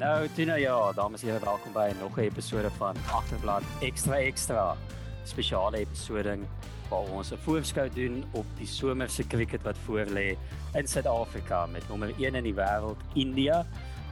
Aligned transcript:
Nou, 0.00 0.28
Tina, 0.32 0.54
ja, 0.56 0.92
dames 0.92 1.22
en 1.22 1.28
here, 1.28 1.44
welkom 1.44 1.72
by 1.72 1.90
nog 2.00 2.16
'n 2.16 2.20
episode 2.20 2.70
van 2.70 2.96
Agterblad 3.12 3.62
Extra 3.80 4.16
Extra. 4.16 4.76
Spesiale 5.24 5.76
episode 5.76 6.38
waar 6.88 7.00
ons 7.00 7.32
'n 7.32 7.36
voorskou 7.36 7.88
doen 7.94 8.24
op 8.30 8.46
die 8.56 8.66
somerse 8.66 9.26
cricket 9.26 9.62
wat 9.62 9.76
voorlê 9.84 10.36
in 10.72 10.86
Suid-Afrika 10.86 11.66
met 11.66 11.88
nommer 11.88 12.12
1 12.18 12.34
in 12.34 12.42
die 12.44 12.54
wêreld, 12.54 12.96
India, 13.12 13.66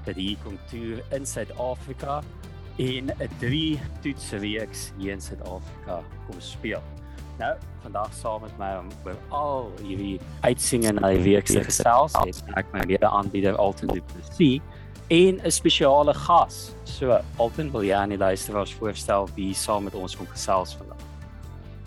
wat 0.05 0.15
hier 0.15 0.37
kom 0.45 0.59
toe 0.71 1.03
in 1.11 1.27
Suid-Afrika 1.27 2.23
en 2.77 3.07
'n 3.07 3.31
drie 3.39 3.81
toetsreeks 4.01 4.93
hier 4.99 5.13
in 5.13 5.21
Suid-Afrika 5.21 6.03
kom 6.27 6.41
speel. 6.41 6.83
Nou, 7.39 7.57
vandag 7.81 8.13
saam 8.13 8.41
met 8.41 8.59
my 8.59 8.77
om 8.77 8.89
oor 9.05 9.17
al 9.29 9.73
hierdie 9.83 10.21
uitsiening 10.41 11.01
na 11.01 11.09
die 11.09 11.23
week 11.23 11.47
se 11.47 11.65
gesels 11.65 12.13
het 12.13 12.43
ek 12.55 12.67
my 12.73 12.85
mede-aanbieder 12.87 13.57
Alton 13.57 13.89
Du 13.89 14.01
Plessis 14.01 14.61
en 15.09 15.41
'n 15.43 15.51
spesiale 15.51 16.15
gas. 16.15 16.75
So, 16.85 17.21
Alton, 17.37 17.71
wil 17.73 17.83
jy 17.83 17.95
aan 17.95 18.09
die 18.09 18.19
luisteraars 18.19 18.75
voorstel 18.75 19.29
wie 19.35 19.55
saam 19.55 19.85
met 19.85 19.95
ons 19.95 20.17
kom 20.17 20.27
gesels 20.27 20.77
vandag? 20.77 20.97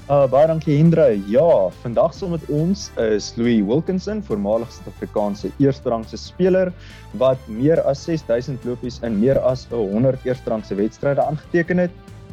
Uh 0.10 0.26
baie 0.28 0.48
dankie 0.48 0.78
Hendre. 0.78 1.22
Ja, 1.30 1.70
vandag 1.82 2.14
saam 2.14 2.32
met 2.32 2.46
ons 2.50 2.90
is 2.98 3.34
Louis 3.36 3.62
Wilkinson, 3.62 4.24
voormalige 4.24 4.72
Suid-Afrikaanse 4.72 5.52
eersterangse 5.58 6.18
speler 6.18 6.74
wat 7.12 7.38
meer 7.48 7.82
as 7.82 8.04
6000 8.04 8.66
lopies 8.66 9.00
in 9.06 9.20
meer 9.20 9.40
as 9.40 9.68
100 9.70 10.26
eersterangse 10.26 10.76
wedstryde 10.76 11.22
aangeteken 11.22 11.78
het. 11.78 11.92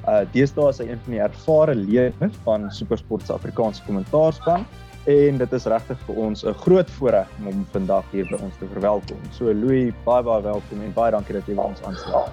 Uh 0.08 0.24
deesdae 0.32 0.68
is 0.72 0.78
hy 0.78 0.88
een 0.88 1.00
van 1.04 1.12
die 1.12 1.20
ervare 1.20 1.74
lede 1.74 2.30
van 2.44 2.70
SuperSport 2.72 3.26
se 3.26 3.32
Afrikaanse 3.32 3.82
kommentaarspan 3.86 4.64
en 5.08 5.38
dit 5.40 5.52
is 5.56 5.64
regtig 5.72 6.00
vir 6.04 6.16
ons 6.20 6.42
'n 6.44 6.52
groot 6.64 6.90
voorreg 6.98 7.28
om 7.38 7.44
hom 7.44 7.64
vandag 7.72 8.10
hier 8.12 8.26
by 8.28 8.38
ons 8.44 8.56
te 8.58 8.66
verwelkom. 8.68 9.20
So 9.32 9.52
Louis, 9.52 9.94
baie 10.04 10.22
baie 10.22 10.42
welkom 10.42 10.82
en 10.84 10.92
baie 10.92 11.10
dankie 11.10 11.32
dat 11.32 11.46
jy 11.46 11.54
by 11.54 11.64
ons 11.64 11.82
aansluit. 11.82 12.32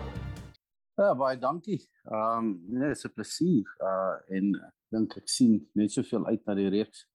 Ja, 0.97 1.15
baie 1.15 1.37
dankie. 1.39 1.79
Ehm 2.11 2.37
um, 2.37 2.65
nee, 2.67 2.87
dit 2.87 2.97
is 2.97 3.05
'n 3.05 3.13
plesier. 3.13 3.67
Uh 3.79 4.35
en 4.37 4.73
dink 4.91 5.15
ek 5.17 5.27
sien 5.29 5.69
net 5.73 5.91
soveel 5.91 6.25
uit 6.25 6.45
na 6.45 6.53
die 6.53 6.69
reeks 6.69 7.07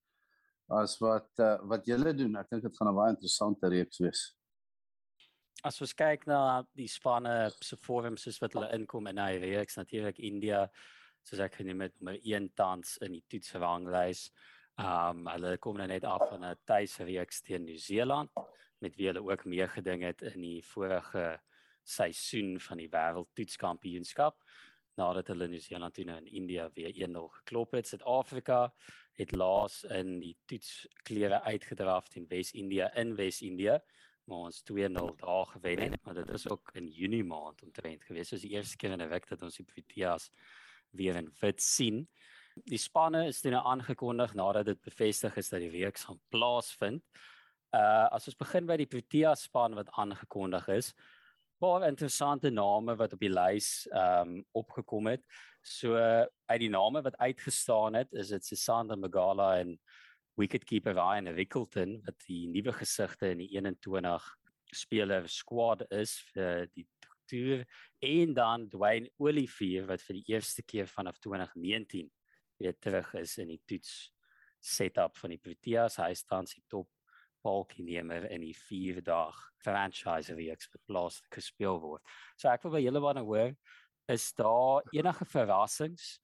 as 0.69 0.99
wat 0.99 1.29
uh, 1.39 1.59
wat 1.63 1.85
julle 1.85 2.15
doen. 2.15 2.37
Ek 2.37 2.49
dink 2.51 2.63
dit 2.63 2.77
gaan 2.77 2.89
'n 2.89 2.95
baie 2.95 3.11
interessante 3.11 3.69
reeks 3.69 3.99
wees. 3.99 4.35
As 5.63 5.81
ons 5.81 5.93
kyk 5.93 6.27
na 6.27 6.65
die 6.75 6.89
spanne 6.89 7.51
se 7.61 7.77
vorms 7.77 8.23
soos 8.23 8.41
wat 8.41 8.53
hulle 8.53 8.73
inkom 8.73 9.07
in 9.07 9.19
hy 9.19 9.37
reeks, 9.37 9.77
natuurlik 9.77 10.19
India 10.19 10.71
soos 11.23 11.41
ek 11.41 11.55
genoem 11.55 11.81
het, 11.81 12.01
nommer 12.01 12.19
1 12.25 12.51
tans 12.55 12.97
in 12.97 13.13
die 13.13 13.25
toetsranglys. 13.29 14.31
Um 14.81 15.27
hulle 15.29 15.57
kom 15.61 15.77
nou 15.77 15.87
net 15.91 16.05
af 16.09 16.23
van 16.31 16.45
'n 16.45 16.57
tuisreeks 16.65 17.43
teen 17.43 17.65
Nieu-Seeland 17.65 18.31
met 18.81 18.97
wie 18.97 19.07
hulle 19.07 19.23
ook 19.23 19.45
meegeding 19.45 20.03
het 20.03 20.23
in 20.23 20.41
die 20.41 20.65
vorige 20.65 21.41
seisoen 21.83 22.61
van 22.61 22.79
die 22.79 22.89
wêreldtoetskampioenskap 22.89 24.37
nadat 24.97 25.29
hulle 25.29 25.49
Nieu-Seeland 25.49 25.95
teen 25.95 26.09
in 26.09 26.27
India 26.27 26.71
weer 26.75 26.93
1-0 27.09 27.29
geklop 27.29 27.73
het. 27.73 27.87
Suid-Afrika 27.87 28.73
het 29.13 29.33
laas 29.33 29.85
in 29.85 30.19
die 30.21 30.37
toetsklere 30.47 31.43
uitgedraf 31.43 32.09
teen 32.09 32.27
Wes-Indië 32.29 32.91
in 32.95 33.15
Wes-Indië 33.17 33.81
maar 34.31 34.39
ons 34.39 34.63
2-0 34.63 35.15
daar 35.17 35.47
gewen 35.47 35.81
het, 35.83 36.03
maar 36.03 36.15
dit 36.15 36.31
is 36.31 36.49
ook 36.49 36.71
in 36.73 36.87
Junie 36.87 37.25
maand 37.25 37.63
omtrent 37.63 38.05
gewees. 38.05 38.29
So 38.29 38.35
is 38.35 38.43
die 38.47 38.51
eerste 38.51 38.77
keer 38.77 38.91
in 38.91 39.03
'n 39.03 39.09
week 39.09 39.29
dat 39.29 39.43
ons 39.43 39.57
die 39.57 39.65
Proteas 39.65 40.31
weer 40.91 41.17
in 41.17 41.33
wit 41.41 41.63
sien. 41.63 42.09
Die 42.69 42.79
spanne 42.79 43.27
is 43.29 43.41
toe 43.41 43.53
nou 43.55 43.63
aangekondig 43.67 44.35
nadat 44.39 44.67
dit 44.67 44.81
bevestig 44.83 45.37
is 45.41 45.49
dat 45.53 45.63
die 45.63 45.73
reeks 45.73 46.05
gaan 46.09 46.21
plaasvind. 46.33 47.05
Uh 47.77 48.09
as 48.11 48.27
ons 48.27 48.39
begin 48.39 48.67
by 48.67 48.77
die 48.81 48.89
Protea 48.91 49.35
span 49.39 49.77
wat 49.79 49.93
aangekondig 50.01 50.67
is, 50.75 50.91
baie 51.61 51.89
interessante 51.89 52.51
name 52.51 52.97
wat 52.99 53.15
op 53.15 53.23
die 53.23 53.33
lys 53.33 53.87
ehm 53.93 54.37
um, 54.37 54.45
opgekom 54.57 55.11
het. 55.13 55.25
So 55.63 55.97
uit 55.97 56.61
die 56.61 56.73
name 56.73 57.03
wat 57.05 57.19
uitgestaan 57.21 57.99
het, 58.01 58.13
is 58.13 58.33
dit 58.35 58.45
Sisanda 58.45 58.97
Magala 58.97 59.59
en 59.61 59.77
wicketkeeper 60.41 60.97
Ryan 60.97 61.29
Rickelton 61.37 61.99
wat 62.07 62.17
die 62.27 62.47
nuwe 62.49 62.73
gesigte 62.73 63.35
in 63.35 63.45
die 63.45 63.51
21 63.57 64.31
speler 64.73 65.29
squad 65.29 65.85
is 65.91 66.17
vir 66.33 66.67
die 66.75 66.87
toer 67.31 67.67
en 68.07 68.35
dan 68.35 68.69
Dwayne 68.71 69.11
Olivier 69.19 69.87
wat 69.91 70.03
vir 70.07 70.21
die 70.21 70.35
eerste 70.35 70.63
keer 70.63 70.89
vanaf 70.91 71.19
2019 71.19 72.09
weer 72.61 72.77
terug 72.79 73.15
is 73.21 73.37
in 73.43 73.51
die 73.55 73.61
toets 73.67 74.13
setup 74.61 75.17
van 75.17 75.35
die 75.35 75.41
Proteas. 75.41 75.99
Hy 76.01 76.13
staan 76.15 76.49
sy 76.49 76.61
top 76.69 76.89
balkienemer 77.45 78.27
in 78.31 78.45
die 78.45 78.55
4 78.57 79.01
dag 79.05 79.37
franchise 79.65 80.35
reeks 80.37 80.69
wat 80.73 80.83
plaas 80.89 81.21
gespeel 81.33 81.81
word. 81.81 82.03
So 82.37 82.51
ek 82.53 82.65
wil 82.67 82.77
by 82.77 82.83
julle 82.85 83.01
wou 83.03 83.15
hoor 83.33 83.55
is 84.11 84.33
daar 84.37 84.85
enige 84.93 85.25
verrassings 85.31 86.19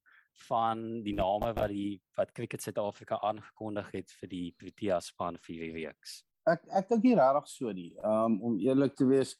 van 0.48 0.82
die 1.06 1.14
name 1.16 1.52
wat 1.56 1.72
die 1.72 2.00
wat 2.18 2.32
Cricket 2.36 2.62
Suid-Afrika 2.62 3.18
aangekondig 3.24 3.92
het 3.94 4.12
vir 4.20 4.32
die 4.32 4.46
Proteas 4.58 5.12
span 5.12 5.38
vir 5.40 5.54
hierdie 5.54 5.86
reeks. 5.86 6.20
Ek 6.46 6.66
ek 6.78 6.90
dink 6.90 7.06
nie 7.06 7.16
regtig 7.18 7.48
so 7.50 7.72
nie. 7.72 7.92
Um 8.04 8.40
om 8.44 8.58
eerlik 8.60 8.96
te 8.98 9.08
wees, 9.08 9.32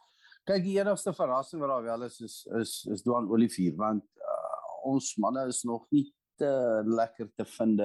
kyk 0.48 0.64
die 0.64 0.78
enigste 0.80 1.12
verrassing 1.16 1.60
wat 1.62 1.74
daar 1.74 1.88
wel 1.90 2.06
is 2.08 2.20
is 2.24 2.36
is 2.60 2.72
is 2.94 3.04
Duan 3.04 3.28
Olivier 3.28 3.76
want 3.76 4.06
uh, 4.22 4.92
ons 4.94 5.12
manne 5.20 5.46
is 5.50 5.62
nog 5.68 5.84
nie 5.92 6.06
te 6.38 6.50
lekker 6.86 7.30
te 7.36 7.44
vind 7.56 7.80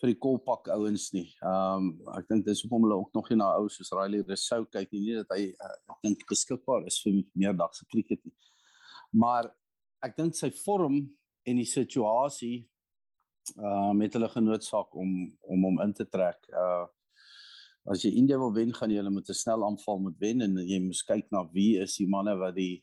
vir 0.00 0.12
die 0.12 0.18
kolpak 0.20 0.68
ouens 0.74 1.08
nie. 1.14 1.28
Ehm 1.40 1.88
um, 1.88 2.16
ek 2.18 2.28
dink 2.30 2.44
dis 2.46 2.62
hoekom 2.64 2.84
hulle 2.84 2.98
ook 3.00 3.14
nog 3.16 3.30
nie 3.30 3.38
na 3.40 3.52
ou 3.60 3.68
soos 3.72 3.92
Riley 3.96 4.24
Rousseau 4.26 4.66
kyk 4.68 4.92
nie, 4.92 5.02
nie 5.06 5.20
dat 5.22 5.32
hy 5.32 5.46
uh, 5.52 5.76
ek 5.94 6.02
dink 6.04 6.24
beskikbaar 6.28 6.84
is 6.90 6.98
vir 7.04 7.22
meerdagse 7.34 7.86
cricket 7.92 8.20
nie. 8.24 8.34
Maar 9.16 9.48
ek 10.04 10.16
dink 10.18 10.36
sy 10.36 10.50
vorm 10.64 11.00
en 11.46 11.62
die 11.62 11.68
situasie 11.68 12.66
uh 13.62 13.92
met 13.94 14.12
hulle 14.18 14.28
genootsaak 14.28 14.94
om 14.98 15.10
om 15.46 15.66
hom 15.70 15.80
in 15.86 15.96
te 15.96 16.04
trek. 16.10 16.44
Uh 16.52 16.84
as 17.86 18.02
jy 18.02 18.16
India 18.18 18.36
wil 18.42 18.50
wen, 18.52 18.74
gaan 18.74 18.90
jy 18.90 18.98
hulle 18.98 19.14
met 19.14 19.30
'n 19.30 19.40
snel 19.40 19.64
aanval 19.64 20.00
moet 20.02 20.18
wen 20.20 20.42
en 20.42 20.58
jy 20.58 20.80
moet 20.82 21.04
kyk 21.08 21.30
na 21.30 21.44
wie 21.54 21.78
is 21.80 21.96
die 21.96 22.08
manne 22.10 22.36
wat 22.36 22.56
die 22.56 22.82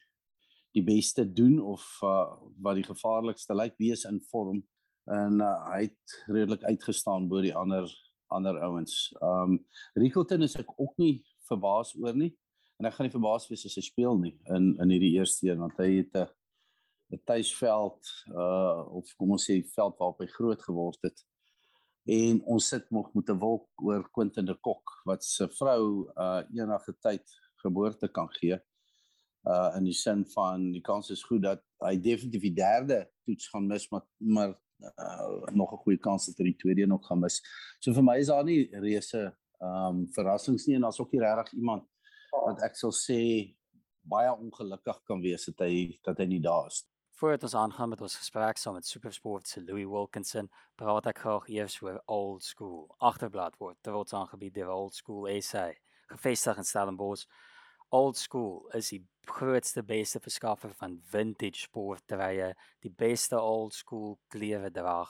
die 0.73 0.81
beste 0.81 1.25
doen 1.25 1.59
of 1.61 1.83
uh 2.01 2.31
wat 2.63 2.79
die 2.79 2.89
gevaarlikste 2.89 3.53
lyk, 3.53 3.77
wie 3.77 3.91
is 3.91 4.07
in 4.09 4.21
vorm 4.31 4.63
en 5.11 5.41
uh, 5.41 5.55
hy 5.73 5.81
het 5.87 6.17
redelik 6.27 6.63
uitgestaan 6.63 7.27
bo 7.27 7.41
die 7.41 7.55
ander 7.55 7.89
ander 8.33 8.59
ouens. 8.65 9.13
Um 9.21 9.59
Rickelton 9.93 10.41
is 10.41 10.55
ek 10.57 10.71
ook 10.79 10.95
nie 10.97 11.23
verbaas 11.49 11.93
oor 11.99 12.15
nie 12.17 12.31
en 12.79 12.87
ek 12.89 12.95
gaan 12.95 13.07
nie 13.07 13.13
verbaas 13.13 13.45
wees 13.49 13.65
as 13.67 13.77
hy 13.77 13.83
speel 13.85 14.17
nie 14.19 14.33
in 14.55 14.73
in 14.81 14.93
hierdie 14.95 15.13
eerste 15.19 15.49
een 15.49 15.61
want 15.61 15.77
hy 15.81 15.89
het 15.99 16.17
'n 16.17 16.27
'n 17.13 17.21
tuisveld 17.29 18.09
uh 18.33 18.81
of 18.97 19.13
kom 19.17 19.35
ons 19.35 19.45
sê 19.49 19.59
veld 19.75 19.97
waarop 19.99 20.19
hy 20.19 20.27
groot 20.27 20.61
geword 20.61 20.99
het. 21.03 21.23
En 22.09 22.41
ons 22.55 22.67
sit 22.67 22.89
nog 22.91 23.13
met 23.13 23.29
'n 23.29 23.39
wolk 23.39 23.69
oor 23.81 24.09
Quentin 24.11 24.45
de 24.45 24.55
Kok 24.55 25.01
wat 25.05 25.23
se 25.23 25.47
vrou 25.59 26.09
uh 26.17 26.41
enige 26.51 26.93
tyd 26.99 27.25
geboorte 27.63 28.07
kan 28.07 28.29
gee. 28.39 28.57
Uh 29.43 29.71
in 29.77 29.83
die 29.83 29.93
sin 29.93 30.25
van 30.25 30.71
die 30.71 30.81
kans 30.81 31.09
is 31.09 31.23
goed 31.23 31.43
dat 31.43 31.63
hy 31.79 31.97
definitief 31.99 32.41
die 32.41 32.55
derde 32.55 33.11
toets 33.25 33.47
gaan 33.47 33.67
mis 33.67 33.89
maar 33.89 34.07
maar 34.17 34.59
uh, 34.83 35.53
nog 35.53 35.73
'n 35.73 35.83
goeie 35.85 35.99
kans 35.99 36.25
dat 36.25 36.37
hy 36.37 36.51
die 36.51 36.61
tweede 36.61 36.87
nog 36.87 37.07
gaan 37.07 37.19
mis. 37.19 37.41
So 37.79 37.93
vir 37.93 38.03
my 38.03 38.17
is 38.19 38.27
daar 38.27 38.43
nie 38.43 38.69
reuse 38.71 39.35
ehm 39.63 39.87
um, 39.87 40.07
verrassings 40.11 40.65
nie 40.67 40.75
en 40.75 40.81
daar's 40.81 40.99
ook 40.99 41.11
nie 41.11 41.21
regtig 41.21 41.53
iemand 41.53 41.83
wat 42.31 42.61
ek 42.61 42.75
sal 42.75 42.91
sê 42.91 43.55
baie 44.03 44.31
ongelukkig 44.31 45.03
kan 45.07 45.21
wees 45.21 45.45
dat 45.45 45.63
hy 45.67 45.99
dat 46.03 46.17
hy 46.17 46.25
nie 46.25 46.41
daar 46.41 46.67
is. 46.67 46.83
Voordat 47.13 47.43
ons 47.43 47.55
aangaan 47.55 47.89
met 47.89 48.01
ons 48.01 48.17
gesprek 48.17 48.57
saam 48.57 48.73
met 48.73 48.85
SuperSport 48.85 49.47
se 49.47 49.61
Louis 49.61 49.85
Wilkinson, 49.85 50.49
praat 50.75 51.05
ek 51.07 51.21
graag 51.23 51.47
eers 51.47 51.77
oor 51.81 52.01
Old 52.05 52.43
School. 52.43 52.87
Agterblad 52.97 53.55
word 53.61 53.77
trots 53.81 54.13
aangebied 54.13 54.55
deur 54.57 54.71
Old 54.73 54.95
School 54.97 55.29
SA, 55.41 55.69
gevestig 56.11 56.57
in 56.57 56.67
Stellenbosch. 56.67 57.27
Old 57.93 58.17
School 58.17 58.63
is 58.73 58.87
die 58.89 59.03
grootste 59.29 59.83
beste 59.85 60.17
verskaffer 60.19 60.71
van 60.79 60.95
vintage 61.11 61.59
sportdrye, 61.61 62.47
die 62.81 62.89
beste 62.89 63.37
old 63.37 63.75
school 63.77 64.15
klere 64.33 64.71
dra 64.73 65.03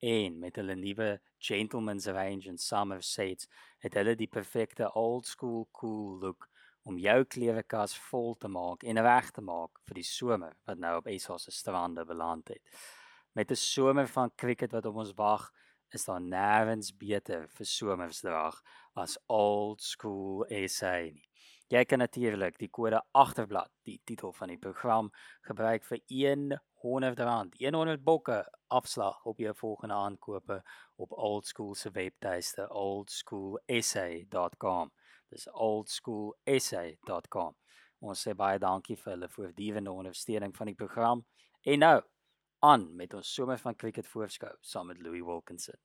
en 0.00 0.38
met 0.40 0.56
hulle 0.56 0.76
nuwe 0.80 1.10
gentlemen's 1.50 2.08
range 2.08 2.48
en 2.48 2.56
summer 2.56 3.04
sets 3.04 3.50
het 3.84 3.98
hulle 4.00 4.16
die 4.16 4.30
perfekte 4.38 4.88
old 4.96 5.28
school 5.28 5.66
cool 5.76 6.16
look 6.24 6.48
om 6.88 6.96
jou 6.96 7.18
klerekas 7.36 7.98
vol 8.08 8.32
te 8.40 8.48
maak 8.48 8.88
en 8.88 9.04
reg 9.04 9.28
te 9.36 9.44
maak 9.44 9.84
vir 9.84 10.00
die 10.00 10.08
somer 10.08 10.56
wat 10.64 10.80
nou 10.80 10.96
op 11.02 11.12
SA 11.20 11.36
se 11.44 11.52
strande 11.52 12.08
beland 12.08 12.48
het. 12.56 12.64
Met 13.36 13.52
'n 13.52 13.64
somer 13.68 14.08
van 14.08 14.32
cricket 14.34 14.72
wat 14.72 14.86
op 14.86 14.96
ons 14.96 15.12
wag, 15.12 15.50
is 15.92 16.04
daar 16.04 16.20
nêrens 16.20 16.90
beter 16.96 17.48
vir 17.48 17.66
somersdrag 17.66 18.62
as 18.96 19.18
old 19.28 19.82
school 19.82 20.46
SA 20.48 20.96
nie. 21.12 21.29
Jy 21.70 21.84
kan 21.86 22.00
natuurlik 22.02 22.56
die 22.58 22.66
kode 22.66 22.98
agterblad, 23.14 23.70
die 23.86 24.00
titel 24.04 24.32
van 24.34 24.50
die 24.50 24.58
program, 24.58 25.12
gebruik 25.46 25.84
vir 25.86 26.00
R100, 26.10 27.54
100 27.60 28.02
bokke 28.02 28.42
afslag 28.74 29.22
op 29.30 29.38
jou 29.38 29.54
volgende 29.54 29.94
aankope 29.94 30.66
op 30.98 31.12
Old 31.12 31.46
School 31.46 31.78
se 31.78 31.90
webtuiste 31.94 32.66
oldschoolsa.com. 32.74 34.90
Dis 35.30 35.46
oldschoolsa.com. 35.52 37.54
Ons 38.00 38.22
sê 38.26 38.34
baie 38.34 38.58
dankie 38.58 38.96
vir 38.98 39.12
hulle 39.12 39.28
voortdurende 39.30 39.92
ondersteuning 39.92 40.56
van 40.56 40.66
die 40.72 40.74
program. 40.74 41.24
En 41.62 41.78
nou 41.84 42.02
aan 42.66 42.96
met 42.96 43.14
ons 43.14 43.34
somer 43.34 43.58
van 43.62 43.76
cricket 43.76 44.06
voorskou 44.10 44.50
saam 44.60 44.86
met 44.90 44.98
Louis 44.98 45.22
Wilkinson. 45.22 45.78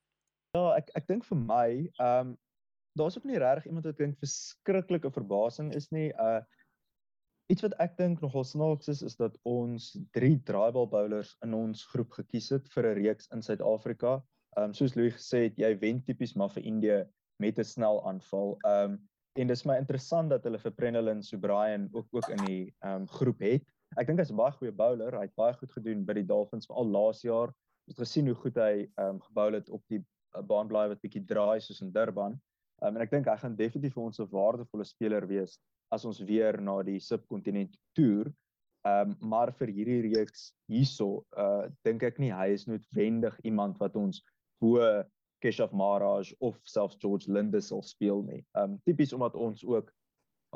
Ja, 0.58 0.74
ek 0.80 0.90
ek 0.98 1.08
dink 1.14 1.24
vir 1.30 1.38
my, 1.38 1.92
ehm 2.00 2.32
um, 2.32 2.38
daar's 2.96 3.18
ook 3.18 3.28
nie 3.28 3.40
regtig 3.42 3.66
iemand 3.66 3.86
wat 3.86 3.98
dink 3.98 4.20
verskriklike 4.20 5.12
verbasing 5.12 5.74
is 5.76 5.90
nie. 5.92 6.12
Uh 6.14 6.42
iets 7.54 7.62
wat 7.62 7.76
ek 7.84 7.98
dink 7.98 8.22
nogal 8.24 8.44
snaaks 8.48 8.88
is 8.90 9.04
is 9.06 9.16
dat 9.20 9.36
ons 9.46 9.92
drie 10.18 10.38
draaibal 10.48 10.88
bowlers 10.90 11.36
in 11.46 11.54
ons 11.54 11.84
groep 11.92 12.16
gekies 12.18 12.50
het 12.56 12.72
vir 12.74 12.88
'n 12.92 12.96
reeks 13.02 13.28
in 13.36 13.42
Suid-Afrika. 13.42 14.16
Ehm 14.58 14.72
um, 14.72 14.74
soos 14.74 14.96
Louis 14.96 15.14
gesê 15.14 15.44
het, 15.44 15.60
jy 15.60 15.76
wen 15.80 16.02
tipies 16.04 16.34
maar 16.36 16.50
vir 16.50 16.64
Indië 16.64 17.04
met 17.38 17.60
'n 17.60 17.64
snel 17.64 18.02
aanval. 18.08 18.58
Ehm 18.66 18.92
um, 18.92 18.98
en 19.36 19.48
dis 19.48 19.66
my 19.66 19.78
interessant 19.78 20.30
dat 20.30 20.44
hulle 20.44 20.58
vir 20.58 20.72
Prenelin 20.72 21.24
Subrayan 21.24 21.90
ook 21.92 22.08
ook 22.12 22.30
in 22.30 22.46
die 22.46 22.74
ehm 22.80 23.02
um, 23.02 23.08
groep 23.08 23.40
het. 23.40 23.64
Ek 23.98 24.08
dink 24.08 24.20
hy's 24.20 24.32
'n 24.32 24.42
baie 24.42 24.52
goeie 24.52 24.72
bowler. 24.72 25.14
Hy 25.14 25.28
het 25.28 25.36
baie 25.36 25.54
goed 25.54 25.72
gedoen 25.72 26.06
by 26.06 26.14
die 26.14 26.26
Dolphins 26.26 26.66
veral 26.66 26.90
laas 26.90 27.22
jaar. 27.22 27.54
Ons 27.88 27.98
het 27.98 28.08
gesien 28.08 28.28
hoe 28.28 28.36
goed 28.36 28.56
hy 28.56 28.90
ehm 28.98 29.10
um, 29.10 29.22
gebou 29.22 29.54
het 29.54 29.70
op 29.70 29.84
die 29.88 30.02
uh, 30.02 30.42
baanblaai 30.42 30.88
wat 30.88 31.02
bietjie 31.02 31.26
draai 31.26 31.60
soos 31.62 31.82
in 31.82 31.92
Durban. 31.92 32.42
Ehm 32.84 32.90
um, 32.90 32.98
en 32.98 33.06
ek 33.06 33.12
dink 33.12 33.28
hy 33.32 33.38
gaan 33.40 33.56
definitief 33.56 33.94
vir 33.96 34.04
ons 34.04 34.20
'n 34.20 34.32
waardevolle 34.32 34.86
speler 34.86 35.28
wees 35.28 35.60
as 35.96 36.06
ons 36.06 36.20
weer 36.20 36.60
na 36.62 36.82
die 36.84 37.00
subkontinent 37.00 37.78
toer. 37.96 38.32
Ehm 38.86 39.12
um, 39.12 39.30
maar 39.30 39.52
vir 39.52 39.72
hierdie 39.74 40.02
reeks 40.10 40.52
hierso, 40.72 41.26
uh 41.38 41.68
dink 41.88 42.04
ek 42.04 42.20
nie 42.20 42.32
hy 42.32 42.52
is 42.54 42.68
noodwendig 42.68 43.40
iemand 43.44 43.80
wat 43.80 43.96
ons 43.96 44.22
bo 44.62 44.80
Keshav 45.42 45.72
Maharaj 45.72 46.34
of 46.40 46.60
selfs 46.64 46.98
George 47.02 47.32
Linde 47.32 47.62
sal 47.62 47.84
speel 47.84 48.24
nie. 48.24 48.44
Um 48.58 48.80
tipies 48.86 49.14
omdat 49.14 49.36
ons 49.36 49.64
ook 49.64 49.92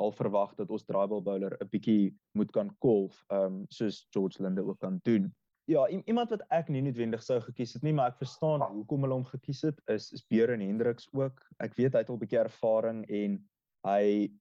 al 0.00 0.12
verwag 0.12 0.54
dat 0.56 0.70
ons 0.70 0.84
draaibal 0.84 1.22
bowler 1.22 1.56
'n 1.60 1.68
bietjie 1.72 2.14
moet 2.34 2.52
kan 2.52 2.70
kolf, 2.80 3.24
um 3.30 3.66
soos 3.70 4.06
George 4.12 4.42
Linde 4.42 4.64
ook 4.64 4.80
kan 4.80 5.00
doen. 5.04 5.32
Ja, 5.70 5.84
iemand 5.88 6.32
wat 6.34 6.42
ek 6.50 6.68
nie 6.72 6.82
noodwendig 6.82 7.22
sou 7.22 7.38
gekies 7.44 7.76
het 7.76 7.84
nie, 7.86 7.92
maar 7.94 8.10
ek 8.10 8.18
verstaan 8.24 8.64
hoekom 8.64 9.06
hulle 9.06 9.20
hom 9.20 9.26
gekies 9.28 9.62
het, 9.68 9.78
is 9.92 10.10
is 10.16 10.24
Beuren 10.26 10.64
Hendriks 10.64 11.06
ook. 11.14 11.38
Ek 11.62 11.76
weet 11.78 11.94
hy 11.94 12.02
het 12.02 12.10
al 12.10 12.18
'n 12.18 12.22
bietjie 12.24 12.40
ervaring 12.42 13.04
en 13.06 13.38
hy 13.86 14.32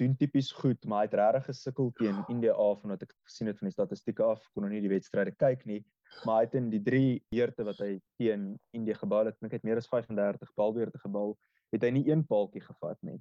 doen 0.00 0.16
tipies 0.16 0.50
goed, 0.56 0.84
maar 0.84 1.04
hy 1.04 1.10
het 1.10 1.18
regtig 1.20 1.46
gesukkel 1.52 1.92
teen 2.00 2.24
India 2.28 2.52
af 2.52 2.82
omdat 2.82 3.02
ek 3.02 3.14
gesien 3.28 3.46
het 3.46 3.58
van 3.58 3.68
die 3.68 3.76
statistieke 3.76 4.24
af, 4.24 4.48
kon 4.54 4.64
nou 4.64 4.72
nie 4.72 4.80
die 4.80 4.90
wedstryde 4.90 5.36
kyk 5.36 5.66
nie 5.66 5.84
maar 6.24 6.42
hy 6.42 6.46
het 6.46 6.56
in 6.58 6.68
die 6.72 6.82
3 6.82 7.04
beurte 7.32 7.66
wat 7.66 7.80
hy 7.82 7.92
teen 8.20 8.52
Indië 8.76 8.96
gebal 9.00 9.30
het, 9.30 9.38
dink 9.42 9.56
ek 9.56 9.64
meer 9.66 9.80
as 9.80 9.88
35 9.90 10.52
balbeurte 10.58 11.00
gebal, 11.02 11.34
het 11.74 11.84
hy 11.86 11.92
nie 11.96 12.04
een 12.10 12.24
paaltjie 12.28 12.62
gevat 12.64 13.00
nie. 13.06 13.18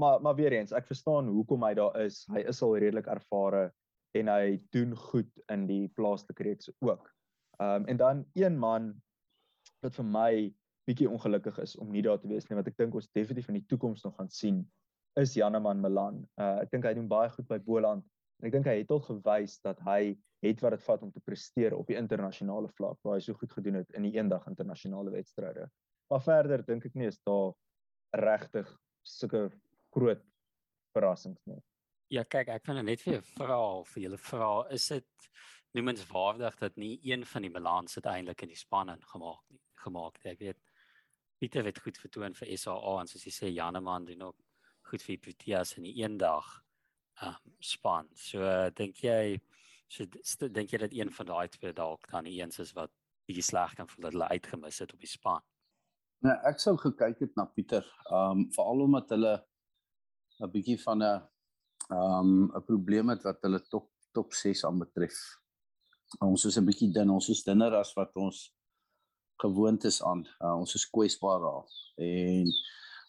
Maar 0.00 0.20
maar 0.22 0.36
weer 0.38 0.56
eens, 0.56 0.74
ek 0.74 0.88
verstaan 0.90 1.30
hoekom 1.30 1.64
hy 1.64 1.74
daar 1.78 1.96
is. 2.02 2.24
Hy 2.34 2.44
is 2.50 2.62
al 2.62 2.76
redelik 2.82 3.08
ervare 3.10 3.68
en 4.14 4.30
hy 4.30 4.58
doen 4.74 4.94
goed 4.96 5.30
in 5.52 5.66
die 5.70 5.88
plaaslike 5.96 6.46
reeks 6.46 6.70
ook. 6.80 7.10
Ehm 7.58 7.82
um, 7.82 7.86
en 7.86 7.96
dan 7.96 8.24
een 8.34 8.58
man 8.58 8.92
wat 9.82 9.94
vir 9.94 10.06
my 10.06 10.32
bietjie 10.88 11.08
ongelukkig 11.10 11.58
is 11.58 11.76
om 11.80 11.90
nie 11.90 12.02
daar 12.02 12.20
te 12.20 12.28
wees 12.28 12.46
nie, 12.48 12.58
wat 12.58 12.68
ek 12.68 12.76
dink 12.76 12.94
ons 12.94 13.08
definitief 13.16 13.48
in 13.48 13.60
die 13.60 13.68
toekoms 13.70 14.04
nog 14.04 14.16
gaan 14.18 14.30
sien, 14.30 14.64
is 15.20 15.34
Janeman 15.34 15.80
Milan. 15.80 16.22
Uh 16.40 16.60
ek 16.64 16.72
dink 16.74 16.86
hy 16.88 16.94
doen 16.98 17.08
baie 17.08 17.30
goed 17.36 17.48
by 17.48 17.58
Boland 17.62 18.04
en 18.40 18.48
ek 18.48 18.56
dink 18.56 18.68
hy 18.68 18.78
het 18.82 18.92
al 18.92 19.02
gewys 19.06 19.58
dat 19.64 19.80
hy 19.86 20.14
het 20.44 20.60
wat 20.60 20.74
dit 20.76 20.84
vat 20.84 21.04
om 21.06 21.12
te 21.12 21.22
presteer 21.24 21.76
op 21.76 21.88
die 21.88 21.96
internasionale 21.96 22.68
vlak 22.76 22.98
waar 23.02 23.16
hy 23.16 23.24
so 23.24 23.38
goed 23.38 23.52
gedoen 23.56 23.80
het 23.80 23.94
in 23.96 24.04
die 24.08 24.16
eendag 24.18 24.46
internasionale 24.50 25.14
wedstryde. 25.14 25.68
Maar 26.12 26.24
verder 26.26 26.64
dink 26.66 26.84
ek 26.90 26.98
nie 26.98 27.08
is 27.08 27.20
daar 27.24 27.54
regtig 28.20 28.68
sulke 29.06 29.46
groot 29.94 30.20
verrassings 30.94 31.40
nie. 31.48 31.60
Ja, 32.12 32.24
kyk, 32.24 32.48
ek 32.48 32.64
vind 32.66 32.84
net 32.84 33.02
vir 33.02 33.18
'n 33.18 33.22
vraag 33.22 33.86
vir 33.88 34.02
julle 34.02 34.18
vra, 34.18 34.66
is 34.70 34.88
dit 34.88 35.28
noemenswaardig 35.74 36.56
dat 36.58 36.76
nie 36.76 37.00
een 37.02 37.24
van 37.26 37.42
die 37.42 37.50
balans 37.50 37.96
uiteindelik 37.96 38.42
in 38.42 38.48
die 38.48 38.56
span 38.56 38.88
ingemaak 38.88 39.42
nie 39.50 39.60
gemaak 39.74 40.16
het. 40.22 40.32
Ek 40.32 40.38
weet 40.38 40.60
Pieter 41.38 41.64
het 41.64 41.78
goed 41.78 41.98
vertoon 41.98 42.34
vir 42.34 42.56
SAA 42.56 43.00
en 43.00 43.06
soos 43.06 43.24
jy 43.24 43.32
sê 43.32 43.48
Janeman 43.50 44.04
doen 44.04 44.22
ook 44.22 44.36
goed 44.82 45.02
vir 45.02 45.18
Proteas 45.18 45.76
in 45.76 45.82
die 45.82 45.96
eendag 46.02 46.62
um, 47.22 47.56
span. 47.60 48.08
So 48.14 48.40
uh, 48.40 48.70
dink 48.70 49.02
jy 49.02 49.40
So 49.94 50.06
dink 50.48 50.72
jy 50.72 50.78
dat 50.82 50.94
een 50.94 51.10
van 51.12 51.26
daai 51.28 51.48
twee 51.48 51.72
dalk 51.72 52.08
dan 52.10 52.26
die 52.26 52.40
eens 52.40 52.58
is 52.58 52.72
wat 52.74 52.90
die 53.30 53.42
sleg 53.42 53.74
kan 53.78 53.88
voel 53.88 54.08
dat 54.08 54.16
hulle 54.16 54.30
uitgemis 54.36 54.80
het 54.82 54.92
op 54.92 55.00
die 55.00 55.10
span? 55.10 55.44
Nee, 56.24 56.34
ek 56.48 56.58
sou 56.60 56.74
gekyk 56.80 57.20
het 57.20 57.36
na 57.36 57.44
Pieter, 57.46 57.84
um, 58.10 58.46
veral 58.56 58.84
omdat 58.86 59.12
hulle 59.14 59.34
'n 60.40 60.50
bietjie 60.50 60.78
van 60.82 61.02
'n 61.02 61.22
um, 61.94 62.50
'n 62.50 62.64
probleem 62.66 63.08
het 63.08 63.22
wat 63.22 63.42
hulle 63.42 63.60
top 63.68 63.90
top 64.12 64.32
6 64.32 64.64
aanbetref. 64.64 65.16
Ons 66.20 66.44
is 66.44 66.58
'n 66.58 66.66
bietjie 66.66 66.92
dun, 66.92 67.10
ons 67.10 67.28
is 67.28 67.42
dunner 67.42 67.74
as 67.74 67.94
wat 67.94 68.14
ons 68.16 68.54
gewoond 69.42 69.84
is 69.84 70.02
aan. 70.02 70.26
Uh, 70.40 70.58
ons 70.58 70.74
is 70.74 70.90
kwesbaar 70.90 71.40
daar. 71.40 71.66
En 71.96 72.46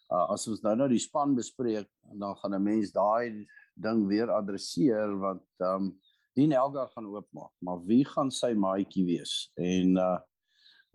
uh, 0.10 0.26
as 0.34 0.48
ons 0.48 0.62
nou 0.62 0.76
nou 0.76 0.90
die 0.90 1.00
span 1.00 1.36
bespreek, 1.36 1.90
dan 2.14 2.36
gaan 2.36 2.56
'n 2.56 2.64
mens 2.64 2.92
daai 2.92 3.48
ding 3.76 4.08
weer 4.08 4.32
adresseer 4.32 5.18
want 5.20 5.46
ehm 5.60 5.76
um, 5.76 6.00
Dien 6.36 6.52
Elgar 6.52 6.90
gaan 6.92 7.06
oopmaak, 7.08 7.54
maar 7.64 7.80
wie 7.86 8.04
gaan 8.06 8.32
sy 8.32 8.50
maatjie 8.54 9.06
wees? 9.06 9.52
En 9.56 9.98
uh 9.98 10.20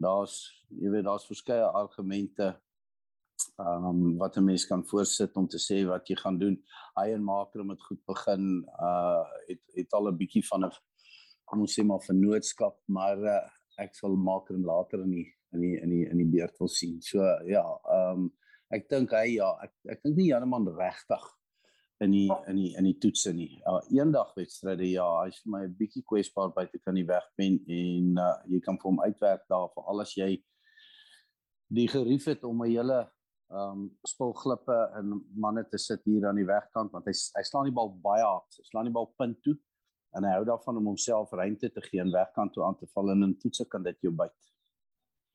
daar's 0.01 0.35
jy 0.81 0.91
weet 0.91 1.05
daar's 1.05 1.27
verskeie 1.29 1.65
argumente 1.77 2.55
ehm 3.58 3.85
um, 3.91 4.17
wat 4.19 4.37
'n 4.37 4.44
mens 4.44 4.67
kan 4.67 4.85
voorsit 4.85 5.37
om 5.37 5.49
te 5.49 5.58
sê 5.58 5.87
wat 5.87 6.08
jy 6.08 6.17
gaan 6.17 6.38
doen. 6.38 6.56
En 6.94 7.25
Makram 7.25 7.70
het 7.70 7.82
goed 7.82 8.05
begin 8.06 8.67
uh 8.81 9.25
het 9.49 9.62
het 9.75 9.93
al 9.93 10.08
'n 10.08 10.17
bietjie 10.17 10.47
van 10.47 10.64
'n 10.64 10.73
kom 11.44 11.61
ons 11.61 11.75
sê 11.79 11.85
maar 11.85 12.00
vennootskap, 12.00 12.76
maar 12.87 13.19
uh, 13.19 13.49
ek 13.79 13.94
sal 13.94 14.17
Makram 14.17 14.64
later 14.64 15.02
in 15.02 15.11
die 15.11 15.29
in 15.52 15.61
die 15.61 15.76
in 15.82 15.91
die 15.91 16.06
in 16.11 16.17
die 16.17 16.31
beurt 16.37 16.58
wil 16.58 16.69
sien. 16.69 17.00
So 17.02 17.19
ja, 17.47 17.64
ehm 17.85 18.19
um, 18.19 18.32
ek 18.70 18.88
dink 18.88 19.11
hy 19.11 19.26
ja, 19.35 19.50
ek 19.62 19.73
ek 19.96 20.03
dink 20.03 20.17
nie 20.17 20.31
Janeman 20.31 20.69
regtig 20.69 21.25
in 22.00 22.11
die 22.11 22.31
in 22.49 22.56
die 22.56 22.70
in 22.79 22.85
die 22.85 22.99
toetse 22.99 23.32
nie. 23.37 23.61
Ja, 23.64 23.81
eendag 23.91 24.32
wedstryde 24.37 24.87
ja, 24.88 25.06
hy's 25.25 25.41
vir 25.43 25.53
my 25.53 25.64
'n 25.67 25.76
bietjie 25.76 26.03
kwesbaar 26.03 26.53
buite 26.56 26.79
kan 26.79 26.94
die 26.94 27.06
wegpen 27.06 27.58
en 27.67 28.14
uh, 28.19 28.37
jy 28.46 28.61
kan 28.61 28.79
vir 28.79 28.91
hom 28.91 29.00
uitwerk 29.00 29.44
daar 29.49 29.69
vir 29.75 29.91
al 29.93 30.00
as 30.00 30.14
jy 30.17 30.31
die 31.70 31.88
gerief 31.88 32.25
het 32.26 32.44
om 32.44 32.62
'n 32.62 32.70
hele 32.70 33.11
um, 33.50 33.88
spulglippe 34.06 34.76
en 34.99 35.19
manne 35.35 35.64
te 35.70 35.79
sit 35.79 36.02
hier 36.08 36.26
aan 36.29 36.38
die 36.41 36.49
wegkant 36.49 36.93
want 36.94 37.08
hy 37.08 37.14
hy 37.14 37.44
slaan 37.47 37.69
die 37.69 37.75
bal 37.76 37.93
baie 38.05 38.25
hard. 38.25 38.58
Hy 38.58 38.67
slaan 38.70 38.91
die 38.91 38.94
bal 38.94 39.11
punt 39.20 39.41
toe 39.47 39.56
en 40.19 40.26
hy 40.26 40.35
hou 40.38 40.47
daarvan 40.49 40.81
om 40.81 40.91
homself 40.91 41.32
ruimte 41.37 41.70
te 41.70 41.82
gee 41.87 42.02
en 42.02 42.12
wegkant 42.14 42.55
toe 42.55 42.65
aan 42.67 42.79
te 42.79 42.89
val 42.94 43.13
en 43.15 43.29
in 43.29 43.36
toetse 43.43 43.67
kan 43.70 43.84
dit 43.86 43.98
jou 44.06 44.13
byt. 44.15 44.36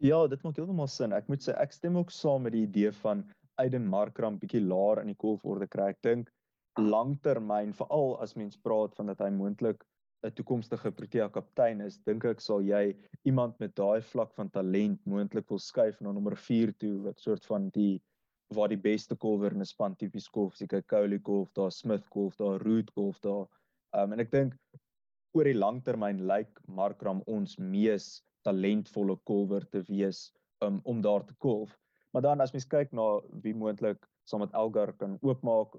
Ja, 0.03 0.25
dit 0.27 0.41
maak 0.43 0.57
heeltemal 0.59 0.89
sin. 0.91 1.15
Ek 1.15 1.29
moet 1.31 1.43
sê 1.43 1.55
ek 1.55 1.75
stem 1.75 1.95
ook 2.01 2.11
saam 2.11 2.43
met 2.43 2.55
die 2.55 2.65
idee 2.67 2.91
van 3.03 3.23
Aiden 3.61 3.85
Markram 3.87 4.39
bietjie 4.41 4.63
laer 4.65 4.99
in 5.03 5.13
die 5.13 5.19
kolforde 5.19 5.69
kry. 5.71 5.93
Ek 5.93 6.01
dink 6.03 6.31
langtermyn 6.75 7.71
veral 7.77 8.17
as 8.23 8.35
mens 8.35 8.59
praat 8.59 8.95
van 8.97 9.13
dat 9.13 9.21
hy 9.23 9.29
moontlik 9.31 9.85
'n 10.23 10.31
toekomstige 10.33 10.91
Protea 10.91 11.27
kaptein 11.29 11.81
is, 11.81 11.97
dink 12.07 12.25
ek 12.25 12.41
sal 12.41 12.61
jy 12.61 12.95
iemand 13.25 13.59
met 13.59 13.75
daai 13.75 14.01
vlak 14.01 14.33
van 14.33 14.49
talent 14.49 15.01
moontlik 15.05 15.49
wil 15.49 15.59
skuif 15.59 16.01
na 16.01 16.11
nommer 16.11 16.35
4 16.35 16.73
toe 16.83 16.95
wat 17.03 17.19
soort 17.19 17.45
van 17.45 17.69
die 17.69 18.01
waar 18.53 18.69
die 18.69 18.81
beste 18.81 19.15
kolwer 19.15 19.53
in 19.53 19.61
'n 19.61 19.65
span 19.65 19.95
tipies 19.95 20.27
golf, 20.27 20.55
seker 20.55 20.83
Coley 20.83 21.19
golf, 21.19 21.51
daar 21.53 21.71
Smith 21.71 22.05
golf, 22.13 22.35
daar 22.35 22.61
Root 22.61 22.91
golf 22.95 23.19
daar. 23.19 23.47
Um, 23.93 24.13
en 24.13 24.19
ek 24.19 24.31
dink 24.31 24.53
oor 25.33 25.43
die 25.43 25.57
langtermyn 25.57 26.27
lyk 26.27 26.47
like 26.47 26.61
Markram 26.67 27.21
ons 27.27 27.57
mees 27.57 28.21
talentvolle 28.45 29.17
kolwer 29.25 29.65
te 29.71 29.81
wees 29.89 30.31
um, 30.61 30.79
om 30.85 31.01
daar 31.01 31.25
te 31.25 31.33
golf. 31.39 31.75
Maar 32.13 32.21
dan 32.21 32.41
as 32.41 32.53
mens 32.53 32.67
kyk 32.71 32.93
na 32.93 33.19
wie 33.43 33.53
moontlik 33.53 34.05
saam 34.29 34.39
met 34.39 34.53
Elgar 34.53 34.93
kan 34.93 35.17
oopmaak. 35.21 35.75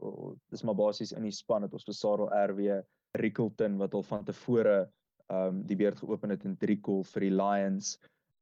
Dis 0.51 0.63
maar 0.63 0.77
basies 0.79 1.13
in 1.13 1.25
die 1.27 1.33
span 1.33 1.63
het 1.63 1.73
ons 1.73 1.87
vir 1.87 1.97
Sarel 1.97 2.31
RW, 2.31 2.83
Rickelton 3.21 3.79
wat 3.81 3.95
al 3.95 4.03
van 4.03 4.25
tevore 4.25 4.77
ehm 5.27 5.49
um, 5.49 5.63
die 5.67 5.77
beurt 5.77 5.99
geopen 5.99 6.31
het 6.31 6.45
in 6.47 6.57
Driekool 6.57 7.03
vir 7.13 7.27
die 7.27 7.35
Lions 7.35 7.97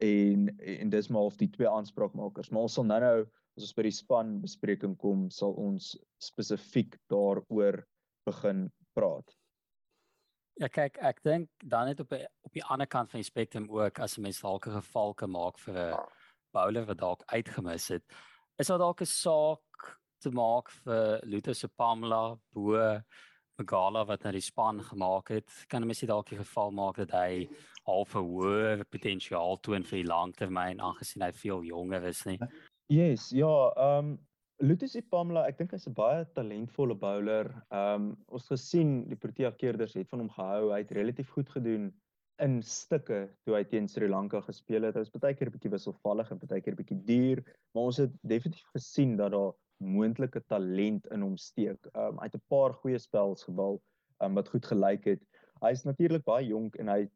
en 0.04 0.50
en 0.58 0.90
dis 0.92 1.08
maar 1.08 1.30
of 1.30 1.38
die 1.40 1.48
twee 1.50 1.68
aanspraakmakers. 1.68 2.50
Maar 2.50 2.66
ons 2.68 2.74
sal 2.76 2.84
nou-nou 2.84 3.22
as 3.56 3.62
ons 3.62 3.76
by 3.76 3.86
die 3.86 3.94
span 3.94 4.34
bespreking 4.42 4.96
kom, 4.98 5.30
sal 5.30 5.54
ons 5.60 5.94
spesifiek 6.20 6.98
daaroor 7.08 7.80
begin 8.28 8.66
praat. 8.98 9.32
Ja 10.60 10.68
kyk, 10.68 10.98
ek 11.02 11.22
dink 11.24 11.48
dan 11.64 11.88
net 11.90 12.00
op 12.04 12.12
die, 12.14 12.22
op 12.46 12.52
die 12.54 12.64
ander 12.70 12.86
kant 12.86 13.10
van 13.10 13.22
die 13.22 13.26
spektrum 13.26 13.70
ook 13.70 13.98
as 13.98 14.18
'n 14.18 14.22
mens 14.22 14.40
dalk 14.40 14.66
'n 14.66 14.78
geval 14.82 15.14
kan 15.14 15.30
maak 15.30 15.58
vir 15.58 15.74
'n 15.78 15.98
bowler 16.52 16.86
wat 16.86 16.98
dalk 16.98 17.22
uitgemis 17.26 17.88
het 17.88 18.04
is 18.58 18.66
daar 18.66 18.78
dalk 18.78 19.00
'n 19.00 19.06
saak 19.06 19.98
te 20.22 20.30
maak 20.30 20.70
vir 20.84 21.20
Luther 21.24 21.54
se 21.54 21.68
Pamela 21.68 22.38
bo 22.54 23.00
Magala 23.58 24.04
wat 24.04 24.24
na 24.24 24.32
die 24.32 24.40
span 24.40 24.82
gemaak 24.82 25.28
het 25.28 25.50
kan 25.68 25.86
mens 25.86 26.00
dit 26.00 26.08
dalk 26.08 26.28
die 26.28 26.38
geval 26.38 26.70
maak 26.70 26.96
dat 26.96 27.10
hy 27.10 27.48
half 27.86 28.14
'n 28.14 28.26
hoër 28.28 28.84
potensiaal 28.84 29.60
toon 29.60 29.82
vir 29.82 30.02
die 30.02 30.10
langtermyn 30.10 30.80
aangesien 30.80 31.22
hy 31.22 31.32
veel 31.32 31.62
jonger 31.62 32.04
is 32.04 32.24
nie 32.26 32.38
Yes 32.92 33.30
ja 33.30 33.72
ehm 33.76 33.98
um, 33.98 34.18
Lutus 34.62 34.94
Ipamla, 34.94 35.48
ek 35.50 35.56
dink 35.58 35.72
hy's 35.74 35.88
'n 35.88 35.94
baie 35.98 36.24
talentvolle 36.36 36.94
bowler. 36.94 37.48
Ehm 37.74 37.94
um, 37.94 38.04
ons 38.28 38.46
gesien 38.48 39.08
die 39.10 39.18
Protea 39.18 39.50
keerders 39.50 39.94
het 39.98 40.08
van 40.08 40.22
hom 40.22 40.30
gehou. 40.30 40.70
Hy 40.70 40.78
het 40.84 40.92
relatief 40.94 41.32
goed 41.34 41.50
gedoen 41.50 41.90
in 42.42 42.62
stukke 42.62 43.18
toe 43.46 43.56
hy 43.56 43.64
teen 43.64 43.88
Sri 43.88 44.08
Lanka 44.08 44.40
gespeel 44.46 44.86
het. 44.86 44.94
Hy 44.94 45.02
was 45.02 45.10
baie 45.10 45.34
keer 45.34 45.50
'n 45.50 45.56
bietjie 45.56 45.74
wisselvallig 45.74 46.30
en 46.30 46.38
baie 46.38 46.60
keer 46.60 46.74
'n 46.74 46.80
bietjie 46.82 47.02
duur, 47.10 47.42
maar 47.74 47.90
ons 47.90 47.98
het 47.98 48.14
definitief 48.22 48.70
gesien 48.76 49.16
dat 49.16 49.32
daar 49.32 49.52
moontlike 49.84 50.40
talent 50.48 51.06
in 51.14 51.22
hom 51.22 51.36
steek. 51.36 51.88
Um 51.94 52.18
hy 52.18 52.30
het 52.30 52.38
'n 52.38 52.48
paar 52.48 52.74
goeie 52.82 52.98
spels 52.98 53.44
gebal 53.44 53.80
um 54.24 54.34
wat 54.34 54.48
goed 54.48 54.66
gelyk 54.66 55.04
het. 55.04 55.22
Hy 55.62 55.70
is 55.70 55.84
natuurlik 55.84 56.24
baie 56.24 56.46
jonk 56.46 56.76
en 56.76 56.88
hy 56.88 57.08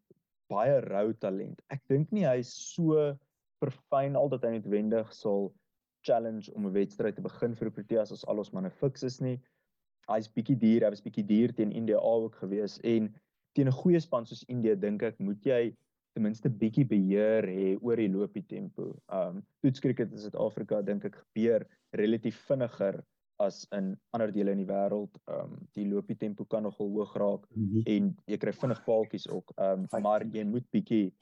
baie 0.48 0.80
rou 0.80 1.12
talent. 1.12 1.60
Ek 1.70 1.82
dink 1.88 2.12
nie 2.12 2.26
hy 2.26 2.38
is 2.38 2.52
so 2.74 3.16
verfyn 3.60 4.16
al 4.16 4.28
dat 4.28 4.44
hy 4.44 4.54
noodwendig 4.56 5.12
sal 5.12 5.52
challenge 6.06 6.52
om 6.54 6.66
'n 6.66 6.72
wedstryd 6.72 7.16
te 7.16 7.22
begin 7.22 7.54
vir 7.54 7.70
Proteas 7.70 8.12
as 8.12 8.24
al 8.26 8.38
ons 8.38 8.52
manne 8.52 8.70
fiks 8.70 9.02
is 9.02 9.20
nie. 9.20 9.40
Hy's 10.08 10.28
bietjie 10.28 10.56
duur, 10.56 10.84
hy 10.84 10.90
was 10.90 11.04
bietjie 11.04 11.26
duur 11.26 11.52
teen 11.52 11.72
India 11.72 11.98
ook 11.98 12.34
gewees 12.34 12.78
en 12.80 13.14
teen 13.54 13.68
'n 13.68 13.80
goeie 13.82 14.00
span 14.00 14.26
soos 14.26 14.44
India 14.48 14.74
dink 14.74 15.02
ek 15.02 15.18
moet 15.18 15.42
jy 15.44 15.76
ten 16.14 16.24
minste 16.24 16.50
bietjie 16.50 16.86
beheer 16.88 17.46
hê 17.46 17.68
oor 17.80 18.00
die 18.00 18.10
loopie 18.10 18.46
tempo. 18.48 18.90
Um 19.12 19.42
toetskriket 19.62 20.12
in 20.12 20.22
Suid-Afrika 20.24 20.82
dink 20.82 21.06
ek 21.08 21.20
gebeur 21.22 21.66
relatief 21.96 22.40
vinniger 22.48 23.00
as 23.38 23.62
in 23.76 23.92
ander 24.16 24.32
dele 24.34 24.54
in 24.56 24.62
die 24.64 24.68
wêreld. 24.68 25.18
Um 25.30 25.58
die 25.76 25.86
loopie 25.88 26.18
tempo 26.18 26.44
kan 26.44 26.66
nogal 26.66 26.90
hoog 26.94 27.16
raak 27.16 27.44
mm 27.50 27.66
-hmm. 27.66 27.82
en 27.94 28.14
jy 28.26 28.38
kry 28.38 28.52
vinnig 28.52 28.84
paaltjies 28.84 29.28
ook. 29.28 29.52
Um 29.56 29.86
maar 30.02 30.26
jy 30.26 30.44
moet 30.44 30.70
bietjie 30.70 31.12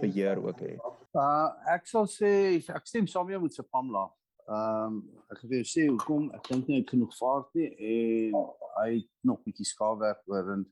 beheer 0.00 0.38
ook 0.42 0.60
hê. 0.60 0.74
Uh 1.12 1.48
ek 1.74 1.86
sal 1.86 2.06
sê 2.06 2.60
ek 2.68 2.86
stem 2.86 3.06
saam 3.06 3.26
met 3.26 3.36
jou 3.36 3.42
met 3.42 3.54
se 3.54 3.62
Pamela. 3.62 4.10
Um 4.48 5.02
ek 5.30 5.40
vir 5.40 5.62
jou 5.62 5.66
sê 5.74 5.88
hoekom 5.88 6.30
ek 6.34 6.48
dink 6.48 6.68
nie 6.68 6.80
hy 6.80 6.84
genoeg 6.88 7.16
vaart 7.18 7.54
nie 7.54 7.68
en 7.92 8.38
hy 8.82 9.08
nog 9.22 9.42
bietjie 9.44 9.66
skaafwerk 9.66 10.22
oor 10.26 10.52
en 10.56 10.64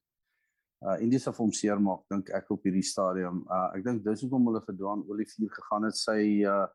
uh 0.80 0.96
Indies 1.04 1.26
of 1.28 1.36
hom 1.36 1.52
seer 1.52 1.80
maak 1.80 2.06
dink 2.08 2.30
ek 2.30 2.50
op 2.50 2.62
hierdie 2.64 2.86
stadium. 2.86 3.42
Uh 3.48 3.68
ek 3.76 3.84
dink 3.84 4.04
dis 4.04 4.22
hoekom 4.24 4.46
hulle 4.48 4.62
vir 4.64 4.76
Dwan 4.78 5.04
Olivier 5.08 5.52
gegaan 5.56 5.88
het 5.88 5.98
sy 5.98 6.20
uh 6.48 6.66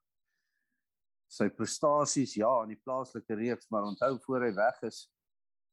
sy 1.35 1.49
prestasies 1.49 2.35
ja 2.37 2.51
in 2.63 2.75
die 2.75 2.81
plaaslike 2.85 3.35
reeks 3.35 3.71
maar 3.73 3.87
onthou 3.89 4.13
voor 4.27 4.45
hy 4.45 4.51
weg 4.55 4.83
is 4.87 5.07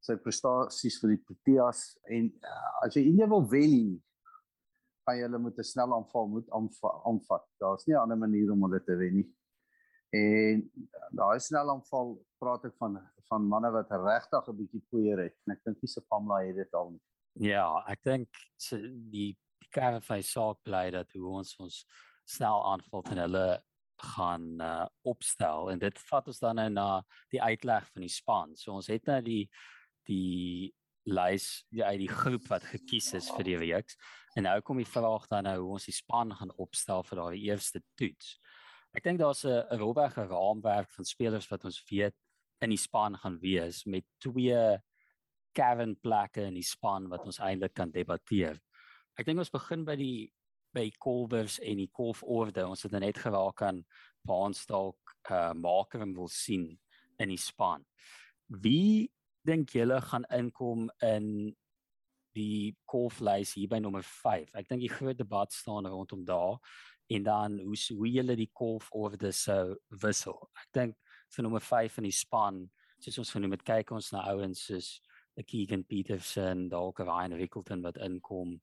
sy 0.03 0.17
prestasies 0.19 0.97
vir 1.03 1.13
die 1.13 1.21
Proteas 1.27 1.83
en 2.11 2.33
uh, 2.33 2.71
as 2.87 2.97
jy 2.97 3.05
Indië 3.11 3.29
wil 3.31 3.45
wen 3.53 4.01
gaan 5.07 5.19
jy 5.19 5.27
hulle 5.27 5.39
met 5.45 5.59
'n 5.59 5.67
snel 5.67 5.95
aanval 5.95 6.29
moet 6.29 6.49
aanvat. 6.51 7.45
Daar's 7.61 7.87
nie 7.87 7.95
'n 7.95 8.03
ander 8.03 8.19
manier 8.19 8.53
om 8.53 8.63
hulle 8.63 8.81
te 8.81 8.97
wen 8.97 9.15
nie. 9.15 9.29
En 10.13 10.71
daai 11.11 11.41
snel 11.41 11.71
aanval 11.71 12.19
praat 12.39 12.65
ek 12.65 12.77
van 12.79 13.01
van 13.29 13.49
manne 13.49 13.71
wat 13.73 13.91
regtig 13.91 14.49
'n 14.49 14.57
bietjie 14.57 14.85
poeier 14.91 15.19
het 15.19 15.37
en 15.47 15.53
ek 15.55 15.65
dink 15.65 15.83
nie 15.83 15.89
se 15.89 16.01
Pamela 16.01 16.43
het 16.47 16.57
dit 16.57 16.75
al 16.75 16.91
nie. 16.91 17.03
Ja, 17.41 17.67
ek 17.89 18.03
dink 18.05 18.29
die 19.13 19.33
KFA 19.73 20.21
saak 20.21 20.61
bly 20.67 20.91
dat 20.93 21.13
hoe 21.17 21.39
ons 21.39 21.55
ons 21.63 21.85
snel 22.29 22.65
aanval 22.69 23.07
en 23.13 23.21
hulle 23.25 23.47
gaan 24.03 24.45
uh, 24.61 24.87
opstel 25.07 25.71
en 25.73 25.81
dit 25.81 25.99
vat 26.09 26.29
ons 26.29 26.41
dan 26.43 26.59
nou 26.59 26.69
na 26.75 26.87
die 27.33 27.41
uitleg 27.41 27.87
van 27.93 28.05
die 28.05 28.13
span. 28.13 28.57
So 28.57 28.75
ons 28.77 28.91
het 28.93 29.07
nou 29.09 29.21
die 29.25 29.47
die 30.09 30.73
lys 31.07 31.65
die 31.71 31.83
uit 31.83 32.01
die 32.03 32.11
groep 32.11 32.49
wat 32.51 32.67
gekies 32.67 33.13
is 33.19 33.31
vir 33.35 33.47
die 33.47 33.59
reeks 33.59 33.97
en 34.37 34.47
nou 34.47 34.57
kom 34.63 34.79
die 34.79 34.87
vraag 34.87 35.25
dan 35.31 35.47
nou 35.47 35.57
hoe 35.61 35.73
ons 35.79 35.87
die 35.89 35.95
span 35.95 36.35
gaan 36.39 36.53
opstel 36.63 37.03
vir 37.07 37.23
daai 37.23 37.39
eerste 37.49 37.83
toets. 37.99 38.37
Ek 38.93 39.07
dink 39.07 39.23
daar's 39.23 39.45
'n 39.47 39.79
rolwege 39.81 40.27
raamwerk 40.29 40.91
van 40.91 41.05
spelers 41.05 41.49
wat 41.51 41.65
ons 41.65 41.83
weet 41.91 42.15
in 42.61 42.71
die 42.71 42.79
span 42.79 43.17
gaan 43.17 43.39
wees 43.41 43.85
met 43.87 44.05
twee 44.21 44.79
Kevin 45.55 45.97
plekke 46.01 46.47
in 46.49 46.57
die 46.59 46.67
span 46.67 47.09
wat 47.13 47.27
ons 47.29 47.41
eintlik 47.43 47.75
kan 47.77 47.93
debatteer. 47.93 48.59
Ek 49.19 49.27
dink 49.29 49.43
ons 49.43 49.53
begin 49.53 49.85
by 49.85 49.97
die 50.01 50.31
by 50.73 50.87
Colbers 50.97 51.59
en 51.61 51.83
die 51.83 51.91
Kolf 51.93 52.23
orde. 52.25 52.65
Ons 52.65 52.87
het 52.87 52.95
net 52.97 53.19
geraak 53.21 53.61
aan 53.67 53.83
waar 54.29 54.49
ons 54.49 54.65
dalk 54.67 55.17
uh 55.31 55.53
maker 55.53 56.07
wil 56.17 56.31
sien 56.33 56.71
in 57.21 57.33
die 57.33 57.41
span. 57.41 57.85
Wie 58.49 59.11
dink 59.47 59.75
julle 59.77 60.01
gaan 60.01 60.25
inkom 60.33 60.89
in 61.05 61.53
die 62.33 62.73
Kolflys 62.89 63.53
hier 63.59 63.69
by 63.69 63.83
nommer 63.85 64.05
5? 64.07 64.55
Ek 64.57 64.69
dink 64.71 64.85
die 64.85 64.93
groot 64.93 65.19
debat 65.19 65.53
staan 65.53 65.87
rondom 65.87 66.25
daar 66.25 66.59
en 67.13 67.23
dan 67.23 67.59
hoe 67.61 67.77
hoe 67.77 68.09
julle 68.09 68.37
die 68.39 68.51
Kolf 68.53 68.89
orde 68.97 69.33
sou 69.37 69.77
wissel. 70.03 70.39
Ek 70.57 70.69
dink 70.73 70.97
vir 71.33 71.45
nommer 71.45 71.61
5 71.61 71.99
in 72.01 72.09
die 72.09 72.17
span, 72.17 72.65
soos 73.03 73.19
ons 73.21 73.33
genoem 73.35 73.59
het, 73.59 73.65
kyk 73.67 73.93
ons 73.93 74.13
na 74.15 74.25
ouens 74.33 74.65
soos 74.69 74.95
'n 75.37 75.45
Keegan 75.45 75.85
Peterson, 75.87 76.69
dalk 76.69 77.01
'n 77.01 77.09
Ryan 77.09 77.39
Rickleton 77.39 77.83
wat 77.83 77.97
inkom 77.97 78.61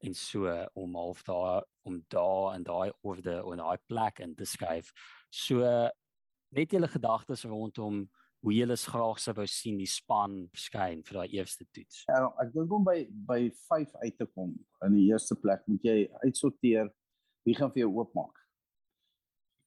en 0.00 0.14
so 0.14 0.48
om 0.72 0.94
half 0.94 1.22
daar 1.22 1.64
om 1.82 2.04
daar 2.08 2.54
en 2.54 2.62
daai 2.62 2.92
orde 3.00 3.42
en 3.44 3.56
daai 3.56 3.78
plek 3.86 4.18
in 4.18 4.34
te 4.34 4.44
skuif. 4.44 4.92
So 5.28 5.60
net 6.48 6.72
julle 6.72 6.88
gedagtes 6.88 7.44
rondom 7.44 8.08
hoe 8.40 8.54
julle 8.54 8.76
graag 8.76 9.20
sou 9.20 9.34
wou 9.36 9.46
sien 9.46 9.78
die 9.78 9.88
span 9.88 10.46
verskyn 10.54 11.04
vir 11.04 11.20
daai 11.20 11.36
eerste 11.36 11.66
toets. 11.74 12.04
Ja, 12.08 12.30
ek 12.40 12.54
dink 12.54 12.72
om 12.72 12.86
by 12.86 13.04
by 13.28 13.40
5 13.68 13.92
uit 14.04 14.16
te 14.16 14.26
kom 14.32 14.54
in 14.86 14.96
die 14.96 15.10
eerste 15.10 15.36
plek 15.36 15.66
moet 15.68 15.84
jy 15.84 15.98
uitsorteer 16.24 16.88
wie 17.44 17.56
gaan 17.56 17.72
vir 17.74 17.84
jou 17.84 17.92
oopmaak. 17.98 18.39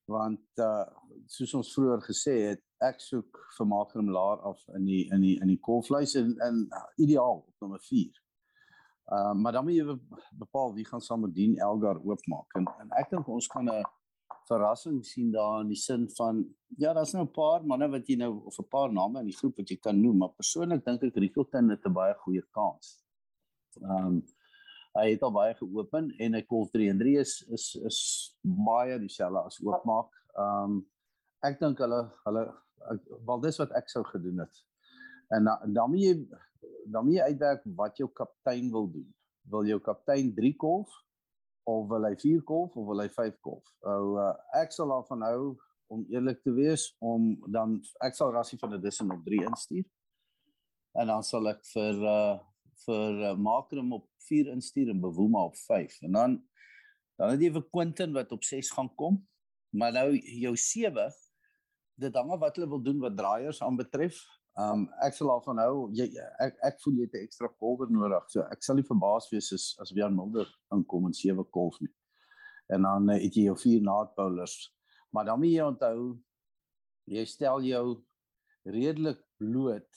Want 0.05 0.59
uh 0.59 0.85
soos 1.31 1.53
ons 1.53 1.73
vroeër 1.73 2.01
gesê 2.03 2.33
het, 2.49 2.61
ek 2.83 2.99
soek 2.99 3.37
vir 3.57 3.67
Makram 3.67 4.09
Laar 4.11 4.41
af 4.43 4.59
in 4.75 4.85
die 4.85 5.03
in 5.15 5.21
die 5.23 5.37
in 5.39 5.47
die 5.47 5.59
kolvleis 5.59 6.15
en 6.19 6.33
in 6.47 6.57
ideaal 6.97 7.39
op 7.39 7.63
nommer 7.63 7.79
4. 7.79 8.11
Ehm 9.13 9.19
uh, 9.19 9.33
maar 9.41 9.51
dan 9.51 9.63
moet 9.63 9.77
jy 9.79 9.97
bepaal 10.39 10.73
wie 10.75 10.85
gaan 10.85 11.01
saam 11.01 11.21
met 11.21 11.35
Dean 11.35 11.55
Elgar 11.57 12.01
oopmaak 12.03 12.59
en 12.59 12.67
en 12.79 12.91
ek 12.99 13.09
dink 13.11 13.27
ons 13.27 13.47
kan 13.47 13.69
'n 13.69 13.83
verrassing 14.47 15.05
sien 15.05 15.31
daar 15.31 15.61
in 15.61 15.67
die 15.71 15.79
sin 15.79 16.09
van 16.17 16.43
ja, 16.77 16.93
daar's 16.93 17.13
nou 17.13 17.23
'n 17.23 17.31
paar 17.31 17.65
manne 17.65 17.89
wat 17.89 18.07
jy 18.07 18.15
nou 18.15 18.43
of 18.45 18.59
'n 18.59 18.67
paar 18.69 18.91
name 18.91 19.19
in 19.19 19.25
die 19.25 19.37
groep 19.37 19.57
wat 19.57 19.69
jy 19.69 19.77
kan 19.77 20.01
noem, 20.01 20.17
maar 20.17 20.33
persoonlik 20.35 20.85
dink 20.85 21.03
ek 21.03 21.15
Rickleton 21.15 21.69
het 21.69 21.85
'n 21.85 21.93
baie 21.93 22.13
goeie 22.13 22.43
kans. 22.51 23.03
Ehm 23.81 24.05
um, 24.05 24.23
hy 24.93 25.05
het 25.11 25.23
al 25.25 25.33
baie 25.33 25.53
geopen 25.57 26.11
en 26.21 26.37
hy 26.37 26.41
kolf 26.45 26.71
3 26.73 26.91
en 26.93 26.99
3 27.01 27.13
is 27.21 27.37
is 27.57 27.65
is 27.89 27.99
baie 28.41 28.99
dieselfde 29.01 29.45
as 29.49 29.61
oopmaak. 29.63 30.11
Ehm 30.37 30.75
um, 30.77 30.81
ek 31.43 31.57
dink 31.59 31.81
hulle 31.83 32.03
hulle 32.23 32.43
wel 33.27 33.41
dis 33.43 33.59
wat 33.59 33.73
ek 33.79 33.89
sou 33.91 34.03
gedoen 34.07 34.43
het. 34.45 34.61
En 35.35 35.49
dan 35.73 35.89
moet 35.91 36.03
jy 36.03 36.13
dan 36.91 37.05
moet 37.05 37.17
jy 37.17 37.31
uitwerk 37.33 37.65
wat 37.79 37.97
jou 37.97 38.09
kaptein 38.15 38.69
wil 38.71 38.87
doen. 38.91 39.09
Wil 39.51 39.67
jou 39.73 39.79
kaptein 39.83 40.31
3 40.35 40.53
kolf 40.61 40.93
of 41.69 41.87
wil 41.89 42.07
hy 42.07 42.15
4 42.19 42.43
kolf 42.47 42.77
of 42.77 42.87
wil 42.87 43.03
hy 43.03 43.09
5 43.09 43.39
kolf? 43.41 43.65
Ou 43.87 44.17
uh, 44.21 44.31
ek 44.61 44.75
sal 44.75 44.93
daarvan 44.93 45.25
hou 45.27 45.43
om 45.93 46.05
eerlik 46.09 46.41
te 46.43 46.53
wees 46.53 46.91
om 47.03 47.33
dan 47.51 47.79
ek 48.05 48.17
sal 48.17 48.33
Rassie 48.33 48.59
van 48.61 48.75
der 48.75 48.81
Dussen 48.81 49.11
op 49.13 49.25
3 49.25 49.43
instuur. 49.49 49.85
En 51.01 51.09
dan 51.09 51.25
sal 51.25 51.49
ek 51.49 51.63
vir 51.73 52.03
uh 52.07 52.33
vir 52.85 53.19
uh, 53.29 53.35
Makrum 53.37 53.93
op 53.93 54.07
4 54.27 54.51
instuur 54.53 54.89
en 54.89 55.01
Bewoema 55.01 55.43
op 55.45 55.55
5. 55.55 56.01
En 56.01 56.11
dan 56.11 56.41
dan 57.17 57.29
het 57.29 57.43
jy 57.45 57.51
vir 57.53 57.65
Quentin 57.69 58.13
wat 58.15 58.31
op 58.33 58.43
6 58.43 58.71
gaan 58.73 58.89
kom. 58.95 59.19
Maar 59.77 59.91
nou 59.93 60.07
jou 60.17 60.55
7 60.57 61.11
dit 62.01 62.15
hang 62.15 62.31
af 62.33 62.39
wat 62.41 62.55
hulle 62.57 62.69
wil 62.69 62.81
doen 62.81 62.99
wat 62.99 63.17
draaiers 63.17 63.61
aanbetref. 63.61 64.17
Um 64.59 64.87
ek 65.05 65.15
sal 65.17 65.31
daarvan 65.31 65.61
hou 65.63 65.75
jy 65.97 66.07
ek 66.41 66.57
ek 66.69 66.79
voel 66.83 66.99
jy 66.99 67.07
het 67.07 67.15
'n 67.17 67.25
ekstra 67.25 67.49
kolwer 67.59 67.89
nodig. 67.89 68.29
So 68.29 68.45
ek 68.51 68.63
sal 68.63 68.75
nie 68.75 68.89
verbaas 68.89 69.29
wees 69.31 69.51
as 69.53 69.75
as 69.81 69.93
Jan 69.93 70.15
Mulder 70.15 70.49
inkom 70.73 71.05
en 71.05 71.13
sewe 71.13 71.43
kolf 71.43 71.79
nie. 71.81 71.93
En 72.69 72.81
dan 72.81 73.09
uh, 73.09 73.19
het 73.21 73.35
jy 73.35 73.45
jou 73.49 73.57
vier 73.57 73.81
naad 73.81 74.15
bowlers. 74.15 74.73
Maar 75.11 75.25
dan 75.25 75.39
moet 75.39 75.53
jy 75.53 75.65
onthou 75.65 76.19
jy 77.05 77.25
stel 77.25 77.61
jou 77.61 78.03
redelik 78.65 79.19
bloot. 79.37 79.89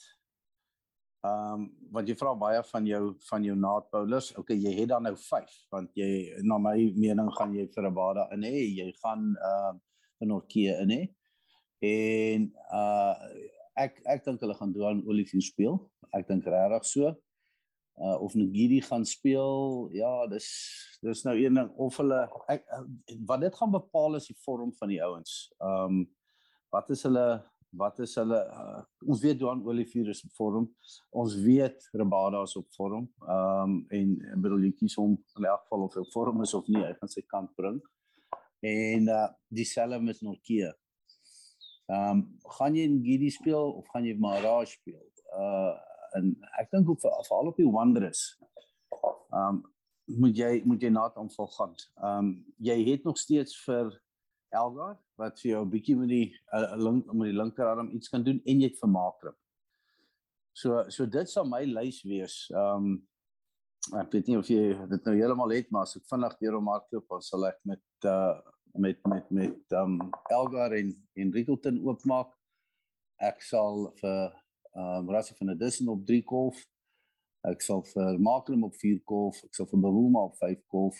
Um 1.27 1.67
want 1.91 2.09
jy 2.09 2.15
vra 2.19 2.33
baie 2.37 2.63
van 2.71 2.87
jou 2.87 3.03
van 3.29 3.45
jou 3.47 3.55
naad 3.57 3.87
bowlers. 3.93 4.31
Okay, 4.39 4.57
jy 4.59 4.73
het 4.81 4.89
dan 4.91 5.05
nou 5.07 5.15
5 5.17 5.53
want 5.73 5.93
jy 5.97 6.09
na 6.43 6.57
my 6.61 6.75
mening 6.95 7.29
gaan 7.37 7.55
jy 7.55 7.67
vir 7.75 7.87
'n 7.87 7.93
bada 7.93 8.27
in 8.35 8.43
hê. 8.47 8.65
Jy 8.79 8.91
gaan 9.03 9.35
uh 9.51 9.73
in 10.21 10.31
Orkie 10.31 10.73
in 10.73 10.91
hê 10.95 11.01
en 11.87 12.51
uh 12.73 13.15
ek 13.77 14.01
ek 14.05 14.25
dink 14.25 14.41
hulle 14.41 14.57
gaan 14.57 14.73
Duan 14.73 15.03
Olivier 15.07 15.41
speel. 15.41 15.79
Ek 16.13 16.27
dink 16.27 16.45
regtig 16.45 16.85
so. 16.85 17.15
Uh 17.97 18.17
of 18.21 18.35
Ngidi 18.35 18.81
gaan 18.81 19.05
speel. 19.05 19.89
Ja, 19.93 20.27
dis 20.27 20.49
dis 21.01 21.23
nou 21.25 21.35
een 21.37 21.53
ding 21.53 21.69
of 21.77 21.97
hulle 21.97 22.23
ek 22.49 22.65
wat 23.25 23.41
dit 23.41 23.55
gaan 23.55 23.71
bepaal 23.71 24.15
is 24.15 24.27
die 24.27 24.37
vorm 24.45 24.73
van 24.73 24.89
die 24.89 25.01
ouens. 25.03 25.47
Um 25.59 26.05
wat 26.73 26.89
is 26.89 27.03
hulle 27.07 27.43
wat 27.77 27.99
is 28.05 28.15
hulle 28.19 28.39
uh, 28.53 28.81
ons 29.05 29.21
weet 29.21 29.39
Duan 29.39 29.61
Olivier 29.65 30.09
is 30.13 30.23
op 30.25 30.33
vorm. 30.39 30.65
Ons 31.09 31.35
weet 31.43 31.89
Rabada 31.93 32.41
is 32.47 32.55
op 32.59 32.67
vorm. 32.77 33.05
Um 33.35 33.77
en 33.93 34.17
ek 34.33 34.41
bedoel 34.45 34.67
jy 34.67 34.73
kies 34.81 34.97
hom 34.97 35.13
in 35.37 35.45
elk 35.45 35.63
geval 35.67 35.85
of 35.85 35.95
hy 35.97 36.03
op 36.05 36.11
vorm 36.15 36.43
is 36.45 36.55
of 36.57 36.67
nie, 36.71 36.81
hy 36.83 36.93
gaan 36.97 37.13
sy 37.13 37.23
kant 37.29 37.53
bring. 37.59 37.79
En 38.65 39.09
uh 39.13 39.23
dieselfde 39.53 40.01
met 40.03 40.21
Norkie 40.25 40.65
Ehm 41.87 42.09
um, 42.09 42.23
gaan 42.57 42.75
jy 42.75 42.83
in 42.83 42.99
Gidi 43.03 43.29
speel 43.31 43.69
of 43.79 43.87
gaan 43.93 44.03
jy 44.03 44.17
Maharaj 44.19 44.73
speel? 44.73 45.05
Uh 45.39 45.71
en 46.17 46.33
ek 46.59 46.71
dink 46.73 46.89
vir 46.89 46.99
veral 46.99 47.51
op 47.51 47.59
die 47.59 47.67
Wanderers. 47.71 48.23
Ehm 49.31 49.61
um, 49.61 49.61
moet 50.19 50.35
jy 50.35 50.49
moet 50.67 50.83
jy 50.83 50.91
na 50.91 51.05
hom 51.15 51.29
vol 51.31 51.47
gaan. 51.55 51.75
Ehm 52.01 52.17
um, 52.25 52.33
jy 52.59 52.75
het 52.89 53.07
nog 53.07 53.17
steeds 53.17 53.55
vir 53.63 53.93
Elgar 54.51 54.97
wat 55.17 55.39
vir 55.41 55.51
jou 55.51 55.61
'n 55.65 55.69
bietjie 55.69 55.95
met 55.97 56.09
die 56.09 56.27
uh, 56.53 56.75
link 56.77 57.11
met 57.13 57.31
die 57.31 57.37
linkerarm 57.37 57.89
iets 57.95 58.09
kan 58.09 58.23
doen 58.23 58.41
en 58.45 58.61
jy 58.61 58.69
het 58.69 58.79
vermaak. 58.79 59.33
So 60.53 60.83
so 60.89 61.05
dit 61.05 61.29
sal 61.29 61.45
my 61.45 61.63
lys 61.65 62.03
wees. 62.03 62.49
Ehm 62.53 62.75
um, 62.75 63.07
ek 63.95 64.11
weet 64.11 64.27
nie 64.27 64.37
of 64.37 64.47
jy 64.47 64.75
dit 64.89 65.05
nou 65.05 65.15
heeltemal 65.15 65.53
het 65.55 65.69
maar 65.71 65.85
as 65.87 65.95
ek 65.95 66.07
vinnig 66.09 66.37
deur 66.39 66.57
hom 66.57 66.67
hardloop 66.67 67.05
dan 67.09 67.21
sal 67.21 67.45
ek 67.47 67.59
met 67.63 68.09
uh 68.09 68.39
met 68.77 68.99
met 69.07 69.29
met 69.31 69.77
um 69.81 69.99
Elgar 70.29 70.71
en 70.71 70.93
en 71.15 71.33
Rickleton 71.33 71.79
oopmaak. 71.85 72.33
Ek 73.17 73.41
sal 73.41 73.93
vir 74.01 74.33
um 74.77 75.09
Rassie 75.09 75.37
van 75.37 75.47
der 75.47 75.57
Dussen 75.57 75.89
op 75.89 76.05
3 76.05 76.23
golf. 76.25 76.57
Ek 77.47 77.61
sal 77.61 77.83
vir 77.93 78.17
Makram 78.19 78.65
op 78.67 78.75
4 78.75 78.99
golf, 79.05 79.43
ek 79.45 79.55
sal 79.55 79.69
vir 79.69 79.79
Bawuma 79.79 80.25
op 80.27 80.35
5 80.41 80.65
golf, 80.73 80.97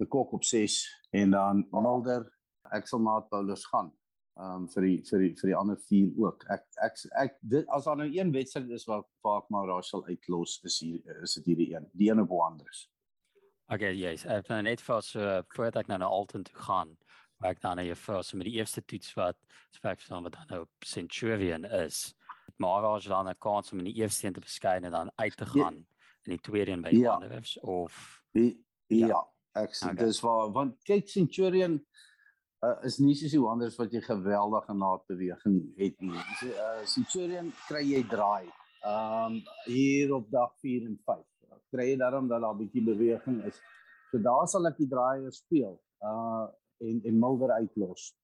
die 0.00 0.08
Kok 0.08 0.32
op 0.32 0.44
6 0.44 0.80
en 1.12 1.30
dan 1.36 1.66
Mulder. 1.70 2.26
Ek 2.72 2.86
sal 2.88 3.00
na 3.00 3.20
Paulus 3.20 3.64
gaan 3.72 3.92
um 4.38 4.68
vir 4.70 4.84
die 4.86 4.98
vir 5.08 5.22
die 5.24 5.32
vir 5.40 5.50
die 5.50 5.56
ander 5.58 5.78
vier 5.88 6.10
ook. 6.22 6.44
Ek 6.54 6.66
ek 6.86 7.00
ek 7.24 7.38
dit 7.54 7.66
as 7.74 7.88
daar 7.88 7.98
nou 7.98 8.06
een 8.06 8.30
wedstryd 8.34 8.70
is 8.70 8.86
waar 8.86 9.02
waar 9.26 9.42
ek 9.42 9.50
maar 9.50 9.66
Rachel 9.66 10.04
uitlos 10.06 10.60
is 10.64 10.78
hier 10.84 11.22
is 11.22 11.34
dit 11.38 11.50
hierdie 11.52 11.72
een. 11.74 11.88
Die 11.92 12.10
een 12.10 12.22
op 12.22 12.30
Wanderers. 12.30 12.86
Okay, 13.68 13.92
yes. 13.92 14.24
Ek 14.24 14.46
het 14.48 14.62
net 14.64 14.80
vir 14.80 15.02
so 15.04 15.32
voordat 15.54 15.82
ek 15.82 15.90
nou 15.90 15.98
na 16.00 16.06
Alton 16.08 16.46
toe 16.46 16.56
gaan, 16.64 16.94
waar 17.38 17.52
ek 17.52 17.60
dan 17.60 17.76
nou 17.76 17.94
vir 17.94 18.22
so 18.22 18.38
met 18.38 18.48
die 18.48 18.56
eerste 18.56 18.80
toets 18.80 19.10
wat 19.18 19.36
spek 19.76 20.00
van 20.06 20.24
wat 20.24 20.38
dan 20.38 20.54
nou 20.54 20.62
Centurion 20.86 21.66
is. 21.82 22.14
Maar 22.56 22.86
as 22.94 23.04
jy 23.04 23.10
dan 23.10 23.28
'n 23.28 23.38
kans 23.38 23.72
om 23.72 23.82
in 23.82 23.90
die 23.90 23.98
eerste 24.00 24.26
een 24.26 24.32
te 24.32 24.40
beskei 24.40 24.78
en 24.80 24.90
dan 24.90 25.10
uit 25.16 25.36
te 25.36 25.44
ja. 25.44 25.50
gaan 25.50 25.74
ja. 25.74 26.10
in 26.24 26.32
die 26.36 26.40
tweede 26.40 26.72
een 26.72 26.82
by 26.82 26.94
ja. 26.94 27.18
Wanderers 27.18 27.58
of 27.60 28.22
die, 28.32 28.64
ja. 28.86 29.06
ja. 29.06 29.20
Ek 29.52 29.74
sê 29.74 29.90
okay. 29.90 30.04
dis 30.06 30.20
waar 30.20 30.52
want 30.52 30.78
kyk 30.84 31.08
Centurion 31.08 31.80
uh, 32.64 32.76
is 32.86 32.98
nie 33.02 33.14
soos 33.18 33.34
die 33.34 33.42
wonders 33.42 33.76
wat 33.78 33.92
jy 33.94 34.02
geweldige 34.04 34.74
naadbeweging 34.74 35.58
het 35.78 36.00
nie. 36.04 36.22
So 36.40 36.52
uh, 36.52 36.84
Centurion 36.88 37.52
kry 37.66 37.84
jy 37.86 38.04
draai. 38.10 38.48
Um 38.88 39.40
hier 39.66 40.12
op 40.14 40.28
dag 40.30 40.52
4 40.62 40.86
en 40.86 40.96
5. 41.06 41.24
Kry 41.74 41.90
jy 41.90 41.98
daarom 42.00 42.28
dat 42.30 42.42
daar 42.42 42.54
'n 42.54 42.62
bietjie 42.62 42.84
beweging 42.86 43.42
is. 43.44 43.58
So 44.10 44.22
daar 44.22 44.46
sal 44.48 44.66
ek 44.70 44.78
die 44.78 44.88
draaier 44.88 45.32
speel. 45.32 45.78
Uh 46.00 46.46
en 46.78 47.02
en 47.04 47.18
Mulder 47.18 47.50
uitlos. 47.58 48.14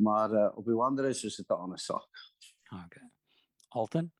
Maar 0.00 0.32
uh, 0.32 0.50
op 0.56 0.64
die 0.64 0.74
Wanderers 0.74 1.24
is 1.24 1.36
dit 1.36 1.48
'n 1.48 1.60
ander 1.66 1.78
saak. 1.78 2.08
Okay. 2.84 3.08
Alton? 3.68 4.12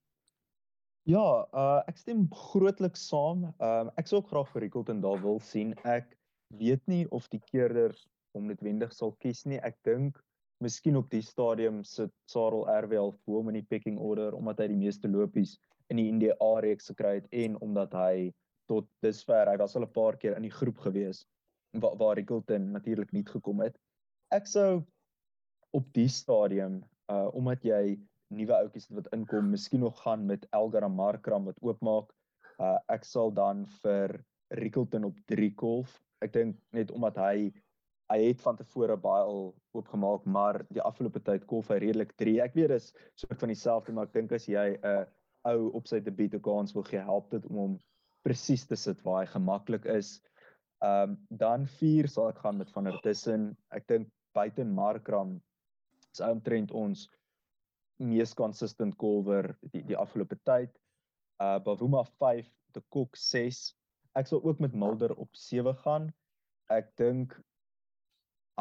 Ja, 1.03 1.49
uh 1.53 1.81
ek 1.89 1.97
stem 1.97 2.29
grootliks 2.31 3.09
saam. 3.09 3.55
Um 3.59 3.91
ek 3.97 4.07
sou 4.07 4.21
ook 4.21 4.29
graag 4.29 4.49
vir 4.53 4.61
Rickleton 4.61 5.01
daar 5.01 5.21
wil 5.21 5.41
sien. 5.41 5.75
Ek 5.85 6.19
weet 6.49 6.87
nie 6.87 7.09
of 7.11 7.29
die 7.29 7.41
keerders 7.41 8.07
om 8.35 8.47
noodwendig 8.51 8.93
sal 8.93 9.15
kies 9.23 9.45
nie. 9.47 9.61
Ek 9.63 9.77
dink 9.87 10.19
miskien 10.63 10.97
op 10.97 11.11
die 11.11 11.23
stadium 11.23 11.83
sit 11.85 12.13
Sarel 12.31 12.67
RWL 12.71 13.13
voor 13.25 13.41
hom 13.41 13.53
in 13.53 13.61
die 13.61 13.69
pecking 13.69 13.99
order 13.99 14.35
omdat 14.39 14.63
hy 14.63 14.71
die 14.73 14.81
meeste 14.81 15.11
lopies 15.11 15.59
in 15.93 16.01
die 16.01 16.11
NDA 16.13 16.51
reeks 16.65 16.91
gekry 16.93 17.19
het 17.19 17.29
en 17.45 17.59
omdat 17.65 17.95
hy 17.99 18.33
tot 18.71 18.89
dusver 19.05 19.51
hy 19.51 19.57
was 19.61 19.77
al 19.77 19.85
'n 19.85 19.93
paar 19.93 20.17
keer 20.17 20.37
in 20.37 20.47
die 20.47 20.55
groep 20.55 20.79
gewees 20.87 21.25
waar 21.83 21.97
waar 22.01 22.17
Rickleton 22.17 22.71
natuurlik 22.73 23.13
nie 23.13 23.25
gekom 23.27 23.61
het. 23.61 23.77
Ek 24.31 24.47
sou 24.47 24.85
op 25.75 25.87
die 25.93 26.09
stadium 26.09 26.83
uh 27.11 27.29
omdat 27.35 27.65
jy 27.65 27.99
nuwe 28.35 28.55
ouetjies 28.57 28.89
wat 28.91 29.11
inkom, 29.13 29.51
miskien 29.51 29.81
nog 29.81 30.01
gaan 30.03 30.27
met 30.27 30.47
Elgar 30.53 30.91
Markram 30.91 31.45
wat 31.45 31.61
oopmaak. 31.61 32.15
Uh 32.59 32.79
ek 32.89 33.05
sal 33.05 33.33
dan 33.35 33.67
vir 33.83 34.25
Rickleton 34.49 35.05
op 35.05 35.19
3 35.27 35.53
golf. 35.57 36.01
Ek 36.23 36.33
dink 36.33 36.57
net 36.73 36.91
omdat 36.91 37.17
hy 37.17 37.53
hy 38.13 38.21
het 38.29 38.43
van 38.45 38.57
tevore 38.57 38.97
baie 39.01 39.25
al 39.25 39.55
oopgemaak, 39.73 40.25
maar 40.25 40.61
die 40.71 40.83
afgelope 40.83 41.23
tyd 41.25 41.47
kolf 41.51 41.71
hy 41.73 41.81
redelik 41.83 42.13
3. 42.21 42.41
Ek 42.45 42.55
weet 42.59 42.75
dis 42.75 42.93
soort 43.21 43.41
van 43.41 43.53
dieselfde, 43.53 43.93
maar 43.93 44.11
ek 44.11 44.17
dink 44.19 44.33
as 44.37 44.49
jy 44.49 44.67
'n 44.75 44.85
uh, 44.85 45.05
ou 45.49 45.71
op 45.79 45.89
sy 45.89 46.01
debuut 46.01 46.35
'n 46.35 46.45
kans 46.45 46.75
wil 46.75 46.87
gee, 46.89 47.01
help 47.01 47.31
dit 47.31 47.47
om 47.51 47.57
hom 47.57 47.75
presies 48.25 48.67
te 48.67 48.77
sit 48.77 49.03
waar 49.05 49.23
hy 49.23 49.27
gemaklik 49.33 49.85
is. 49.85 50.21
Ehm 50.85 51.11
um, 51.11 51.19
dan 51.31 51.67
4 51.67 52.09
sal 52.09 52.29
ek 52.29 52.41
gaan 52.45 52.59
met 52.59 52.71
van 52.73 52.85
der 52.85 53.01
Tussen. 53.03 53.57
Ek 53.71 53.87
dink 53.89 54.09
buite 54.35 54.65
Markram 54.65 55.41
is 56.13 56.21
omtrent 56.21 56.73
ons 56.73 57.09
mees 58.03 58.35
consistent 58.35 58.97
golfer 58.99 59.55
die 59.73 59.83
die 59.83 59.97
afgelope 59.97 60.37
tyd. 60.45 60.73
Uh 61.43 61.59
Bavuma 61.65 62.05
5, 62.21 62.49
te 62.73 62.83
Kok 62.91 63.17
6. 63.17 63.75
Ek 64.15 64.27
sal 64.31 64.43
ook 64.45 64.61
met 64.61 64.75
Mulder 64.75 65.15
op 65.15 65.31
7 65.37 65.75
gaan. 65.85 66.13
Ek 66.71 66.91
dink 66.97 67.35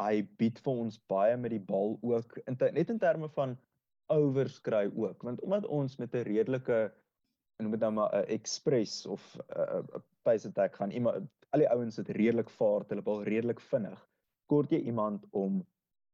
hy 0.00 0.22
bied 0.40 0.58
vir 0.64 0.82
ons 0.84 0.98
baie 1.10 1.36
met 1.36 1.54
die 1.54 1.62
bal 1.62 1.98
ook 2.02 2.38
in 2.46 2.56
te, 2.56 2.70
net 2.72 2.90
in 2.90 2.98
terme 2.98 3.28
van 3.36 3.56
overskry 4.12 4.86
ook 4.90 5.22
want 5.22 5.40
omdat 5.40 5.66
ons 5.66 5.96
met 6.02 6.14
'n 6.14 6.26
redelike 6.28 6.80
en 7.62 7.70
met 7.70 7.80
nou 7.80 7.92
maar 7.92 8.14
'n 8.22 8.28
express 8.38 9.06
of 9.06 9.22
'n 9.48 10.02
pace 10.22 10.48
attack 10.48 10.74
gaan 10.76 10.90
iemand 10.90 11.28
al 11.50 11.62
die 11.62 11.70
ouens 11.70 11.96
het 11.96 12.08
redelik 12.08 12.50
vaart 12.50 12.88
hulle 12.88 13.02
bal 13.02 13.22
redelik 13.22 13.60
vinnig 13.60 14.08
kort 14.46 14.72
jy 14.72 14.78
iemand 14.78 15.26
om 15.30 15.62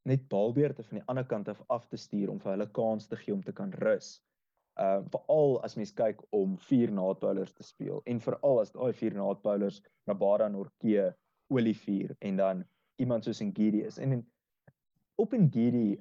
net 0.09 0.29
balbeerte 0.29 0.83
van 0.83 1.01
die 1.01 1.07
ander 1.13 1.27
kant 1.29 1.49
af 1.49 1.63
af 1.69 1.87
te 1.89 1.99
stuur 2.01 2.31
om 2.33 2.41
vir 2.41 2.55
hulle 2.55 2.69
kans 2.79 3.09
te 3.09 3.19
gee 3.21 3.35
om 3.35 3.43
te 3.45 3.53
kan 3.53 3.73
rus. 3.85 4.19
Uh 4.81 5.01
veral 5.13 5.59
as 5.67 5.77
mens 5.77 5.93
kyk 5.97 6.23
om 6.37 6.57
vier 6.69 6.93
naadbowlers 6.95 7.53
te 7.53 7.67
speel 7.67 8.01
en 8.13 8.23
veral 8.27 8.61
as 8.63 8.73
daai 8.77 8.93
vier 8.97 9.17
naadbowlers 9.19 9.83
Rabada 10.09 10.49
Norke 10.49 11.11
Olivier 11.51 12.15
en 12.21 12.37
dan 12.37 12.65
iemand 13.01 13.25
soos 13.25 13.41
Ngidi 13.41 13.83
is. 13.89 13.99
En, 13.99 14.21
op 15.21 15.33
Ngidi 15.33 16.01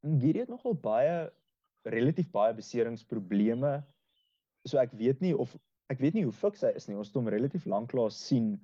Ngidi 0.00 0.38
het 0.38 0.48
nogal 0.48 0.74
baie 0.80 1.30
relatief 1.88 2.30
baie 2.32 2.54
beseringsprobleme. 2.56 3.80
So 4.68 4.80
ek 4.80 4.92
weet 4.96 5.20
nie 5.24 5.34
of 5.36 5.52
ek 5.92 6.00
weet 6.00 6.16
nie 6.16 6.24
hoe 6.24 6.36
fiks 6.36 6.64
hy 6.64 6.72
is 6.76 6.88
nie. 6.88 6.96
Ons 6.96 7.12
het 7.12 7.18
hom 7.20 7.28
relatief 7.32 7.66
lank 7.68 7.92
laas 7.96 8.18
sien 8.28 8.54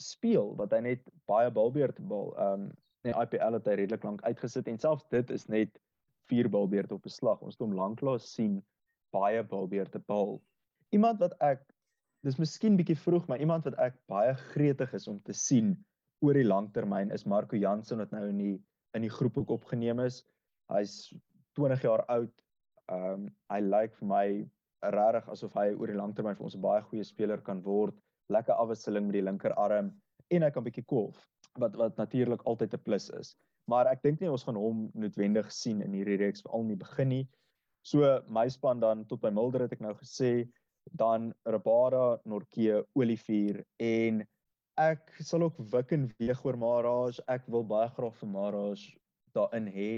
speel 0.00 0.54
wat 0.58 0.72
hy 0.74 0.80
net 0.86 1.10
baie 1.30 1.50
balbeurte 1.54 2.02
bal. 2.02 2.32
Ehm 2.36 2.68
um, 2.68 2.70
nee 3.00 3.14
IPL 3.16 3.54
het 3.56 3.68
hy 3.70 3.74
redelik 3.80 4.02
lank 4.04 4.20
uitgesit 4.28 4.66
en 4.68 4.76
selfs 4.78 5.06
dit 5.08 5.30
is 5.32 5.46
net 5.48 5.78
vier 6.28 6.50
balbeurte 6.52 6.94
op 6.98 7.06
'n 7.06 7.14
slag. 7.14 7.42
Ons 7.42 7.56
het 7.56 7.64
hom 7.64 7.74
lank 7.74 8.02
laas 8.04 8.26
sien 8.34 8.60
baie 9.10 9.42
balbeurte 9.42 9.98
bal. 9.98 10.38
Iemand 10.94 11.18
wat 11.18 11.34
ek 11.40 11.64
dis 12.22 12.36
miskien 12.36 12.76
bietjie 12.76 12.98
vroeg, 13.00 13.26
maar 13.26 13.40
iemand 13.40 13.64
wat 13.64 13.78
ek 13.80 13.96
baie 14.06 14.34
gretig 14.52 14.92
is 14.94 15.08
om 15.08 15.20
te 15.22 15.32
sien 15.32 15.78
oor 16.20 16.36
die 16.36 16.46
langtermyn 16.46 17.12
is 17.14 17.26
Marco 17.26 17.56
Jansen 17.56 18.02
wat 18.02 18.12
nou 18.12 18.26
in 18.28 18.38
die 18.38 18.56
in 18.98 19.04
die 19.06 19.12
groep 19.12 19.38
ook 19.38 19.52
opgeneem 19.54 20.00
is. 20.02 20.24
Hy's 20.72 21.12
20 21.58 21.84
jaar 21.86 22.04
oud. 22.08 22.32
Ehm 22.90 23.12
um, 23.12 23.28
hy 23.52 23.60
lyk 23.62 23.94
vir 23.98 24.08
my 24.10 24.26
regtig 24.96 25.28
asof 25.30 25.54
hy 25.58 25.70
oor 25.74 25.92
die 25.92 25.98
langtermyn 25.98 26.36
vir 26.36 26.48
ons 26.48 26.56
'n 26.56 26.64
baie 26.64 26.82
goeie 26.82 27.04
speler 27.04 27.40
kan 27.40 27.62
word. 27.62 27.94
Lekker 28.28 28.54
afwisseling 28.54 29.06
met 29.06 29.18
die 29.18 29.26
linkerarm 29.26 29.92
en 30.30 30.42
hy 30.42 30.50
kan 30.50 30.64
bietjie 30.64 30.86
kolf 30.86 31.26
wat 31.58 31.76
wat 31.76 31.96
natuurlik 31.96 32.42
altyd 32.46 32.74
'n 32.74 32.84
plus 32.84 33.10
is. 33.10 33.36
Maar 33.68 33.86
ek 33.86 34.02
dink 34.02 34.20
nie 34.20 34.30
ons 34.30 34.44
gaan 34.44 34.56
hom 34.56 34.90
noodwendig 34.94 35.52
sien 35.52 35.82
in 35.82 35.92
hierdie 35.92 36.18
reeks 36.18 36.42
veral 36.42 36.64
nie 36.64 36.76
begin 36.76 37.08
nie. 37.08 37.28
So 37.82 38.20
my 38.28 38.48
span 38.48 38.80
dan 38.80 39.04
tot 39.06 39.20
by 39.20 39.30
Mulder 39.30 39.62
het 39.62 39.72
ek 39.72 39.80
nou 39.80 39.94
gesê 39.94 40.48
dan 40.96 41.32
Rabada, 41.46 42.20
Norke, 42.24 42.84
Olivier 42.94 43.64
en 43.78 44.26
ek 44.80 45.10
sal 45.20 45.44
ook 45.44 45.58
wik 45.72 45.92
en 45.92 46.06
weeg 46.16 46.38
oor 46.46 46.56
Maraj. 46.56 47.18
Ek 47.28 47.44
wil 47.52 47.66
baie 47.68 47.88
graag 47.92 48.14
vir 48.16 48.30
Maraj 48.32 48.84
daarin 49.36 49.68
hê. 49.74 49.90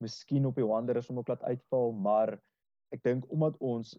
Miskien 0.00 0.46
op 0.46 0.56
die 0.56 0.66
Wanderers 0.66 1.10
om 1.10 1.18
ook 1.18 1.32
laat 1.32 1.42
uitval, 1.42 1.90
maar 1.92 2.36
ek 2.94 3.02
dink 3.02 3.26
omdat 3.34 3.58
ons 3.58 3.96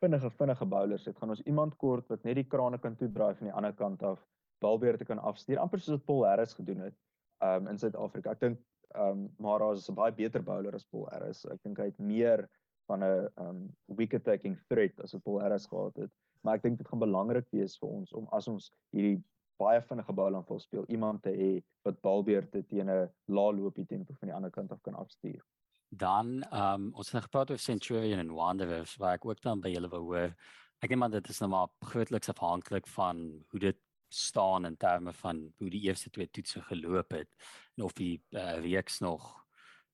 vinnige 0.00 0.30
vinnige 0.38 0.66
bowlers 0.66 1.04
het, 1.04 1.18
gaan 1.20 1.34
ons 1.34 1.44
iemand 1.44 1.76
kort 1.76 2.08
wat 2.08 2.24
net 2.24 2.38
die 2.40 2.48
krane 2.48 2.80
kan 2.80 2.96
toedraai 2.96 3.36
van 3.36 3.50
die 3.50 3.54
ander 3.56 3.74
kant 3.76 4.02
af, 4.02 4.22
balbeerte 4.64 5.04
kan 5.04 5.20
afstuur, 5.20 5.60
amper 5.60 5.80
soos 5.80 5.98
wat 5.98 6.06
Paul 6.08 6.24
Harris 6.24 6.56
gedoen 6.56 6.86
het 6.86 6.96
um 7.44 7.68
in 7.68 7.80
Suid-Afrika. 7.80 8.32
Ek 8.32 8.40
dink 8.40 8.62
um 8.96 9.28
Maraj 9.38 9.76
is 9.76 9.90
'n 9.90 9.98
baie 9.98 10.16
beter 10.16 10.42
bowler 10.42 10.74
as 10.74 10.88
Paul 10.88 11.06
Harris. 11.12 11.44
Ek 11.44 11.60
dink 11.62 11.78
hy 11.78 11.90
het 11.92 11.98
meer 11.98 12.48
van 12.88 13.04
'n 13.04 13.28
um 13.36 13.60
wicket 14.00 14.24
taking 14.24 14.56
threat 14.72 14.96
as 15.04 15.12
wat 15.12 15.24
Paul 15.24 15.40
Harris 15.40 15.66
gehad 15.66 15.96
het. 15.96 16.10
Maar 16.42 16.56
ek 16.56 16.62
dink 16.62 16.78
dit 16.78 16.88
gaan 16.88 17.04
belangrik 17.04 17.46
wees 17.52 17.76
vir 17.78 17.88
ons 17.88 18.12
om 18.12 18.26
as 18.32 18.48
ons 18.48 18.72
hierdie 18.96 19.20
baie 19.60 19.82
vinnige 19.88 20.14
balansvol 20.16 20.60
speel 20.60 20.86
iemand 20.88 21.22
te 21.22 21.32
hê 21.36 21.50
wat 21.86 22.00
balbeerte 22.06 22.62
teen 22.66 22.90
'n 22.90 23.08
lae 23.36 23.52
loopie 23.56 23.86
tempo 23.86 24.14
van 24.18 24.28
die 24.28 24.36
ander 24.36 24.50
kant 24.50 24.72
af 24.72 24.80
kan 24.80 24.94
afstuur. 24.94 25.44
Dan 25.90 26.42
ehm 26.42 26.74
um, 26.74 26.94
ons 26.94 27.06
het 27.06 27.18
nou 27.18 27.22
gepraat 27.22 27.50
oor 27.50 27.58
Centurion 27.58 28.18
en 28.18 28.34
Wanderers 28.34 28.96
waar 28.96 29.14
ek 29.14 29.24
ook 29.24 29.40
dan 29.42 29.60
by 29.60 29.72
julle 29.74 29.88
wou 29.88 30.02
hoor. 30.02 30.34
Ek 30.80 30.88
dink 30.88 31.00
maar 31.00 31.10
dit 31.10 31.28
is 31.28 31.40
nou 31.40 31.50
maar 31.50 31.68
grootliks 31.92 32.28
afhanklik 32.28 32.86
van 32.86 33.44
hoe 33.50 33.60
dit 33.60 33.78
staan 34.08 34.64
in 34.66 34.76
terme 34.76 35.12
van 35.12 35.52
hoe 35.58 35.70
die 35.70 35.82
eerste 35.88 36.10
twee 36.10 36.30
toetse 36.30 36.62
geloop 36.62 37.10
het 37.10 37.30
en 37.76 37.84
of 37.84 37.92
die 37.92 38.22
uh, 38.30 38.58
reeks 38.62 38.98
nog 39.00 39.46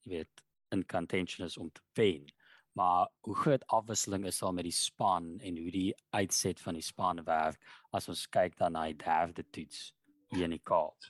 jy 0.02 0.10
weet 0.10 0.44
in 0.74 0.86
contention 0.86 1.46
is 1.46 1.58
om 1.58 1.70
te 1.72 1.82
wen. 1.94 2.26
Maar 2.76 3.08
hoe 3.24 3.34
groot 3.34 3.66
afwisseling 3.66 4.26
is 4.28 4.38
daar 4.38 4.54
met 4.54 4.66
die 4.68 4.72
span 4.76 5.38
en 5.40 5.58
hoe 5.58 5.70
die 5.72 5.94
uitset 6.10 6.60
van 6.60 6.76
die 6.76 6.84
span 6.84 7.22
werk 7.24 7.56
as 7.96 8.08
ons 8.12 8.26
kyk 8.28 8.58
dan 8.58 8.76
na 8.76 8.84
die 8.90 8.98
derde 9.00 9.46
toets 9.50 9.94
hier 10.34 10.44
in 10.44 10.52
die 10.58 10.60
Kaap? 10.60 11.08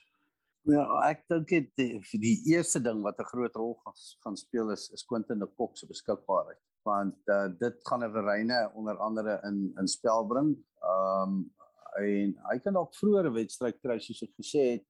Ja, 0.67 0.85
ek 1.07 1.25
dink 1.31 1.51
dit 1.51 1.67
die, 1.79 1.89
die 2.23 2.37
eerste 2.53 2.79
ding 2.83 3.03
wat 3.03 3.19
'n 3.19 3.27
groot 3.33 3.55
rol 3.55 3.75
gaan, 3.83 3.99
gaan 4.23 4.39
speel 4.39 4.71
is 4.71 4.87
is 4.95 5.03
Quentin 5.03 5.39
de 5.39 5.47
Kok 5.47 5.77
se 5.77 5.87
beskikbaarheid 5.87 6.63
want 6.87 7.19
uh, 7.27 7.49
dit 7.59 7.75
gaan 7.83 8.03
'n 8.03 8.15
verreine 8.15 8.71
onder 8.73 8.97
andere 8.97 9.39
in 9.43 9.73
in 9.79 9.87
spel 9.87 10.25
bring. 10.25 10.55
Ehm 10.79 11.35
um, 11.35 11.55
en 11.97 12.35
hy 12.49 12.59
kan 12.63 12.73
dalk 12.73 12.95
vroeër 12.95 13.27
'n 13.27 13.33
wedstryd 13.33 13.79
kry 13.83 13.99
soos 13.99 14.23
ek 14.23 14.33
gesê 14.39 14.63
het. 14.75 14.85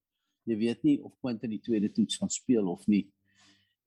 Jy 0.46 0.58
weet 0.58 0.84
nie 0.84 0.98
of 1.04 1.18
Quentin 1.22 1.50
die 1.50 1.64
tweede 1.68 1.92
toets 1.92 2.18
gaan 2.18 2.30
speel 2.30 2.68
of 2.70 2.86
nie. 2.88 3.06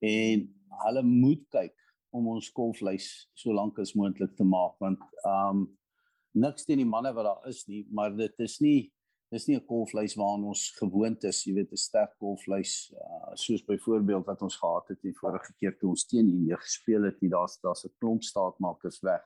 En 0.00 0.48
hulle 0.84 1.02
moet 1.02 1.44
kyk 1.50 1.79
om 2.12 2.28
ons 2.28 2.52
kolvleis 2.52 3.28
so 3.34 3.52
lank 3.52 3.78
as 3.78 3.94
moontlik 3.94 4.36
te 4.36 4.44
maak 4.44 4.78
want 4.80 5.00
ehm 5.24 5.50
um, 5.50 5.68
niks 6.32 6.64
teen 6.64 6.78
die 6.78 6.86
manne 6.86 7.10
wat 7.14 7.26
daar 7.26 7.48
is 7.50 7.64
nie, 7.66 7.84
maar 7.90 8.12
dit 8.14 8.42
is 8.44 8.60
nie 8.62 8.92
dis 9.30 9.46
nie 9.46 9.56
'n 9.56 9.66
kolvleis 9.66 10.16
waaraan 10.18 10.44
ons 10.44 10.62
gewoond 10.78 11.24
is, 11.24 11.44
jy 11.46 11.54
weet 11.54 11.72
'n 11.72 11.76
sterk 11.76 12.14
kolvleis 12.18 12.92
uh, 12.94 13.34
soos 13.34 13.62
byvoorbeeld 13.64 14.26
wat 14.26 14.42
ons 14.42 14.56
gehad 14.56 14.88
het 14.88 15.02
die 15.02 15.14
vorige 15.14 15.52
keer 15.58 15.78
toe 15.78 15.90
ons 15.90 16.06
teen 16.06 16.28
Indië 16.28 16.56
gespeel 16.56 17.02
het, 17.04 17.20
nie 17.20 17.30
daar's 17.30 17.58
daar's 17.62 17.84
'n 17.84 17.94
klomp 17.98 18.22
staatmakers 18.22 19.00
weg. 19.02 19.22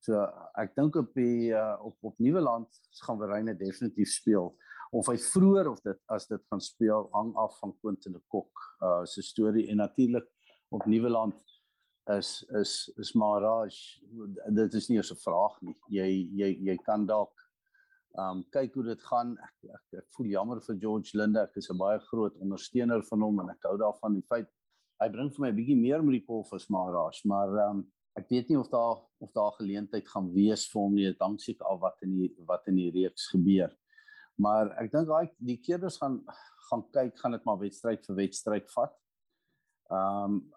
So 0.00 0.14
ek 0.54 0.76
dink 0.76 0.96
op 0.96 1.14
die 1.14 1.50
uh, 1.50 1.76
op 1.82 1.96
op 2.02 2.18
Nieuweland 2.18 2.68
gaan 3.02 3.18
Verreine 3.18 3.56
definitief 3.56 4.08
speel 4.08 4.54
of 4.92 5.06
hy 5.06 5.16
vroeër 5.18 5.70
of 5.70 5.80
dit 5.82 5.98
as 6.06 6.28
dit 6.28 6.42
gaan 6.48 6.60
speel 6.60 7.08
hang 7.12 7.34
af 7.34 7.58
van 7.58 7.74
Quentin 7.80 8.12
de 8.12 8.22
Kok 8.28 8.52
uh 8.82 9.04
se 9.04 9.22
storie 9.22 9.68
en 9.68 9.76
natuurlik 9.76 10.28
op 10.70 10.86
Nieuweland 10.86 11.34
is 12.14 12.44
is 12.54 12.90
is 12.98 13.14
Maharaj 13.14 13.74
dit 14.54 14.74
is 14.74 14.88
nie 14.88 14.98
'n 14.98 15.22
vraag 15.24 15.60
nie. 15.62 15.76
Jy 15.88 16.28
jy 16.32 16.50
jy 16.70 16.76
kan 16.76 17.06
dalk 17.06 17.34
um 18.18 18.44
kyk 18.50 18.74
hoe 18.74 18.84
dit 18.84 19.02
gaan. 19.02 19.36
Ek, 19.38 19.70
ek 19.74 19.98
ek 19.98 20.06
voel 20.16 20.26
jammer 20.26 20.60
vir 20.60 20.76
George 20.76 21.10
Linde. 21.14 21.42
Ek 21.42 21.56
is 21.56 21.70
'n 21.70 21.78
baie 21.78 21.98
groot 21.98 22.34
ondersteuner 22.38 23.02
van 23.02 23.20
hom 23.20 23.40
en 23.40 23.50
ek 23.50 23.62
hou 23.62 23.76
daarvan 23.76 24.14
die 24.14 24.26
feit 24.28 24.48
hy 25.00 25.08
bring 25.08 25.30
vir 25.30 25.40
my 25.40 25.48
'n 25.50 25.56
bietjie 25.56 25.76
meer 25.76 26.02
met 26.02 26.20
die 26.20 26.26
kolf 26.26 26.52
as 26.52 26.68
Maharaj, 26.68 27.24
maar 27.24 27.70
um 27.70 27.86
ek 28.16 28.28
weet 28.30 28.48
nie 28.48 28.58
of 28.58 28.70
daar 28.70 29.02
of 29.20 29.32
daar 29.32 29.52
geleentheid 29.58 30.06
gaan 30.08 30.32
wees 30.32 30.66
vir 30.72 30.82
hom 30.82 30.94
nie. 30.94 31.16
Hang 31.20 31.38
seker 31.40 31.66
af 31.66 31.80
wat 31.80 32.02
in 32.02 32.16
die 32.16 32.34
wat 32.46 32.68
in 32.68 32.76
die 32.76 32.90
reeks 32.90 33.28
gebeur. 33.28 33.74
Maar 34.38 34.72
ek 34.80 34.92
dink 34.92 35.08
daai 35.08 35.30
die 35.38 35.56
keerders 35.56 35.98
gaan 35.98 36.24
gaan 36.70 36.82
kyk, 36.92 37.18
gaan 37.18 37.32
dit 37.32 37.44
maar 37.44 37.58
wedstryd 37.58 38.06
vir 38.06 38.16
wedstryd 38.16 38.70
vat. 38.74 38.94
Um 39.90 40.52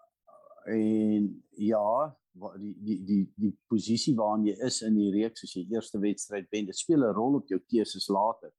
en 0.66 1.44
ja, 1.56 2.16
die 2.56 2.74
die 2.84 3.04
die 3.04 3.32
die 3.36 3.52
posisie 3.68 4.14
waarin 4.16 4.46
jy 4.46 4.56
is 4.66 4.80
in 4.82 4.94
die 4.94 5.10
reeks 5.14 5.44
as 5.44 5.54
jy 5.56 5.66
eerste 5.74 5.98
wedstryd 5.98 6.48
wen, 6.50 6.66
dit 6.66 6.76
speel 6.76 7.04
'n 7.04 7.14
rol 7.14 7.34
op 7.40 7.48
jou 7.48 7.60
keuses 7.60 8.08
later. 8.08 8.52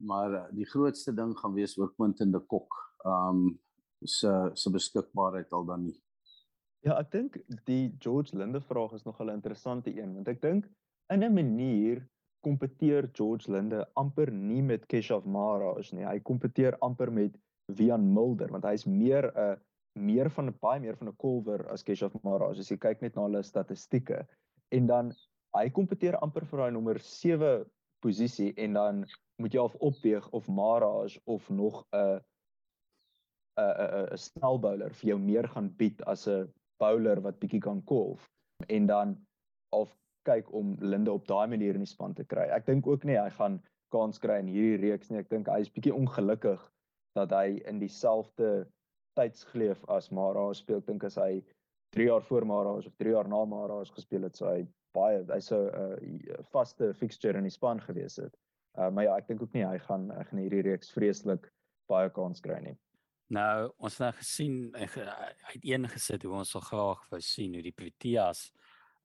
Maar 0.00 0.30
uh, 0.34 0.46
die 0.52 0.66
grootste 0.66 1.12
ding 1.12 1.36
gaan 1.38 1.54
wees 1.54 1.78
oor 1.78 1.92
Quentin 1.94 2.32
de 2.32 2.40
Kok. 2.40 2.74
Um 3.04 3.58
se 4.04 4.50
se 4.54 4.70
beskikbaarheid 4.70 5.52
al 5.52 5.64
dan 5.64 5.84
nie. 5.84 5.98
Ja, 6.80 6.96
ek 6.98 7.10
dink 7.12 7.36
die 7.68 7.94
George 8.00 8.36
Linde 8.36 8.60
vraag 8.60 8.92
is 8.96 9.04
nog 9.04 9.20
'n 9.20 9.28
interessante 9.28 9.90
een 9.92 10.14
want 10.14 10.28
ek 10.28 10.40
dink 10.40 10.68
in 11.12 11.22
'n 11.22 11.34
manier 11.34 12.08
kompeteer 12.40 13.10
George 13.12 13.50
Linde 13.52 13.86
amper 13.94 14.32
nie 14.32 14.62
met 14.62 14.86
Keshav 14.86 15.24
Maharaj 15.24 15.92
nie. 15.92 16.06
Hy 16.06 16.20
kompeteer 16.20 16.78
amper 16.78 17.12
met 17.12 17.36
Vian 17.66 18.12
Mulder 18.12 18.48
want 18.48 18.64
hy's 18.64 18.86
meer 18.86 19.28
'n 19.28 19.36
uh, 19.36 19.56
meer 19.98 20.30
van 20.30 20.46
'n 20.48 20.58
baie 20.60 20.80
meer 20.80 20.96
van 20.96 21.08
'n 21.08 21.16
kolwer 21.16 21.66
as 21.70 21.82
Keshav 21.82 22.14
Maharaj 22.22 22.58
as 22.58 22.70
jy 22.70 22.76
kyk 22.76 23.02
net 23.02 23.16
na 23.16 23.22
hulle 23.22 23.42
statistieke 23.42 24.26
en 24.70 24.86
dan 24.86 25.12
hy 25.56 25.68
kompeteer 25.70 26.16
amper 26.22 26.46
vir 26.46 26.58
daai 26.58 26.72
nommer 26.72 26.98
7 26.98 27.64
posisie 28.00 28.52
en 28.56 28.72
dan 28.72 29.04
moet 29.42 29.52
jy 29.52 29.60
of 29.60 29.74
opweeg 29.74 30.28
of 30.30 30.48
Maharaj 30.48 31.18
of 31.24 31.50
nog 31.50 31.84
'n 31.92 32.20
'n 33.58 33.74
'n 33.86 34.12
'n 34.12 34.16
snel 34.16 34.58
bowler 34.58 34.94
vir 34.94 35.08
jou 35.10 35.18
meer 35.18 35.48
gaan 35.48 35.68
bied 35.76 36.02
as 36.02 36.28
'n 36.28 36.48
bowler 36.78 37.20
wat 37.20 37.40
bietjie 37.40 37.60
kan 37.60 37.82
kolf 37.84 38.30
en 38.68 38.86
dan 38.86 39.16
of 39.72 39.96
kyk 40.22 40.52
om 40.52 40.76
Linde 40.80 41.12
op 41.12 41.26
daai 41.26 41.46
manier 41.48 41.74
in 41.74 41.84
die 41.84 41.86
span 41.86 42.14
te 42.14 42.24
kry. 42.24 42.48
Ek 42.52 42.66
dink 42.66 42.86
ook 42.86 43.04
nie 43.04 43.16
hy 43.16 43.30
gaan 43.30 43.60
kans 43.94 44.18
kry 44.18 44.38
in 44.38 44.46
hierdie 44.46 44.90
reeks 44.90 45.10
nie. 45.10 45.18
Ek 45.18 45.30
dink 45.30 45.48
hy 45.48 45.60
is 45.60 45.72
bietjie 45.72 45.94
ongelukkig 45.94 46.60
dat 47.18 47.32
hy 47.34 47.60
in 47.66 47.80
dieselfde 47.80 48.68
tydsgleef 49.20 49.84
as 49.92 50.10
Mara 50.10 50.48
speel. 50.56 50.82
Ek 50.82 50.90
dink 50.90 51.06
as 51.08 51.20
hy 51.20 51.42
3 51.96 52.06
jaar 52.06 52.26
voor 52.26 52.46
Mara 52.46 52.76
of 52.80 52.96
3 53.02 53.16
jaar 53.16 53.28
na 53.28 53.44
Mara 53.44 53.80
gespeel 53.94 54.28
het, 54.28 54.36
sou 54.40 54.50
hy 54.50 54.66
baie 54.96 55.22
hy 55.30 55.40
sou 55.44 55.66
'n 55.68 56.20
uh, 56.30 56.44
vaste 56.52 56.92
fixture 56.98 57.38
in 57.38 57.46
die 57.46 57.54
span 57.54 57.80
gewees 57.80 58.16
het. 58.16 58.34
Uh, 58.78 58.90
maar 58.90 59.04
ja, 59.04 59.16
ek 59.18 59.28
dink 59.28 59.42
ook 59.42 59.54
nie 59.54 59.66
hy 59.66 59.78
gaan 59.86 60.10
hy 60.14 60.24
gaan 60.24 60.42
hierdie 60.42 60.62
reeks 60.66 60.92
vreeslik 60.94 61.50
baie 61.90 62.10
kans 62.10 62.40
kry 62.40 62.60
nie. 62.62 62.76
Nou, 63.30 63.70
ons 63.78 63.98
het 63.98 64.08
nou 64.08 64.12
gesien 64.18 64.54
hy 64.74 64.86
het 65.54 65.66
een 65.66 65.88
gesit 65.88 66.22
hoe 66.26 66.38
ons 66.42 66.50
so 66.50 66.60
graag 66.60 67.02
wou 67.10 67.20
sien 67.22 67.54
hoe 67.54 67.62
die 67.62 67.74
Proteas 67.74 68.50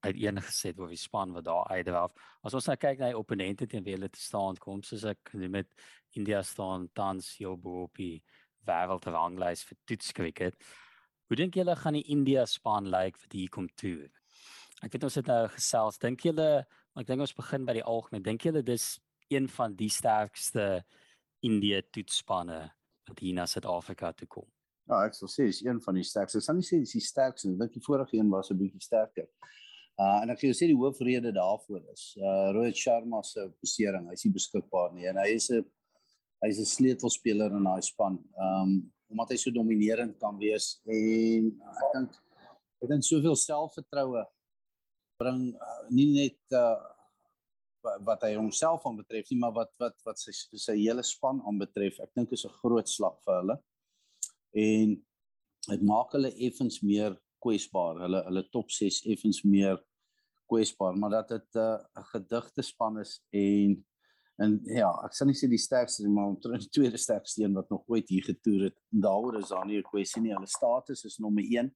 uit 0.05 0.17
een 0.21 0.41
gesit 0.41 0.79
oor 0.79 0.89
die 0.89 1.01
span 1.01 1.33
wat 1.33 1.45
daar 1.45 1.69
uitdraf. 1.73 2.13
As 2.45 2.53
ons 2.53 2.67
nou 2.69 2.77
kyk 2.77 2.99
na 2.99 3.11
die 3.11 3.17
opponente 3.17 3.67
teen 3.69 3.85
wie 3.85 3.95
hulle 3.97 4.09
te 4.09 4.21
staan 4.21 4.57
kom, 4.61 4.81
soos 4.85 5.05
ek 5.09 5.33
met 5.49 5.69
India 6.17 6.41
staan 6.45 6.89
tans 6.93 7.35
heel 7.39 7.57
bo 7.57 7.85
op 7.85 8.01
die 8.01 8.23
wêreldranglys 8.67 9.63
vir 9.69 9.77
toetskriket. 9.89 10.55
Hoe 11.27 11.37
dink 11.39 11.55
julle 11.57 11.75
gaan 11.75 11.97
die 11.97 12.05
India 12.13 12.45
span 12.45 12.85
lyk 12.85 13.15
like 13.15 13.21
vir 13.23 13.29
die 13.29 13.47
kom 13.47 13.69
toe? 13.77 14.09
Ek 14.83 14.93
weet 14.93 15.07
ons 15.07 15.17
het 15.17 15.27
nou 15.31 15.47
gesels. 15.55 15.97
Dink 15.97 16.25
julle, 16.27 16.65
ek 16.99 17.07
dink 17.07 17.23
ons 17.25 17.33
begin 17.33 17.65
by 17.65 17.77
die 17.79 17.85
algemeen. 17.85 18.23
Dink 18.25 18.45
julle 18.45 18.61
dis 18.65 18.99
een 19.33 19.47
van 19.49 19.73
die 19.75 19.89
sterkste 19.89 20.83
India 21.45 21.81
toetsspanne 21.93 22.59
wat 23.09 23.21
hier 23.21 23.37
na 23.37 23.45
Suid-Afrika 23.49 24.11
toe 24.13 24.27
kom? 24.27 24.47
Ja, 24.85 25.01
ek 25.07 25.15
sou 25.17 25.29
sê 25.31 25.47
dis 25.49 25.63
een 25.65 25.79
van 25.81 25.97
die 25.97 26.05
sterkste. 26.05 26.41
Ek 26.41 26.45
sal 26.45 26.59
nie 26.59 26.67
sê 26.67 26.77
dis 26.81 26.93
die 26.93 27.01
sterkste 27.01 27.49
nie. 27.49 27.57
Dink 27.57 27.73
die 27.73 27.85
vorige 27.85 28.17
een 28.17 28.29
was 28.29 28.51
'n 28.51 28.59
bietjie 28.59 28.81
sterker. 28.81 29.27
Uh 29.97 30.21
en 30.21 30.29
ek 30.29 30.43
jou 30.43 30.53
sê 30.53 30.67
die 30.67 30.77
hoofrede 30.77 31.31
daarvoor 31.31 31.81
is 31.93 32.17
uh 32.19 32.51
Rohit 32.53 32.77
Sharma 32.77 33.23
se 33.23 33.47
posering. 33.61 34.09
Hy's 34.09 34.25
nie 34.25 34.33
beskikbaar 34.33 34.93
nie 34.93 35.07
en 35.07 35.17
hy 35.17 35.29
is 35.39 35.49
'n 35.49 35.65
hy's 36.43 36.59
'n 36.59 36.65
sleutelspeler 36.75 37.51
in 37.51 37.63
daai 37.69 37.81
span. 37.81 38.19
Ehm 38.37 38.61
um, 38.61 38.91
omdat 39.09 39.29
hy 39.31 39.37
so 39.37 39.51
dominerend 39.53 40.17
kan 40.19 40.37
wees 40.37 40.81
en 40.89 41.51
ek 41.81 41.91
dink 41.93 42.11
ek 42.81 42.89
dink 42.89 43.03
soveel 43.05 43.37
selfvertroue 43.37 44.23
bring 45.21 45.53
uh, 45.53 45.83
nie 45.89 46.09
net 46.15 46.57
uh, 46.57 46.79
wat 48.05 48.23
hy 48.25 48.33
homself 48.35 48.85
aan 48.85 48.97
betref 48.97 49.29
nie, 49.29 49.39
maar 49.39 49.53
wat 49.55 49.71
wat 49.81 49.95
wat 50.07 50.19
sy 50.19 50.33
sy 50.33 50.75
hele 50.79 51.03
span 51.05 51.41
aan 51.45 51.59
betref. 51.61 51.99
Ek 52.03 52.13
dink 52.17 52.33
is 52.33 52.45
'n 52.45 52.57
groot 52.61 52.89
slag 52.89 53.17
vir 53.25 53.35
hulle. 53.39 53.57
En 54.55 54.95
dit 55.69 55.81
maak 55.81 56.13
hulle 56.17 56.31
effens 56.47 56.81
meer 56.81 57.17
kwesbaar. 57.43 58.01
Hulle 58.05 58.23
hulle 58.27 58.43
top 58.51 58.71
6 58.71 59.03
effens 59.13 59.43
meer 59.43 59.77
kwesbaar, 60.49 60.97
maar 60.97 61.11
dat 61.21 61.29
dit 61.29 61.49
'n 61.55 61.59
uh, 61.59 62.05
gedigte 62.13 62.63
span 62.63 62.99
is 62.99 63.21
en 63.31 63.83
En 64.43 64.57
ja, 64.67 64.89
ek 65.05 65.13
sal 65.15 65.29
nie 65.29 65.37
sê 65.37 65.47
die 65.47 65.61
sterkste 65.61 66.03
nie, 66.03 66.11
maar 66.11 66.33
omtrent 66.33 66.65
die 66.65 66.73
tweede 66.75 66.99
sterkste 66.99 67.43
een 67.43 67.55
wat 67.55 67.69
nog 67.71 67.85
ooit 67.87 68.09
hier 68.11 68.25
getoer 68.25 68.67
het. 68.67 68.77
Daaroor 68.91 69.39
is 69.39 69.53
daar 69.53 69.65
nie 69.65 69.77
'n 69.77 69.89
kwessie 69.91 70.21
nie. 70.21 70.33
Hulle 70.33 70.47
status 70.47 71.05
is 71.05 71.19
nommer 71.19 71.43
1. 71.43 71.71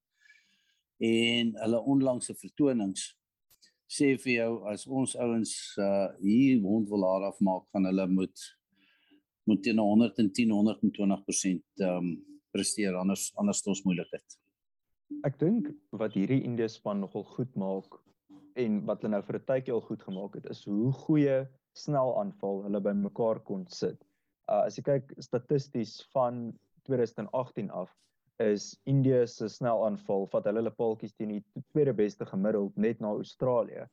En 1.00 1.54
hulle 1.56 1.80
onlangse 1.80 2.36
vertonings 2.36 3.16
sê 3.88 4.18
vir 4.22 4.34
jou 4.34 4.52
as 4.70 4.86
ons 4.88 5.16
ouens 5.16 5.52
uh 5.78 6.10
hier 6.22 6.60
hond 6.62 6.90
wil 6.90 7.06
haar 7.08 7.32
afmaak 7.32 7.66
van 7.72 7.86
hulle 7.86 8.08
moet 8.08 8.38
moet 9.50 9.64
teen 9.64 9.80
110 9.80 10.52
120% 10.52 11.64
ehm 11.82 11.98
um, 11.98 12.10
presteer 12.52 12.96
anders 12.96 13.32
anders 13.38 13.66
ons 13.66 13.84
moeilikheid. 13.86 14.38
Ek 15.26 15.40
dink 15.40 15.72
wat 15.92 16.14
hierdie 16.14 16.44
Indië 16.44 16.70
span 16.70 17.00
nogal 17.00 17.24
goed 17.24 17.56
maak 17.56 17.98
en 18.60 18.84
wat 18.86 19.02
hulle 19.02 19.16
nou 19.16 19.24
vir 19.26 19.40
'n 19.40 19.46
tydjie 19.46 19.74
al 19.74 19.82
goed 19.82 20.04
gemaak 20.04 20.36
het 20.36 20.46
is 20.50 20.66
hoe 20.66 20.92
goeie 20.92 21.48
snel 21.84 22.14
aanval 22.20 22.64
hulle 22.66 22.82
bymekaar 22.86 23.40
kon 23.48 23.66
sit. 23.80 24.04
Uh 24.52 24.66
as 24.66 24.78
jy 24.78 24.84
kyk 24.88 25.16
statisties 25.24 25.96
van 26.16 26.50
2018 26.90 27.70
af 27.82 27.96
is 28.40 28.72
Indië 28.88 29.28
se 29.28 29.50
snel 29.52 29.84
aanval 29.86 30.28
vat 30.34 30.46
hulle 30.48 30.62
hulle 30.64 30.76
paaltjies 30.76 31.16
teen 31.16 31.34
die 31.36 31.64
tweede 31.72 31.94
beste 31.94 32.26
gemiddeld 32.26 32.78
net 32.78 33.02
na 33.04 33.12
Australië. 33.18 33.88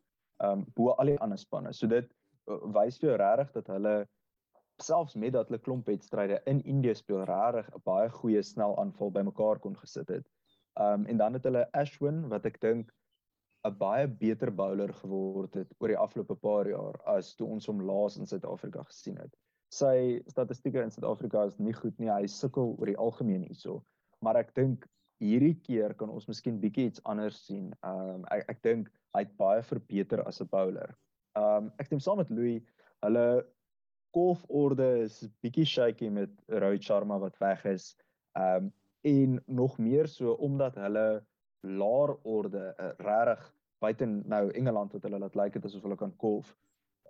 Um 0.44 0.64
bo 0.76 0.94
al 0.94 1.12
die 1.12 1.18
ander 1.24 1.38
spanne. 1.38 1.72
So 1.72 1.90
dit 1.90 2.06
uh, 2.46 2.60
wys 2.76 3.00
vir 3.00 3.10
jou 3.10 3.18
regtig 3.22 3.52
dat 3.58 3.72
hulle 3.74 3.96
selfs 4.82 5.16
met 5.16 5.32
dat 5.32 5.48
hulle 5.50 5.62
klomp 5.64 5.88
wedstryde 5.88 6.40
in 6.46 6.62
Indië 6.64 6.94
speel 6.94 7.24
regtig 7.24 7.70
'n 7.74 7.82
baie 7.84 8.10
goeie 8.20 8.42
snel 8.42 8.76
aanval 8.78 9.10
bymekaar 9.10 9.58
kon 9.58 9.76
gesit 9.82 10.08
het. 10.08 10.26
Um 10.80 11.06
en 11.06 11.16
dan 11.16 11.32
het 11.32 11.44
hulle 11.44 11.66
Ashwin 11.72 12.28
wat 12.28 12.46
ek 12.46 12.60
dink 12.60 12.92
'n 13.66 13.78
baie 13.78 14.06
beter 14.06 14.50
bowler 14.50 14.92
geword 15.02 15.54
het 15.54 15.72
oor 15.80 15.92
die 15.92 15.98
afgelope 15.98 16.34
paar 16.34 16.68
jaar 16.70 16.98
as 17.16 17.34
toe 17.36 17.48
ons 17.48 17.66
hom 17.66 17.82
laas 17.82 18.16
in 18.16 18.26
Suid-Afrika 18.26 18.84
gesien 18.90 19.18
het. 19.18 19.32
Sy 19.74 20.22
statistieke 20.30 20.82
in 20.82 20.92
Suid-Afrika 20.94 21.44
is 21.50 21.58
nie 21.58 21.74
goed 21.74 21.98
nie. 21.98 22.10
Hy 22.10 22.26
sukkel 22.30 22.76
oor 22.78 22.86
die 22.86 23.00
algemeen 23.06 23.42
hierso. 23.48 23.80
Maar 24.22 24.42
ek 24.44 24.54
dink 24.54 24.86
hierdie 25.22 25.56
keer 25.66 25.94
kan 25.98 26.12
ons 26.12 26.28
miskien 26.28 26.60
bietjie 26.60 26.90
iets 26.90 27.02
anders 27.04 27.42
sien. 27.48 27.72
Ehm 27.82 28.14
um, 28.20 28.24
ek 28.30 28.46
ek 28.54 28.62
dink 28.62 28.90
hy 29.16 29.24
het 29.24 29.36
baie 29.40 29.62
verbeter 29.62 30.22
as 30.28 30.40
'n 30.40 30.48
bowler. 30.52 30.96
Ehm 31.36 31.66
um, 31.66 31.70
ek 31.78 31.90
stem 31.90 32.00
saam 32.00 32.22
met 32.22 32.30
Louis. 32.30 32.62
Hulle 33.02 33.44
golforde 34.16 34.88
is 35.04 35.20
bietjie 35.44 35.66
shaky 35.66 36.08
met 36.08 36.30
Rohit 36.48 36.84
Sharma 36.84 37.18
wat 37.18 37.38
weg 37.40 37.64
is. 37.64 37.94
Ehm 38.36 38.66
um, 38.66 38.72
en 39.06 39.42
nog 39.46 39.78
meer 39.78 40.08
so 40.08 40.32
omdat 40.32 40.74
hulle 40.74 41.22
laer 41.62 42.16
orde 42.22 42.74
uh, 42.76 42.90
regtig 42.98 43.52
buite 43.80 44.06
nou 44.06 44.44
Engeland 44.50 44.92
wat 44.92 45.02
hulle 45.06 45.18
laat 45.22 45.34
lyk 45.34 45.44
like 45.44 45.58
het 45.58 45.68
asof 45.68 45.82
hulle 45.86 45.98
kan 46.00 46.14
golf. 46.22 46.52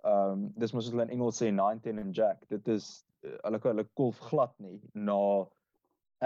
Ehm 0.03 0.31
um, 0.31 0.47
dis 0.61 0.73
mos 0.73 0.89
hulle 0.91 1.05
in 1.07 1.13
Engels 1.17 1.41
sê 1.41 1.51
19 1.51 1.99
en 1.99 2.11
jack. 2.13 2.43
Dit 2.49 2.67
is 2.67 2.89
uh, 3.23 3.37
hulle 3.45 3.59
kan 3.59 3.75
hulle 3.75 3.87
golf 3.99 4.19
glad 4.29 4.53
nie 4.63 4.81
na 4.93 5.19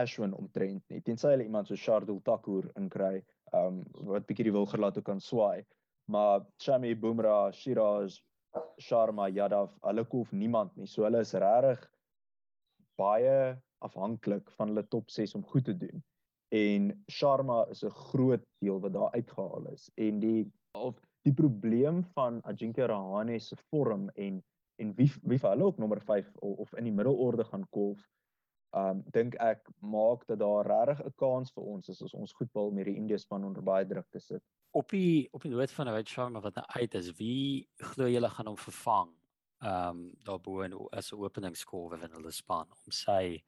Ashwin 0.01 0.34
omtrent 0.34 0.84
nie. 0.89 1.01
Tensy 1.01 1.30
hulle 1.34 1.45
iemand 1.47 1.67
so 1.67 1.75
Shardul 1.75 2.21
Thakur 2.27 2.71
inkry, 2.80 3.21
ehm 3.54 3.82
um, 3.82 3.86
wat 4.13 4.27
bietjie 4.27 4.49
die 4.49 4.58
wil 4.58 4.69
gelaat 4.73 4.97
ook 4.97 5.08
kan 5.10 5.23
swaai. 5.23 5.63
Maar 6.12 6.45
Shami 6.60 6.95
Bumrah, 6.95 7.51
Shiraz, 7.54 8.19
Sharma, 8.80 9.30
Yadav, 9.30 9.71
hulle 9.86 10.06
golf 10.12 10.32
niemand 10.32 10.75
nie. 10.75 10.88
So 10.88 11.06
hulle 11.08 11.21
is 11.23 11.34
regtig 11.34 11.86
baie 12.99 13.58
afhanklik 13.82 14.49
van 14.58 14.71
hulle 14.71 14.84
top 14.88 15.10
6 15.10 15.36
om 15.39 15.45
goed 15.54 15.65
te 15.65 15.77
doen. 15.77 16.04
En 16.52 17.04
Sharma 17.08 17.66
is 17.70 17.84
'n 17.84 17.90
groot 17.90 18.44
deel 18.60 18.80
wat 18.80 18.94
daar 18.94 19.12
uitgehaal 19.12 19.68
is. 19.72 19.90
En 19.96 20.20
die 20.20 20.52
of 20.72 21.00
die 21.22 21.34
probleem 21.34 22.04
van 22.04 22.42
Ajinkya 22.44 22.86
Rahane 22.86 23.40
se 23.40 23.56
vorm 23.56 24.10
en 24.10 24.44
en 24.76 24.94
wie 24.96 25.12
wie 25.22 25.40
vir 25.40 25.50
hulle 25.50 25.64
ook 25.70 25.78
nommer 25.78 26.02
5 26.02 26.32
of, 26.40 26.58
of 26.58 26.74
in 26.74 26.84
die 26.84 26.94
middelorde 26.94 27.44
gaan 27.44 27.68
kolf. 27.70 28.02
Um 28.72 29.04
dink 29.12 29.36
ek 29.44 29.70
maak 29.80 30.26
dat 30.28 30.40
daar 30.40 30.66
regtig 30.66 31.06
'n 31.06 31.14
kans 31.16 31.52
vir 31.52 31.64
ons 31.64 31.90
is 31.90 32.02
as 32.02 32.14
ons 32.14 32.34
goed 32.34 32.52
bal 32.52 32.72
met 32.72 32.86
die 32.86 32.96
Indië 32.96 33.18
span 33.18 33.46
onder 33.46 33.64
baie 33.64 33.86
druk 33.86 34.10
te 34.10 34.20
sit. 34.20 34.44
Op 34.72 34.90
die 34.90 35.28
op 35.32 35.42
die 35.42 35.52
noot 35.52 35.72
van 35.72 35.88
Rohit 35.88 36.10
Sharma 36.10 36.40
wat 36.40 36.56
nou 36.56 36.66
uit 36.68 36.94
is, 36.94 37.12
wie 37.18 37.68
glo 37.78 38.08
julle 38.08 38.30
gaan 38.30 38.48
hom 38.48 38.58
vervang? 38.58 39.10
Um 39.62 40.12
daarbo 40.24 40.62
en 40.62 40.74
as 40.92 41.12
'n 41.12 41.20
openingskolwe 41.20 42.04
in 42.04 42.12
hulle 42.12 42.32
span 42.32 42.68
om 42.72 42.92
sy 42.92 43.44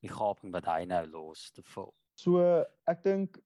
die 0.00 0.12
gaping 0.12 0.52
wat 0.52 0.64
hy 0.64 0.84
nou 0.84 1.06
los 1.06 1.50
te 1.50 1.62
vul. 1.62 1.94
So 2.16 2.40
ek 2.88 3.02
dink 3.04 3.36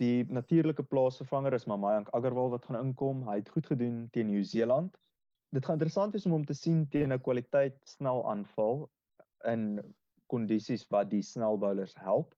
die 0.00 0.24
natuurlike 0.32 0.84
plaasvervanger 0.88 1.56
is 1.56 1.66
Mayank 1.68 2.08
Agarwal 2.16 2.50
wat 2.54 2.64
gaan 2.64 2.80
inkom. 2.80 3.22
Hy 3.28 3.38
het 3.40 3.52
goed 3.52 3.68
gedoen 3.68 4.08
teen 4.12 4.30
Nieu-Seeland. 4.32 4.96
Dit 5.52 5.64
gaan 5.64 5.76
interessant 5.76 6.16
wees 6.16 6.26
om 6.28 6.36
hom 6.36 6.46
te 6.48 6.56
sien 6.56 6.86
teen 6.92 7.12
'n 7.12 7.20
kwaliteit 7.20 7.76
snel 7.84 8.24
aanval 8.30 8.88
in 9.52 9.80
kondisies 10.28 10.84
wat 10.92 11.10
die 11.10 11.22
snel 11.22 11.60
bowlers 11.60 11.94
help. 12.00 12.34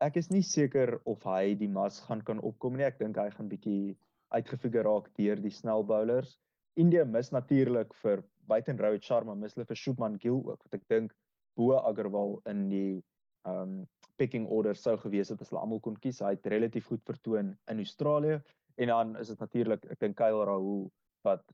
Ek 0.00 0.16
is 0.16 0.30
nie 0.30 0.42
seker 0.42 1.00
of 1.04 1.24
hy 1.24 1.54
die 1.54 1.68
mas 1.68 2.00
gaan 2.00 2.22
kan 2.22 2.40
opkom 2.40 2.76
nie. 2.76 2.84
Ek 2.84 2.98
dink 2.98 3.16
hy 3.16 3.28
gaan 3.30 3.48
bietjie 3.48 3.96
uitgefigure 4.32 4.84
raak 4.84 5.10
deur 5.16 5.36
die 5.36 5.52
snel 5.52 5.84
bowlers. 5.84 6.38
India 6.76 7.04
mis 7.04 7.32
natuurlik 7.32 7.94
vir 8.02 8.24
buiten 8.48 8.78
Rohit 8.78 9.04
Sharma, 9.04 9.34
mis 9.34 9.54
hulle 9.54 9.66
vir 9.66 9.76
Shubman 9.76 10.18
Gill 10.18 10.40
ook 10.44 10.64
wat 10.64 10.74
ek 10.74 10.88
dink 10.88 11.12
bo 11.56 11.76
Agarwal 11.76 12.40
in 12.46 12.68
die 12.68 13.02
ehm 13.48 13.62
um, 13.62 13.88
picking 14.20 14.46
order 14.52 14.76
sou 14.76 14.98
gewees 15.00 15.30
het 15.32 15.40
as 15.40 15.48
hulle 15.48 15.62
almal 15.62 15.80
kon 15.80 15.96
kies. 15.96 16.20
Hy 16.20 16.34
het 16.34 16.46
relatief 16.52 16.90
goed 16.90 17.00
vertoon 17.08 17.54
in 17.72 17.78
Australië 17.80 18.40
en 18.76 18.92
dan 18.92 19.14
is 19.16 19.30
dit 19.32 19.40
natuurlik 19.40 19.86
ek 19.94 20.00
dink 20.04 20.18
Kyle 20.18 20.44
Rahul 20.44 20.90
wat 21.24 21.44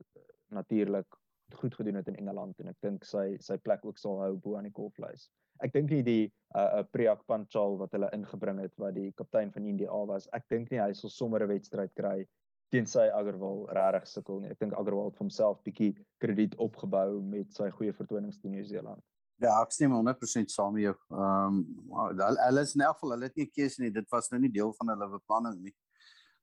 natuurlik 0.51 1.19
goed 1.55 1.75
gedoen 1.75 1.95
het 1.95 2.07
in 2.11 2.17
Engeland 2.19 2.59
en 2.59 2.71
ek 2.73 2.81
dink 2.83 3.05
sy 3.07 3.37
sy 3.39 3.57
plek 3.63 3.85
ook 3.87 3.99
sal 4.01 4.19
hou 4.23 4.33
bo 4.35 4.57
aan 4.57 4.67
die 4.67 4.75
golflys. 4.75 5.29
Ek 5.63 5.71
dink 5.73 5.89
nie 5.89 6.03
die 6.05 6.25
uh, 6.55 6.79
uh, 6.79 6.83
Priyak 6.91 7.23
Panchal 7.25 7.79
wat 7.79 7.95
hulle 7.95 8.11
ingebring 8.13 8.59
het 8.61 8.75
wat 8.83 8.97
die 8.99 9.09
kaptein 9.17 9.53
van 9.55 9.65
India 9.65 10.03
was. 10.11 10.27
Ek 10.35 10.45
dink 10.51 10.71
nie 10.71 10.81
hy 10.83 10.91
sal 10.93 11.13
sommer 11.13 11.43
'n 11.43 11.53
wedstryd 11.53 11.93
kry 11.95 12.27
teen 12.71 12.85
sy 12.85 13.07
Agarwal 13.15 13.63
regtig 13.71 14.07
sukkel 14.11 14.41
nie. 14.43 14.51
Ek 14.51 14.59
dink 14.59 14.75
Agarwal 14.75 15.09
het 15.09 15.17
vir 15.17 15.25
homself 15.25 15.63
bietjie 15.63 15.93
krediet 16.19 16.55
opgebou 16.59 17.21
met 17.23 17.53
sy 17.55 17.69
goeie 17.71 17.95
vertonings 17.95 18.41
teen 18.41 18.51
Nieu-Seeland. 18.57 19.03
Ja, 19.37 19.59
ek 19.61 19.73
stem 19.75 19.93
100% 19.93 20.49
saam 20.49 20.73
met 20.73 20.87
jou. 20.87 20.95
Ehm 21.13 21.57
um, 21.59 22.15
hulle 22.17 22.61
is 22.63 22.73
in 22.73 22.81
elk 22.81 22.97
geval 22.97 23.13
hulle 23.13 23.27
het 23.29 23.35
nie 23.37 23.51
keuse 23.53 23.83
nie. 23.83 23.91
Dit 23.93 24.09
was 24.09 24.31
nou 24.31 24.39
nie 24.41 24.49
deel 24.53 24.71
van 24.79 24.89
hulle 24.93 25.09
beplanning 25.11 25.59
nie. 25.61 25.73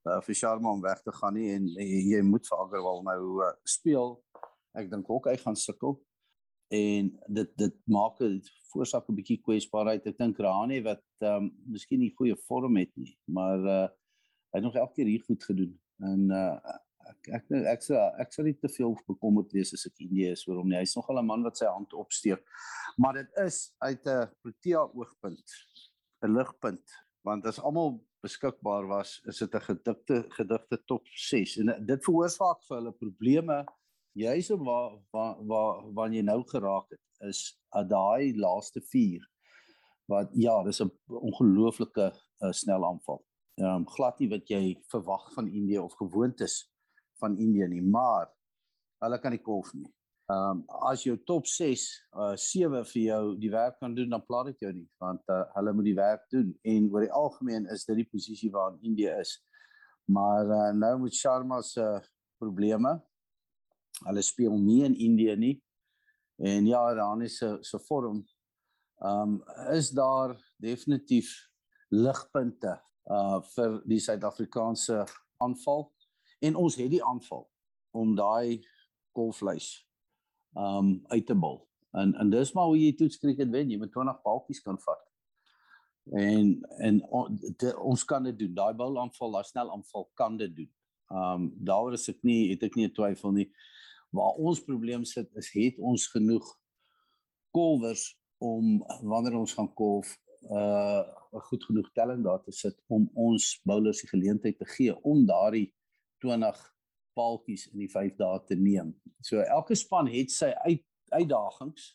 Uh 0.07 0.21
vir 0.23 0.39
Sharma 0.39 0.71
om 0.71 0.83
weg 0.85 1.01
te 1.03 1.15
gaan 1.17 1.35
nie 1.35 1.49
en 1.57 1.67
jy, 1.75 2.03
jy 2.13 2.21
moet 2.23 2.47
vir 2.47 2.63
Agarwal 2.63 3.03
nou 3.09 3.21
uh, 3.43 3.51
speel. 3.67 4.15
Ek 4.79 4.93
dink 4.93 5.11
ook 5.11 5.27
hy 5.27 5.35
gaan 5.43 5.59
sukkel. 5.59 5.99
En 6.75 7.11
dit 7.41 7.51
dit 7.65 7.77
maak 7.91 8.23
dit 8.23 8.53
voorsak 8.71 9.11
'n 9.11 9.19
bietjie 9.19 9.41
kwesbaarheid. 9.43 10.07
Ek 10.07 10.19
dink 10.19 10.39
Rani 10.39 10.79
wat 10.87 11.03
ehm 11.19 11.51
um, 11.51 11.53
miskien 11.75 12.01
nie 12.01 12.15
goeie 12.15 12.39
vorm 12.47 12.79
het 12.79 12.95
nie, 12.95 13.19
maar 13.27 13.59
uh 13.59 13.89
hy 14.55 14.61
het 14.61 14.67
nog 14.71 14.77
elke 14.79 15.01
keer 15.01 15.11
hier 15.11 15.27
goed 15.27 15.43
gedoen. 15.43 15.75
En 15.99 16.31
uh 16.31 16.79
ek 17.11 17.29
ek 17.39 17.53
ek 17.75 17.85
sê 17.87 18.01
ek 18.23 18.33
sal 18.33 18.49
nie 18.49 18.57
te 18.61 18.69
veel 18.69 18.97
bekommerd 19.09 19.53
wees 19.57 19.75
as 19.77 19.87
ek 19.87 20.01
Indië 20.07 20.33
is 20.33 20.47
oor 20.49 20.61
hom 20.61 20.69
nie. 20.69 20.81
Hy's 20.81 20.97
nogal 20.97 21.21
'n 21.21 21.27
man 21.27 21.43
wat 21.43 21.59
sy 21.59 21.67
hand 21.67 21.93
opsteek. 21.93 22.43
Maar 22.99 23.15
dit 23.21 23.31
is 23.47 23.75
uit 23.79 24.07
'n 24.07 24.29
Protea 24.43 24.83
oogpunt 24.95 25.49
'n 26.23 26.35
ligpunt 26.35 27.01
want 27.25 27.47
as 27.47 27.61
almal 27.61 28.01
beskikbaar 28.25 28.87
was, 28.87 29.21
is 29.29 29.39
dit 29.39 29.55
'n 29.55 29.61
gedikte 29.61 30.25
gedigte 30.39 30.79
top 30.87 31.05
6 31.07 31.59
en 31.59 31.87
dit 31.87 32.05
veroorsaak 32.05 32.61
vir 32.69 32.77
hulle 32.77 32.93
probleme 32.93 33.65
juis 34.15 34.51
om 34.51 34.65
waar 34.65 34.93
waar 35.13 35.37
waar 35.51 35.93
waar 35.95 36.11
jy 36.11 36.23
nou 36.23 36.43
geraak 36.47 36.91
het 36.91 37.29
is 37.29 37.59
dat 37.73 37.89
daai 37.89 38.37
laaste 38.37 38.81
4 38.81 39.21
wat 40.07 40.31
ja, 40.33 40.63
dis 40.63 40.81
'n 40.81 40.91
ongelooflike 41.09 42.13
uh, 42.41 42.53
snel 42.53 42.85
aanval. 42.85 43.25
Ehm 43.55 43.67
um, 43.67 43.89
glad 43.89 44.19
nie 44.19 44.29
wat 44.29 44.49
jy 44.49 44.77
verwag 44.91 45.33
van 45.33 45.49
Indië 45.49 45.79
of 45.79 45.95
gewoond 45.95 46.41
is 46.41 46.74
van 47.25 47.39
Indië 47.41 47.69
nie, 47.73 47.83
maar 47.83 48.29
hulle 49.05 49.19
kan 49.21 49.35
nie 49.35 49.43
kolf 49.43 49.73
nie. 49.75 49.89
Ehm 50.33 50.51
um, 50.57 50.61
as 50.89 51.03
jou 51.05 51.19
top 51.29 51.49
6 51.51 51.83
uh 52.17 52.33
7 52.41 52.85
vir 52.93 53.03
jou 53.03 53.25
die 53.41 53.51
werk 53.53 53.75
kan 53.81 53.93
doen, 53.97 54.09
dan 54.09 54.23
pla 54.25 54.45
dit 54.49 54.63
jou 54.65 54.71
nie, 54.73 54.87
want 55.03 55.21
uh, 55.29 55.43
hulle 55.59 55.75
moet 55.77 55.89
die 55.91 55.99
werk 55.99 56.23
doen 56.33 56.55
en 56.63 56.87
oor 56.93 57.05
die 57.05 57.13
algemeen 57.13 57.69
is 57.75 57.85
dit 57.85 58.01
die 58.01 58.09
posisie 58.09 58.49
waarin 58.55 58.81
Indië 58.81 59.19
is. 59.21 59.35
Maar 60.09 60.49
uh, 60.49 60.71
nou 60.79 60.95
met 61.03 61.17
Sharma 61.17 61.61
se 61.63 61.85
uh, 61.85 62.01
probleme. 62.41 62.95
Hulle 64.05 64.23
speel 64.25 64.57
nie 64.61 64.81
in 64.85 64.97
Indië 64.97 65.37
nie. 65.37 65.55
En 66.41 66.67
ja, 66.67 66.83
dan 66.95 67.23
is 67.23 67.37
se 67.39 67.59
se 67.61 67.79
vorm 67.89 68.25
ehm 69.05 69.35
um, 69.35 69.43
is 69.77 69.91
daar 69.91 70.39
definitief 70.57 71.35
ligpunte 71.89 72.79
uh 73.13 73.43
vir 73.55 73.81
die 73.85 74.01
Suid-Afrikaanse 74.01 75.05
aanval 75.45 75.91
en 76.47 76.57
ons 76.61 76.77
het 76.77 76.91
die 76.91 77.05
aanval 77.05 77.47
om 77.95 78.15
daai 78.19 78.61
golflys 79.17 79.87
um 80.55 81.01
uit 81.11 81.27
te 81.27 81.35
bal. 81.35 81.63
En 81.95 82.15
en 82.15 82.31
dis 82.31 82.53
maar 82.55 82.71
hoe 82.71 82.79
jy 82.79 82.95
toets 82.99 83.19
cricket 83.19 83.51
wen, 83.51 83.71
jy 83.71 83.79
met 83.79 83.93
20 83.95 84.23
balkies 84.23 84.63
kan 84.63 84.79
vat. 84.87 85.03
En 86.13 86.59
en 86.79 87.03
on, 87.11 87.39
de, 87.59 87.75
ons 87.81 88.05
kan 88.05 88.23
dit 88.23 88.39
doen. 88.39 88.55
Daai 88.55 88.75
bal 88.79 88.99
aanval, 89.01 89.39
daai 89.39 89.49
snel 89.51 89.71
aanval 89.73 90.09
kan 90.15 90.37
dit 90.37 90.57
doen. 90.57 90.71
Um 91.15 91.49
daaroor 91.71 91.99
is 91.99 92.09
ek 92.11 92.23
nie 92.23 92.51
het 92.53 92.63
ek 92.63 92.77
nie 92.77 92.89
'n 92.89 92.95
twyfel 92.95 93.33
nie. 93.33 93.49
Waar 94.11 94.39
ons 94.39 94.63
probleem 94.65 95.05
sit 95.05 95.31
is 95.35 95.51
het 95.55 95.79
ons 95.79 96.07
genoeg 96.07 96.47
kolwers 97.51 98.19
om 98.39 98.83
wanneer 99.03 99.39
ons 99.39 99.55
gaan 99.55 99.73
kolf 99.75 100.19
uh 100.51 101.03
'n 101.35 101.41
goed 101.51 101.65
genoeg 101.65 101.93
telling 101.93 102.23
daar 102.23 102.43
te 102.43 102.53
sit 102.53 102.83
om 102.87 103.11
ons 103.15 103.61
bowlers 103.65 104.01
die 104.01 104.09
geleentheid 104.09 104.59
te 104.59 104.65
gee 104.65 105.03
om 105.03 105.27
daardie 105.27 105.74
20 106.25 106.63
paaltjies 107.15 107.67
in 107.73 107.85
die 107.85 107.91
5 107.91 108.17
dae 108.19 108.41
te 108.49 108.57
neem. 108.59 108.95
So 109.23 109.43
elke 109.45 109.77
span 109.79 110.09
het 110.11 110.33
sy 110.35 110.51
uit, 110.65 110.85
uitdagings. 111.13 111.93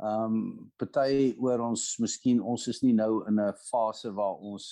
Ehm 0.00 0.36
um, 0.36 0.70
party 0.80 1.34
oor 1.42 1.60
ons 1.66 1.82
miskien 2.00 2.40
ons 2.40 2.62
is 2.72 2.80
nie 2.82 2.94
nou 2.96 3.26
in 3.28 3.40
'n 3.40 3.58
fase 3.66 4.14
waar 4.16 4.38
ons 4.38 4.70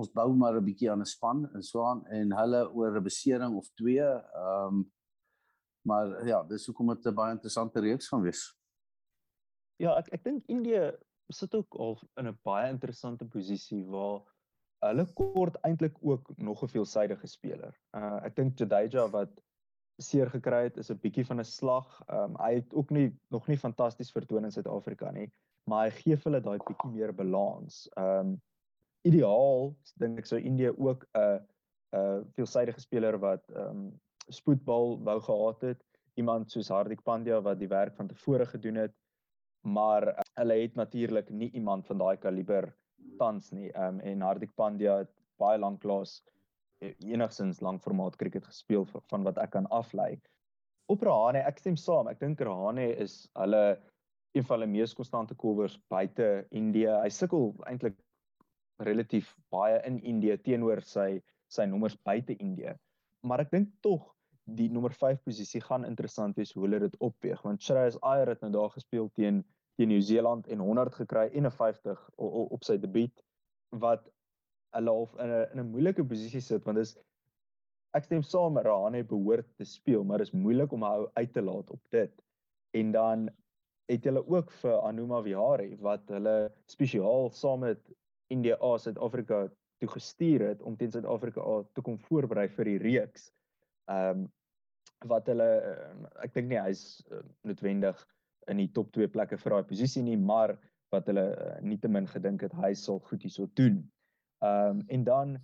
ons 0.00 0.12
bou 0.14 0.30
maar 0.32 0.56
'n 0.56 0.64
bietjie 0.64 0.90
aan 0.90 1.02
'n 1.02 1.12
span 1.12 1.44
en 1.54 1.62
so 1.62 1.84
aan 1.84 2.06
en 2.06 2.32
hulle 2.32 2.62
oor 2.72 2.96
'n 2.96 3.04
besering 3.04 3.56
of 3.56 3.68
twee 3.76 4.00
ehm 4.00 4.80
um, 4.80 4.90
maar 5.82 6.26
ja, 6.26 6.42
dis 6.44 6.66
hoekom 6.66 6.88
dit 6.94 7.06
'n 7.06 7.14
baie 7.14 7.32
interessante 7.32 7.80
reeks 7.80 8.08
gaan 8.08 8.22
wees. 8.22 8.42
Ja, 9.76 9.96
ek 9.98 10.08
ek 10.12 10.24
dink 10.24 10.46
Indië 10.46 10.92
sit 11.32 11.54
ook 11.54 11.74
al 11.74 11.98
in 12.16 12.28
'n 12.28 12.38
baie 12.42 12.70
interessante 12.70 13.24
posisie 13.24 13.84
waar 13.86 14.22
hulle 14.84 15.04
kort 15.14 15.56
eintlik 15.66 15.96
ook 16.00 16.30
nog 16.36 16.62
'n 16.62 16.72
veelsidige 16.74 17.26
speler. 17.26 17.74
Uh 17.96 18.18
ek 18.24 18.36
dink 18.36 18.58
Jadeja 18.58 19.08
wat 19.10 19.42
seer 20.00 20.30
gekry 20.30 20.62
het 20.68 20.76
is 20.76 20.90
'n 20.90 21.00
bietjie 21.02 21.26
van 21.26 21.40
'n 21.40 21.44
slag. 21.44 22.02
Um 22.08 22.36
hy 22.40 22.54
het 22.54 22.74
ook 22.74 22.90
nie 22.90 23.12
nog 23.28 23.48
nie 23.48 23.58
fantasties 23.58 24.12
vertoon 24.12 24.44
in 24.44 24.52
Suid-Afrika 24.52 25.10
nie, 25.10 25.30
maar 25.64 25.84
hy 25.84 25.90
gee 25.90 26.16
hulle 26.16 26.40
daai 26.40 26.58
bietjie 26.58 26.92
meer 26.92 27.12
balans. 27.14 27.88
Um 27.96 28.40
ideaal 29.04 29.76
dink 29.96 30.18
ek 30.18 30.26
sou 30.26 30.40
Indië 30.40 30.72
ook 30.76 31.06
'n 31.14 31.46
'n 31.92 32.24
veelsidige 32.34 32.80
speler 32.80 33.18
wat 33.18 33.44
um 33.56 34.00
spoedbal 34.28 34.98
wou 35.04 35.20
gehad 35.20 35.60
het, 35.60 35.84
iemand 36.14 36.50
soos 36.50 36.68
Hardik 36.68 37.02
Pandya 37.02 37.40
wat 37.42 37.58
die 37.58 37.68
werk 37.68 37.96
van 37.96 38.08
tevore 38.08 38.46
gedoen 38.46 38.74
het, 38.74 38.94
maar 39.60 40.08
uh, 40.08 40.20
hulle 40.38 40.62
het 40.62 40.74
natuurlik 40.74 41.30
nie 41.30 41.50
iemand 41.50 41.86
van 41.86 41.98
daai 41.98 42.16
kaliber 42.16 42.76
tans 43.18 43.50
nie. 43.52 43.70
Ehm 43.70 43.98
um, 43.98 44.00
en 44.00 44.26
Hardik 44.26 44.54
Pandya 44.56 44.98
het 45.04 45.12
baie 45.40 45.58
lank 45.58 45.84
laas 45.84 46.20
e, 46.80 46.94
enigsins 47.04 47.60
lang 47.60 47.80
formaat 47.82 48.16
cricket 48.16 48.46
gespeel 48.46 48.86
van 49.12 49.24
wat 49.24 49.38
ek 49.38 49.54
kan 49.56 49.68
aflei. 49.70 50.14
Op 50.90 51.02
Rahane, 51.06 51.44
ek 51.46 51.58
stem 51.62 51.76
saam. 51.76 52.08
Ek 52.10 52.20
dink 52.20 52.40
Rahane 52.40 52.90
is 53.04 53.22
hulle 53.38 53.64
een 54.34 54.46
van 54.46 54.58
hulle 54.58 54.70
mees 54.70 54.94
konstante 54.94 55.34
kolwers 55.34 55.76
buite 55.90 56.46
Indië. 56.50 57.00
Hy 57.02 57.10
sukkel 57.14 57.52
eintlik 57.66 57.98
relatief 58.80 59.34
baie 59.52 59.80
in 59.86 59.98
Indië 59.98 60.38
teenoor 60.44 60.82
sy 60.86 61.20
sy 61.50 61.66
nommers 61.66 61.96
buite 62.06 62.36
Indië. 62.38 62.76
Maar 63.26 63.44
ek 63.44 63.52
dink 63.54 63.72
tog 63.84 64.06
die 64.56 64.68
nommer 64.72 64.94
5 64.94 65.22
posisie 65.26 65.60
gaan 65.62 65.84
interessant 65.86 66.38
wees 66.38 66.52
hoe 66.54 66.64
hulle 66.64 66.80
dit 66.82 66.94
opweeg 67.06 67.42
want 67.46 67.62
Shreyas 67.62 67.98
Iyer 68.00 68.32
het 68.32 68.40
nou 68.44 68.50
daar 68.54 68.70
gespeel 68.74 69.10
teen 69.18 69.42
teen 69.80 69.92
Nieu-Seeland 69.92 70.48
en 70.52 70.64
100 70.68 70.98
gekry 71.02 71.26
en 71.32 71.48
'n 71.48 71.56
50 71.56 72.00
op, 72.16 72.52
op 72.56 72.64
sy 72.68 72.76
debuut 72.78 73.24
wat 73.84 74.08
hulle 74.76 74.96
half 74.96 75.14
in 75.16 75.32
'n 75.36 75.46
in 75.52 75.60
'n 75.64 75.70
moeilike 75.72 76.04
posisie 76.04 76.44
sit 76.44 76.64
want 76.68 76.78
dis 76.78 76.96
ek 77.98 78.04
stem 78.04 78.22
saam 78.22 78.58
Rane 78.58 79.04
behoort 79.04 79.48
te 79.56 79.64
speel 79.64 80.04
maar 80.04 80.18
dis 80.22 80.36
moeilik 80.44 80.72
om 80.72 80.84
hom 80.86 81.08
uit 81.14 81.32
te 81.32 81.42
laat 81.42 81.70
op 81.70 81.82
dit 81.96 82.12
en 82.80 82.92
dan 82.92 83.30
het 83.90 84.04
hulle 84.04 84.22
ook 84.26 84.52
vir 84.62 84.76
Anuma 84.86 85.22
Vihari 85.22 85.76
wat 85.82 86.12
hulle 86.14 86.52
spesiaal 86.70 87.30
saam 87.34 87.64
met 87.66 87.80
India 88.30 88.56
Suid-Afrika 88.78 89.48
toe 89.80 89.88
gestuur 89.88 90.44
het 90.48 90.62
om 90.62 90.76
teen 90.76 90.92
Suid-Afrika 90.92 91.62
te 91.74 91.82
kom 91.82 91.98
voorberei 91.98 92.48
vir 92.48 92.64
die 92.74 92.78
reeks. 92.78 93.32
Ehm 93.90 94.26
um, 94.26 94.28
wat 95.08 95.30
hulle 95.32 95.46
ehm, 95.64 96.00
ek 96.20 96.34
dink 96.34 96.50
nie 96.50 96.58
hy's 96.60 96.80
uh, 97.08 97.22
noodwendig 97.48 97.96
in 98.50 98.60
die 98.62 98.70
top 98.76 98.90
2 98.96 99.08
plekke 99.14 99.38
vir 99.38 99.56
daai 99.56 99.68
posisie 99.70 100.02
nie, 100.06 100.16
maar 100.16 100.56
wat 100.94 101.06
hulle 101.10 101.26
uh, 101.30 101.54
nietemin 101.62 102.08
gedink 102.10 102.42
het 102.46 102.54
hy 102.58 102.72
sal 102.74 103.00
goed 103.08 103.22
hierso 103.26 103.48
doen. 103.60 103.80
Ehm 104.44 104.80
um, 104.80 104.84
en 104.88 105.04
dan 105.04 105.38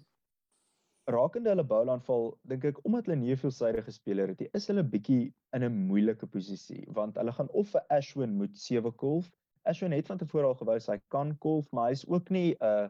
rakende 1.07 1.53
hulle 1.53 1.65
boulaanval, 1.71 2.33
dink 2.51 2.65
ek 2.67 2.79
omdat 2.89 3.07
hulle 3.07 3.21
nie 3.21 3.37
veelsidige 3.39 3.93
speler 3.95 4.33
het 4.33 4.41
nie, 4.43 4.49
is 4.59 4.67
hulle 4.71 4.83
bietjie 4.83 5.33
in 5.55 5.63
'n 5.63 5.83
moeilike 5.91 6.27
posisie 6.27 6.83
want 6.99 7.19
hulle 7.21 7.33
gaan 7.33 7.51
of 7.61 7.71
vir 7.75 7.85
Ashwin 7.99 8.35
moet 8.41 8.59
7 8.59 8.93
kolf. 9.03 9.31
Ashwin 9.65 9.95
het 9.95 10.11
van 10.11 10.19
tevore 10.19 10.51
al 10.51 10.59
gewys 10.59 10.89
hy 10.91 10.99
kan 11.15 11.37
kolf, 11.39 11.71
maar 11.73 11.91
hy's 11.91 12.05
ook 12.09 12.31
nie 12.31 12.57
'n 12.59 12.65
uh, 12.67 12.89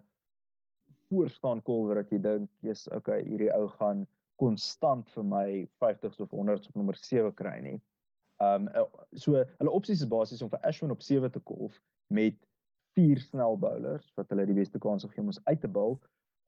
voorstaan 1.11 1.63
kolwer 1.63 2.01
wat 2.01 2.11
jy 2.11 2.19
dink, 2.19 2.51
jy's 2.63 2.87
okay, 2.93 3.23
hierdie 3.23 3.53
ou 3.55 3.69
gaan 3.69 4.07
konstant 4.41 5.09
vir 5.15 5.25
my 5.25 5.49
50s 5.83 6.21
of 6.21 6.33
100s 6.33 6.69
op 6.69 6.75
nommer 6.75 6.97
7 6.97 7.33
kry 7.35 7.61
nie. 7.61 7.79
Um 8.43 8.69
so 9.17 9.33
hulle 9.33 9.73
opsies 9.73 10.03
is 10.03 10.09
basies 10.09 10.43
om 10.45 10.51
vir 10.53 10.61
Ashwin 10.69 10.93
op 10.93 11.03
7 11.03 11.31
te 11.33 11.41
kolf 11.41 11.79
met 12.13 12.37
vier 12.97 13.21
snel 13.21 13.57
bowlers 13.61 14.09
wat 14.17 14.29
hulle 14.33 14.47
die 14.49 14.57
beste 14.57 14.81
kans 14.81 15.05
gee 15.09 15.23
om 15.23 15.33
ons 15.33 15.41
uit 15.45 15.61
te 15.61 15.71
bal 15.73 15.97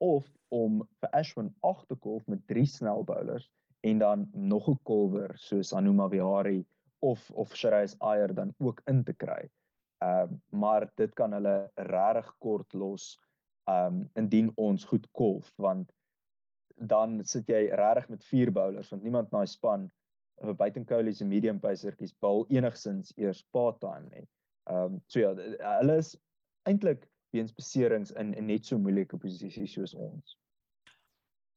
of 0.05 0.27
om 0.53 0.83
vir 1.01 1.09
Ashwin 1.17 1.49
8 1.65 1.87
te 1.89 1.97
kolf 2.05 2.27
met 2.27 2.45
drie 2.47 2.67
snel 2.69 3.03
bowlers 3.07 3.49
en 3.87 3.99
dan 4.03 4.27
nog 4.33 4.69
'n 4.69 4.77
kolwer 4.83 5.33
soos 5.37 5.73
Anuma 5.73 6.09
Vihari 6.09 6.65
of 6.99 7.31
of 7.31 7.55
Shreyas 7.55 7.95
Iyer 8.01 8.33
dan 8.33 8.53
ook 8.59 8.81
in 8.85 9.03
te 9.03 9.13
kry. 9.13 9.49
Um 10.03 10.41
maar 10.49 10.91
dit 10.95 11.13
kan 11.15 11.33
hulle 11.33 11.71
regtig 11.75 12.35
kort 12.39 12.73
los 12.73 13.19
um 13.65 14.09
indien 14.15 14.51
ons 14.55 14.85
goed 14.85 15.07
kolf 15.11 15.53
want 15.57 15.91
dan 16.75 17.23
sit 17.25 17.47
jy 17.47 17.69
regtig 17.73 18.09
met 18.09 18.23
vier 18.25 18.51
bowlers 18.51 18.89
want 18.89 19.03
niemand 19.03 19.31
in 19.31 19.37
daai 19.37 19.47
span 19.47 19.89
of 20.41 20.57
buiten 20.57 20.85
Coley 20.85 21.13
se 21.13 21.25
medium 21.25 21.59
pacertjies 21.59 22.13
bal 22.19 22.45
enigsins 22.49 23.13
eers 23.17 23.43
part 23.51 23.79
time 23.79 24.09
nie. 24.09 24.27
Ehm 24.69 24.95
um, 24.95 25.01
so 25.07 25.19
ja, 25.19 25.33
hulle 25.79 25.97
is 25.97 26.15
eintlik 26.69 27.07
weens 27.35 27.53
beserings 27.53 28.11
in 28.11 28.33
'n 28.35 28.45
net 28.45 28.65
so 28.65 28.77
moeilike 28.77 29.17
posisie 29.17 29.67
soos 29.67 29.93
ons. 29.93 30.37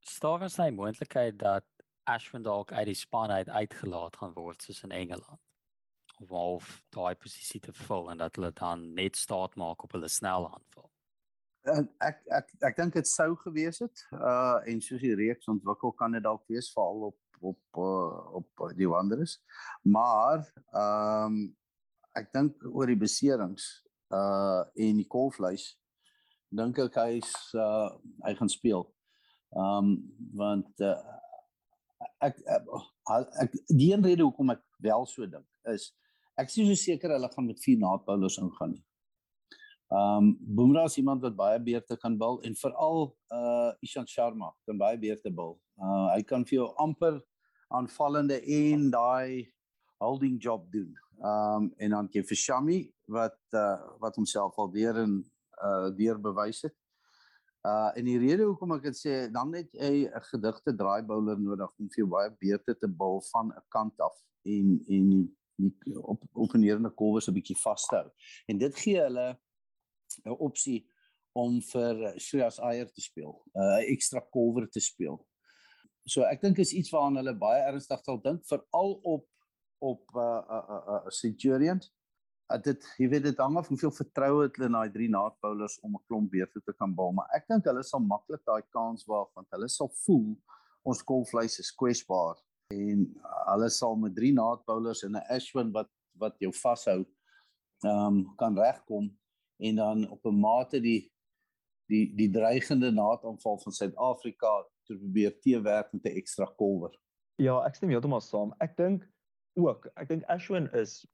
Staar 0.00 0.42
is 0.42 0.56
hy 0.56 0.70
moontlikheid 0.70 1.38
dat 1.38 1.66
Ashwin 2.04 2.42
dalk 2.42 2.72
uit 2.72 2.86
die 2.86 2.98
span 2.98 3.30
uit 3.30 3.48
uitgelaat 3.48 4.16
gaan 4.16 4.34
word 4.34 4.62
soos 4.62 4.82
in 4.82 4.90
Engeland 4.90 5.40
of 6.22 6.30
of 6.30 6.82
daai 6.90 7.14
posisie 7.14 7.60
te 7.60 7.72
vul 7.72 8.10
en 8.10 8.18
dat 8.18 8.36
hulle 8.36 8.52
dan 8.52 8.92
net 8.94 9.16
staat 9.16 9.54
maak 9.56 9.84
op 9.84 9.92
hulle 9.92 10.08
snel 10.08 10.48
aanval 10.50 10.90
ek 11.62 12.18
ek 12.34 12.48
ek 12.68 12.76
dink 12.76 12.94
dit 12.94 13.06
sou 13.06 13.34
gewees 13.44 13.78
het 13.84 14.04
uh 14.18 14.58
en 14.66 14.80
soos 14.82 15.02
die 15.02 15.14
reeks 15.14 15.48
ontwikkel 15.48 15.92
kan 15.98 16.12
dit 16.12 16.22
dalk 16.22 16.42
wees 16.50 16.72
veral 16.74 17.06
op 17.12 17.16
op 17.42 17.78
uh, 17.78 18.34
op 18.38 18.72
die 18.78 18.88
Wanderers. 18.88 19.38
Maar 19.82 20.46
ehm 20.70 21.26
um, 21.26 21.42
ek 22.12 22.28
dink 22.32 22.64
oor 22.68 22.90
die 22.90 22.98
beserings 23.00 23.68
uh 24.12 24.60
en 24.76 24.98
die 25.00 25.08
kolfluis 25.08 25.70
dink 26.52 26.78
ek 26.78 26.98
hy's 27.00 27.32
uh 27.56 27.88
hy 28.26 28.34
gaan 28.38 28.52
speel. 28.52 28.86
Ehm 29.56 29.90
um, 29.92 29.96
want 30.36 30.84
uh, 30.84 30.98
ek, 32.20 32.38
ek 32.44 33.26
ek 33.46 33.58
die 33.72 33.92
een 33.92 34.04
rede 34.04 34.26
hoekom 34.26 34.54
ek 34.54 34.64
wel 34.84 35.06
so 35.06 35.26
dink 35.26 35.48
is 35.72 35.90
ek 36.40 36.48
is 36.50 36.60
so 36.60 36.78
seker 36.78 37.14
hulle 37.16 37.30
gaan 37.32 37.48
met 37.48 37.60
vier 37.64 37.78
naadbouers 37.80 38.40
ingaan 38.42 38.78
Ehm 39.92 40.16
um, 40.16 40.36
Bumrah 40.40 40.84
is 40.84 40.96
iemand 40.96 41.20
wat 41.20 41.34
baie 41.36 41.58
beurte 41.60 41.96
kan 42.00 42.14
bil 42.16 42.38
en 42.48 42.54
veral 42.56 43.10
uh 43.28 43.72
Ishant 43.84 44.08
Sharma 44.08 44.48
kan 44.64 44.78
baie 44.80 44.96
beurte 44.96 45.28
bil. 45.28 45.58
Uh 45.76 46.06
hy 46.14 46.22
kan 46.24 46.46
vir 46.48 46.56
jou 46.62 46.68
amper 46.80 47.18
aanvallende 47.72 48.40
en 48.40 48.90
daai 48.90 49.52
holding 50.02 50.42
job 50.42 50.70
doen. 50.72 50.92
Ehm 51.22 51.62
um, 51.62 51.72
en 51.76 51.90
dan 51.90 52.08
jy 52.10 52.22
vir 52.26 52.36
Shami 52.36 52.78
wat 53.06 53.38
uh 53.54 53.98
wat 54.02 54.16
homself 54.16 54.58
al 54.58 54.72
weer 54.72 54.96
in 55.02 55.20
uh 55.62 55.90
weer 55.96 56.18
bewys 56.20 56.62
het. 56.66 56.76
Uh 57.62 57.90
en 57.94 58.04
die 58.04 58.18
rede 58.18 58.48
hoekom 58.48 58.74
ek 58.76 58.88
dit 58.90 58.98
sê, 58.98 59.14
dan 59.30 59.50
net 59.50 59.70
'n 59.74 60.10
gedigte 60.30 60.74
draai 60.74 61.02
bowler 61.06 61.38
nodig 61.38 61.70
om 61.78 61.90
vir 61.90 62.02
jou 62.02 62.10
baie 62.10 62.30
beurte 62.40 62.74
te 62.74 62.88
bil 62.88 63.22
van 63.30 63.52
'n 63.52 63.64
kant 63.68 64.00
af 64.00 64.18
en 64.42 64.80
en 64.88 65.06
die 65.56 65.98
op 66.02 66.22
op 66.32 66.54
'n 66.54 66.60
neerende 66.60 66.90
kolwe 66.90 67.20
so 67.20 67.30
'n 67.30 67.34
bietjie 67.34 67.60
vas 67.62 67.86
te 67.86 67.96
hou. 67.96 68.10
En 68.46 68.58
dit 68.58 68.74
gee 68.76 69.00
hulle 69.00 69.38
'n 70.24 70.36
opsie 70.38 70.88
om 71.32 71.60
vir 71.62 72.18
Shreyas 72.18 72.58
Iyer 72.58 72.92
te 72.92 73.00
speel, 73.00 73.42
'n 73.54 73.60
uh, 73.60 73.90
ekstra 73.92 74.20
cover 74.30 74.68
te 74.68 74.80
speel. 74.80 75.26
So 76.06 76.26
ek 76.26 76.40
dink 76.42 76.58
is 76.58 76.72
iets 76.74 76.90
waaraan 76.90 77.20
hulle 77.20 77.34
baie 77.38 77.62
ernstig 77.68 78.00
sal 78.04 78.20
dink 78.22 78.46
veral 78.48 78.96
op 79.02 79.28
op 79.82 80.14
uh, 80.14 80.22
uh, 80.22 80.64
uh, 80.70 80.82
uh, 80.94 81.10
Centurion. 81.10 81.80
Uh, 82.46 82.58
dit 82.62 82.84
jy 83.02 83.08
weet 83.10 83.24
dit 83.26 83.40
hang 83.42 83.56
af 83.58 83.66
hoeveel 83.70 83.90
vertroue 83.94 84.44
hulle 84.46 84.68
in 84.68 84.76
daai 84.78 84.92
drie 84.94 85.08
naad 85.10 85.34
bowlers 85.42 85.78
om 85.82 85.96
'n 85.96 86.04
klomp 86.06 86.30
beurte 86.30 86.62
te 86.62 86.72
kan 86.78 86.94
bal, 86.94 87.12
maar 87.12 87.26
ek 87.34 87.48
dink 87.48 87.66
hulle 87.66 87.82
sal 87.82 88.00
maklik 88.00 88.42
daai 88.46 88.62
kans 88.70 89.06
waag 89.06 89.30
want 89.34 89.48
hulle 89.50 89.68
sal 89.68 89.90
voel 90.06 90.36
ons 90.82 91.02
kolvleis 91.02 91.58
is 91.58 91.70
kwesbaar 91.70 92.38
en 92.72 93.06
hulle 93.52 93.70
sal 93.70 93.96
met 93.96 94.14
drie 94.14 94.32
naad 94.32 94.64
bowlers 94.66 95.02
en 95.04 95.16
'n 95.16 95.26
Ashwin 95.36 95.72
wat 95.72 95.90
wat 96.18 96.38
jou 96.38 96.52
vashou 96.52 97.00
ehm 97.84 98.06
um, 98.06 98.34
kan 98.36 98.58
regkom 98.58 99.10
en 99.58 99.76
dan 99.76 100.10
op 100.10 100.26
'n 100.26 100.40
mate 100.40 100.80
die 100.80 101.11
die 101.90 102.04
die 102.16 102.30
dreigende 102.30 102.90
naadaanval 102.92 103.58
van 103.64 103.72
Suid-Afrika 103.72 104.52
te 104.86 104.96
probeer 104.96 105.38
teewerk 105.40 105.92
met 105.92 106.04
'n 106.04 106.16
ekstra 106.16 106.46
kolwer. 106.56 106.94
Ja, 107.36 107.64
ek 107.66 107.74
stem 107.74 107.88
heeltemal 107.88 108.20
saam. 108.20 108.54
Ek 108.60 108.76
dink 108.76 109.08
ook, 109.54 109.88
ek 109.96 110.08
dink 110.08 110.24
Ashwin 110.28 110.68
is 110.72 111.06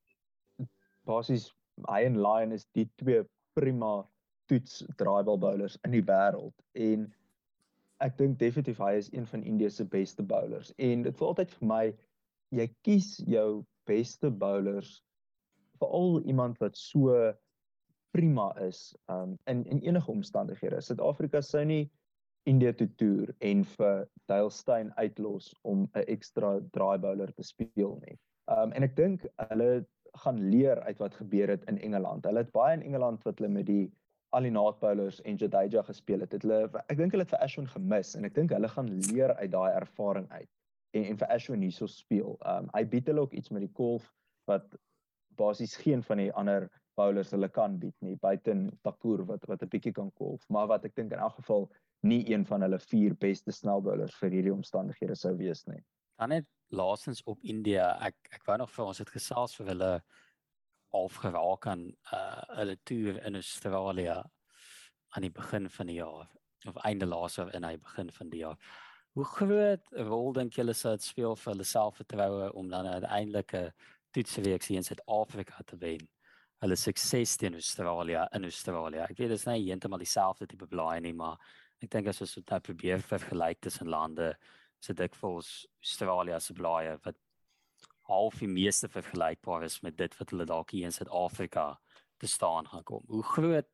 basies 1.05 1.53
hy 1.87 2.05
en 2.05 2.19
Lion 2.23 2.53
is 2.53 2.67
die 2.75 2.89
twee 2.99 3.23
prima 3.59 4.03
toets 4.49 4.83
draaibal 5.01 5.39
bowlers 5.39 5.79
in 5.87 5.95
die 5.97 6.05
wêreld 6.05 6.55
en 6.75 7.09
ek 8.05 8.17
dink 8.19 8.39
definitief 8.41 8.81
hy 8.83 8.95
is 8.99 9.11
een 9.13 9.27
van 9.27 9.43
Indië 9.43 9.71
se 9.71 9.85
beste 9.85 10.23
bowlers 10.23 10.73
en 10.77 11.05
dit 11.07 11.19
voel 11.19 11.33
altyd 11.33 11.55
vir 11.59 11.69
my 11.73 11.83
jy 12.61 12.69
kies 12.87 13.11
jou 13.27 13.65
beste 13.91 14.31
bowlers 14.31 14.99
veral 15.83 16.23
iemand 16.25 16.59
wat 16.63 16.79
so 16.79 17.15
prima 18.13 18.53
is 18.67 18.97
um 19.11 19.39
in 19.47 19.65
in 19.67 19.81
enige 19.81 20.11
omstandighede. 20.11 20.81
Suid-Afrika 20.81 21.41
sou 21.41 21.65
nie 21.65 21.91
India 22.49 22.73
toe 22.73 22.89
toer 22.97 23.35
en 23.45 23.65
vir 23.77 24.09
Dale 24.31 24.51
Steyn 24.51 24.93
uitlos 24.97 25.53
om 25.63 25.89
'n 25.95 26.05
ekstra 26.07 26.61
draai 26.73 26.99
bowler 26.99 27.33
te 27.33 27.43
speel 27.43 27.99
nie. 28.07 28.19
Um 28.47 28.73
en 28.73 28.83
ek 28.83 28.97
dink 28.97 29.27
hulle 29.51 29.87
gaan 30.25 30.39
leer 30.51 30.81
uit 30.81 30.99
wat 30.99 31.15
gebeur 31.15 31.49
het 31.49 31.65
in 31.65 31.79
Engeland. 31.79 32.25
Hulle 32.25 32.45
het 32.45 32.53
baie 32.53 32.77
in 32.77 32.83
Engeland 32.83 33.25
wat 33.25 33.39
hulle 33.39 33.53
met 33.53 33.67
die 33.67 33.91
Alinaat 34.31 34.81
bowlers 34.81 35.21
en 35.23 35.37
Jadeja 35.37 35.83
gespeel 35.83 36.21
het. 36.21 36.33
Het 36.33 36.43
hulle 36.43 36.71
ek 36.89 36.97
dink 36.97 37.13
hulle 37.13 37.25
het 37.25 37.35
vir 37.35 37.45
Ashwin 37.45 37.69
gemis 37.69 38.15
en 38.17 38.25
ek 38.25 38.35
dink 38.35 38.51
hulle 38.53 38.69
gaan 38.69 38.89
leer 39.11 39.35
uit 39.35 39.51
daai 39.53 39.73
ervaring 39.73 40.29
uit 40.31 40.49
en 40.97 41.05
en 41.05 41.19
vir 41.19 41.29
Ashwin 41.29 41.63
hierso 41.63 41.87
speel. 41.87 42.37
Um 42.47 42.71
hy 42.75 42.85
bied 42.85 43.07
hulle 43.07 43.21
ook 43.21 43.33
iets 43.33 43.51
met 43.51 43.65
die 43.67 43.75
golf 43.75 44.13
wat 44.47 44.77
basies 45.37 45.77
geen 45.77 46.03
van 46.03 46.17
die 46.25 46.33
ander 46.33 46.71
bowlers 46.99 47.31
hulle 47.35 47.49
kan 47.55 47.79
bied 47.81 47.97
nie 48.05 48.17
buiten 48.23 48.69
Takur 48.87 49.25
wat 49.31 49.47
wat 49.51 49.63
'n 49.63 49.73
bietjie 49.75 49.95
kan 49.95 50.11
kolf, 50.21 50.45
maar 50.49 50.67
wat 50.67 50.85
ek 50.85 50.95
dink 50.97 51.13
in 51.13 51.25
elk 51.27 51.37
geval 51.41 51.69
nie 52.03 52.23
een 52.31 52.47
van 52.47 52.63
hulle 52.63 52.79
vier 52.79 53.15
beste 53.15 53.53
snel 53.53 53.83
bowlers 53.83 54.15
vir 54.21 54.31
hierdie 54.31 54.55
omstandighede 54.55 55.17
sou 55.17 55.37
wees 55.37 55.67
nie. 55.67 55.83
Dan 56.19 56.29
net 56.29 56.47
laasens 56.71 57.23
op 57.25 57.39
India, 57.43 57.97
ek 58.01 58.17
ek 58.33 58.47
wou 58.47 58.57
nog 58.59 58.71
vir 58.71 58.85
ons 58.85 58.99
het 58.99 59.11
gesels 59.11 59.57
vir 59.57 59.67
hulle 59.75 59.93
afgeraak 60.95 61.67
aan 61.67 61.87
uh 62.13 62.43
hulle 62.59 62.77
toer 62.85 63.23
in 63.27 63.35
Australië. 63.35 64.23
aan 65.17 65.25
die 65.25 65.33
begin 65.33 65.71
van 65.71 65.87
die 65.87 65.95
jaar 65.95 66.29
of 66.67 66.77
einde 66.77 67.07
laas 67.07 67.39
of 67.39 67.53
in 67.57 67.65
hy 67.65 67.77
begin 67.79 68.11
van 68.13 68.29
die 68.29 68.43
jaar. 68.43 68.59
Hoe 69.17 69.25
groot 69.25 69.93
rol 70.09 70.33
dink 70.37 70.59
julle 70.59 70.75
sou 70.77 70.93
dit 70.97 71.07
speel 71.07 71.37
vir 71.37 71.53
hulle 71.53 71.65
selfvertroue 71.65 72.51
om 72.53 72.69
dan 72.69 72.87
uiteindelik 72.87 73.55
'n 73.55 73.73
toetsweek 74.13 74.65
hier 74.65 74.77
in 74.77 74.85
Suid-Afrika 74.85 75.63
te 75.67 75.77
wen? 75.77 76.09
Hulle 76.59 76.77
sukses 76.77 77.37
teen 77.39 77.55
Australië 77.55 78.25
in 78.35 78.45
Australië. 78.49 79.05
Ek 79.05 79.19
weet 79.19 79.31
dit 79.31 79.39
is 79.39 79.47
nie 79.47 79.69
heeltemal 79.69 80.03
dieselfde 80.03 80.49
tipe 80.51 80.67
blaai 80.67 80.99
nie, 81.05 81.15
maar 81.15 81.39
ek 81.83 81.93
dink 81.93 82.11
as 82.11 82.23
ons 82.25 82.35
dit 82.35 82.51
nou 82.51 82.59
probeer 82.67 83.05
vergelyk 83.07 83.61
tussen 83.63 83.91
lande, 83.93 84.33
so 84.83 84.95
dit 84.95 85.19
vols 85.21 85.53
Australië 85.85 86.41
se 86.43 86.57
blaai 86.59 86.97
wat 87.05 87.19
half 88.09 88.41
die 88.41 88.51
meeste 88.51 88.89
vergelykbaar 88.89 89.67
is 89.69 89.79
met 89.85 89.97
dit 89.99 90.15
wat 90.19 90.31
hulle 90.33 90.49
dalk 90.49 90.73
hier 90.75 90.89
in 90.89 90.95
Suid-Afrika 90.95 91.69
te 92.19 92.27
staan 92.27 92.67
gaan 92.67 92.87
kom. 92.89 93.05
Hoe 93.07 93.23
groot 93.23 93.69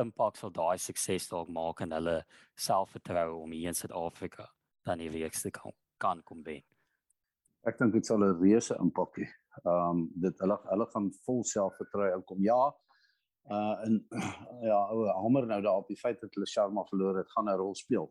impak 0.00 0.38
sal 0.38 0.52
daai 0.54 0.78
sukses 0.78 1.28
dalk 1.28 1.50
maak 1.52 1.82
in 1.84 1.92
hulle 1.92 2.20
selfvertroue 2.56 3.40
om 3.42 3.52
hier 3.52 3.72
in 3.72 3.76
Suid-Afrika 3.76 4.48
dan 4.86 5.02
die 5.02 5.10
weekste 5.12 5.52
kan 5.52 5.74
kan 6.00 6.22
kom 6.24 6.40
wen. 6.46 6.64
Ek 7.68 7.76
dink 7.76 7.92
dit 7.92 8.06
sal 8.06 8.22
'n 8.24 8.38
reuse 8.40 8.76
impak 8.80 9.18
hê. 9.20 9.26
Ehm 9.64 9.90
um, 9.90 9.98
dit 10.24 10.38
hulle 10.42 10.56
hulle 10.70 10.86
gaan 10.94 11.10
vol 11.26 11.42
selfvertroue 11.44 12.14
inkom. 12.16 12.40
Ja. 12.46 12.60
Uh 13.56 13.74
en 13.86 13.98
ja, 14.70 14.78
ou 14.94 15.04
hamer 15.08 15.46
nou 15.50 15.60
daar 15.66 15.82
op 15.82 15.90
die 15.92 16.00
feit 16.00 16.20
dat 16.22 16.34
hulle 16.34 16.48
Sharma 16.48 16.84
verloor 16.88 17.18
het, 17.20 17.32
gaan 17.34 17.50
'n 17.52 17.58
rol 17.60 17.74
speel. 17.74 18.08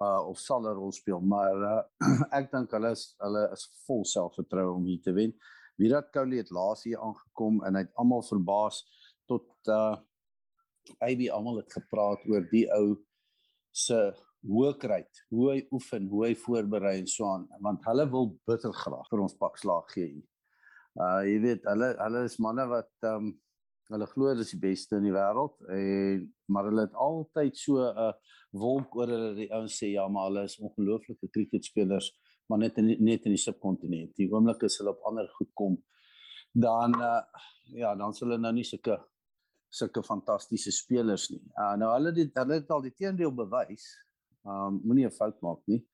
Uh 0.00 0.20
of 0.30 0.38
sal 0.38 0.64
'n 0.64 0.76
rol 0.80 0.92
speel, 0.92 1.20
maar 1.20 1.56
uh 1.72 1.82
ek 2.38 2.50
dink 2.52 2.72
hulle 2.76 2.92
is 2.96 3.04
hulle 3.18 3.44
is 3.52 3.66
vol 3.86 4.04
selfvertroue 4.04 4.76
om 4.78 4.86
hier 4.88 5.02
te 5.04 5.12
wen. 5.12 5.36
Virat 5.76 6.10
Kohli 6.12 6.40
het 6.40 6.50
laas 6.50 6.84
hier 6.84 7.00
aangekom 7.00 7.62
en 7.64 7.76
hy 7.76 7.84
het 7.84 7.94
almal 8.00 8.24
verbaas 8.32 8.80
tot 9.28 9.48
uh 9.68 9.96
AB 11.04 11.28
almal 11.36 11.60
het 11.60 11.72
gepraat 11.72 12.24
oor 12.32 12.48
die 12.50 12.64
ou 12.72 12.96
se 13.72 14.00
hoëkruid, 14.46 15.22
hoe 15.34 15.46
hy 15.52 15.60
oefen, 15.76 16.08
hoe 16.08 16.26
hy 16.26 16.34
voorberei 16.44 16.96
en 17.00 17.08
so 17.10 17.28
aan, 17.28 17.46
want 17.60 17.84
hulle 17.88 18.06
wil 18.12 18.32
bitter 18.48 18.72
graag 18.72 19.08
vir 19.10 19.22
ons 19.26 19.36
pak 19.36 19.58
slaag 19.60 19.88
gee. 19.94 20.22
Uh 20.98 21.20
jy 21.28 21.38
weet, 21.44 21.66
hulle 21.70 21.92
hulle 22.00 22.24
is 22.26 22.38
manne 22.42 22.66
wat 22.70 22.92
ehm 23.04 23.30
um, 23.30 23.30
hulle 23.90 24.06
glo 24.06 24.30
dit 24.34 24.44
is 24.44 24.52
die 24.54 24.62
beste 24.62 24.98
in 25.00 25.06
die 25.08 25.14
wêreld 25.14 25.56
en 25.74 26.26
maar 26.54 26.68
hulle 26.68 26.84
het 26.86 26.94
altyd 26.94 27.56
so 27.58 27.82
'n 27.82 28.02
uh, 28.04 28.12
wolk 28.62 28.96
oor 28.96 29.10
hulle 29.10 29.34
die 29.34 29.50
ouens 29.50 29.76
sê 29.82 29.92
ja, 29.92 30.06
maar 30.08 30.28
hulle 30.28 30.44
is 30.46 30.58
ongelooflike 30.58 31.30
cricketspelers, 31.34 32.10
maar 32.48 32.58
net 32.58 32.78
in 32.78 32.86
net 33.04 33.26
in 33.26 33.34
die 33.34 33.44
subkontinent. 33.46 34.14
Die 34.16 34.30
oomblik 34.30 34.62
as 34.66 34.78
hulle 34.78 34.94
op 34.94 35.06
ander 35.10 35.28
goed 35.38 35.50
kom, 35.54 35.76
dan 36.52 36.94
uh 36.98 37.22
ja, 37.70 37.94
dan 37.94 38.14
sal 38.14 38.28
hulle 38.28 38.40
nou 38.42 38.52
nie 38.52 38.66
sulke 38.66 38.96
sulke 39.70 40.02
fantastiese 40.02 40.72
spelers 40.74 41.28
nie. 41.30 41.42
Uh 41.54 41.74
nou 41.78 41.90
hulle 41.94 42.14
het 42.16 42.38
hulle 42.42 42.60
het 42.60 42.70
al 42.70 42.82
die 42.82 42.94
teendeel 42.94 43.34
bewys. 43.34 43.90
Um 44.44 44.80
moenie 44.84 45.06
'n 45.06 45.10
fout 45.10 45.40
maak 45.40 45.60
nie. 45.66 45.86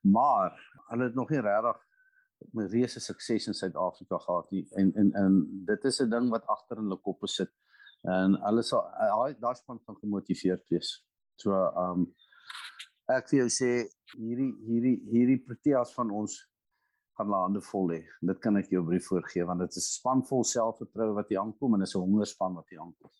Maar 0.00 0.54
hulle 0.90 1.04
het 1.04 1.14
nog 1.14 1.30
nie 1.30 1.40
regtig 1.40 1.78
'n 2.54 2.68
reuse 2.70 3.00
sukses 3.00 3.46
in 3.46 3.54
Suid-Afrika 3.54 4.18
gehad 4.18 4.50
nie. 4.50 4.66
En 4.70 4.92
en 4.94 5.12
en 5.12 5.64
dit 5.66 5.84
is 5.84 6.00
'n 6.00 6.10
ding 6.10 6.30
wat 6.30 6.46
agter 6.46 6.76
in 6.76 6.82
hulle 6.82 7.00
koppe 7.00 7.26
sit. 7.26 7.50
En 8.02 8.38
hulle 8.42 8.62
sal 8.62 8.82
daai 8.98 9.34
daai 9.40 9.54
span 9.54 9.80
van 9.84 9.96
gemotiveerd 9.96 10.68
wees. 10.68 11.04
So 11.36 11.52
um 11.84 12.14
ek 13.08 13.28
vir 13.28 13.38
jou 13.38 13.48
sê 13.48 13.70
hierdie 14.16 14.52
hierdie 14.68 14.98
hierdie 15.10 15.42
Proteas 15.46 15.94
van 15.94 16.10
ons 16.10 16.38
gaan 17.16 17.26
hulle 17.26 17.42
hande 17.42 17.60
vol 17.60 17.90
hê. 17.90 18.02
Dit 18.20 18.38
kan 18.38 18.56
ek 18.56 18.70
jou 18.70 18.84
brief 18.84 19.06
voorgee 19.10 19.46
want 19.46 19.60
dit 19.60 19.76
is 19.76 19.88
'n 19.88 19.98
span 19.98 20.22
vol 20.30 20.44
selfvertroue 20.44 21.14
wat 21.14 21.28
hier 21.28 21.40
aankom 21.40 21.74
en 21.74 21.82
is 21.82 21.94
'n 21.94 22.04
hongerspan 22.04 22.54
wat 22.54 22.68
hier 22.68 22.80
aankom. 22.80 23.10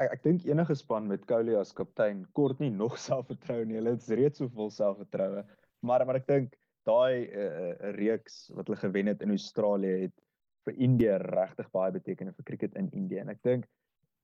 Ek 0.00 0.14
ek 0.16 0.22
dink 0.24 0.46
enige 0.48 0.74
span 0.78 1.06
met 1.10 1.26
Colie 1.28 1.58
as 1.58 1.72
kaptein 1.76 2.24
kort 2.38 2.60
nie 2.62 2.70
nog 2.70 2.96
selfvertroue 3.06 3.66
nie. 3.68 3.78
Hulle 3.80 3.96
het 3.96 4.08
reeds 4.08 4.40
so 4.40 4.48
vol 4.56 4.70
selfvertroue. 4.72 5.44
Maar 5.84 6.06
maar 6.06 6.20
ek 6.22 6.28
dink 6.30 6.56
daai 6.88 7.28
uh, 7.28 7.92
reeks 7.98 8.48
wat 8.56 8.66
hulle 8.66 8.80
gewen 8.80 9.10
het 9.12 9.22
in 9.22 9.34
Australië 9.34 10.06
het 10.06 10.14
vir 10.66 10.78
Indië 10.86 11.18
regtig 11.22 11.68
baie 11.74 11.92
beteken 11.94 12.32
vir 12.34 12.48
cricket 12.48 12.78
in 12.78 12.88
Indië 12.90 13.22
en 13.22 13.34
ek 13.34 13.42
dink 13.46 13.68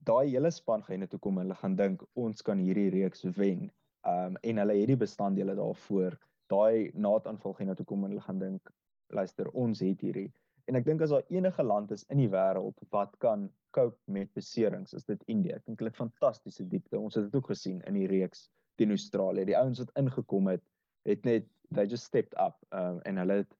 daai 0.07 0.31
hele 0.31 0.51
span 0.51 0.83
gaan 0.83 1.03
net 1.03 1.11
toe 1.13 1.19
kom 1.23 1.37
en 1.37 1.47
hulle 1.47 1.59
gaan 1.59 1.77
dink 1.79 2.03
ons 2.19 2.43
kan 2.43 2.59
hierdie 2.59 2.89
reeks 2.95 3.25
wen. 3.37 3.69
Um 4.07 4.39
en 4.43 4.63
hulle 4.63 4.75
het 4.79 4.91
die 4.91 4.99
bestanddele 4.99 5.55
daarvoor. 5.59 6.17
Daai 6.51 6.91
naadaanval 6.95 7.55
gaan 7.57 7.71
net 7.71 7.79
toe 7.79 7.87
kom 7.87 8.05
en 8.05 8.15
hulle 8.15 8.25
gaan 8.25 8.39
dink 8.41 8.71
luister, 9.15 9.49
ons 9.57 9.81
het 9.83 10.01
hierdie 10.05 10.29
en 10.69 10.77
ek 10.77 10.85
dink 10.85 11.01
as 11.01 11.13
daar 11.13 11.25
enige 11.33 11.63
land 11.65 11.91
is 11.95 12.05
in 12.13 12.21
die 12.21 12.29
wêreld 12.31 12.77
wat 12.93 13.15
kan 13.23 13.49
cope 13.75 13.97
met 14.05 14.31
beserings, 14.37 14.93
is 14.93 15.05
dit 15.05 15.23
Indië. 15.27 15.57
Ek 15.57 15.65
dink 15.65 15.81
hulle 15.81 15.91
het 15.91 15.99
fantastiese 15.99 16.65
diepte. 16.69 16.99
Ons 16.99 17.17
het 17.17 17.27
dit 17.27 17.37
ook 17.37 17.51
gesien 17.51 17.81
in 17.89 17.97
die 17.97 18.07
reeks 18.09 18.47
teen 18.79 18.93
Australië. 18.95 19.45
Die 19.49 19.57
ouens 19.57 19.81
wat 19.81 19.93
ingekom 19.99 20.49
het, 20.53 20.63
het 21.09 21.25
net 21.27 21.47
they 21.73 21.85
just 21.85 22.09
stepped 22.09 22.33
up 22.41 22.57
um, 22.73 23.01
en 23.05 23.21
hulle 23.21 23.41
het 23.43 23.55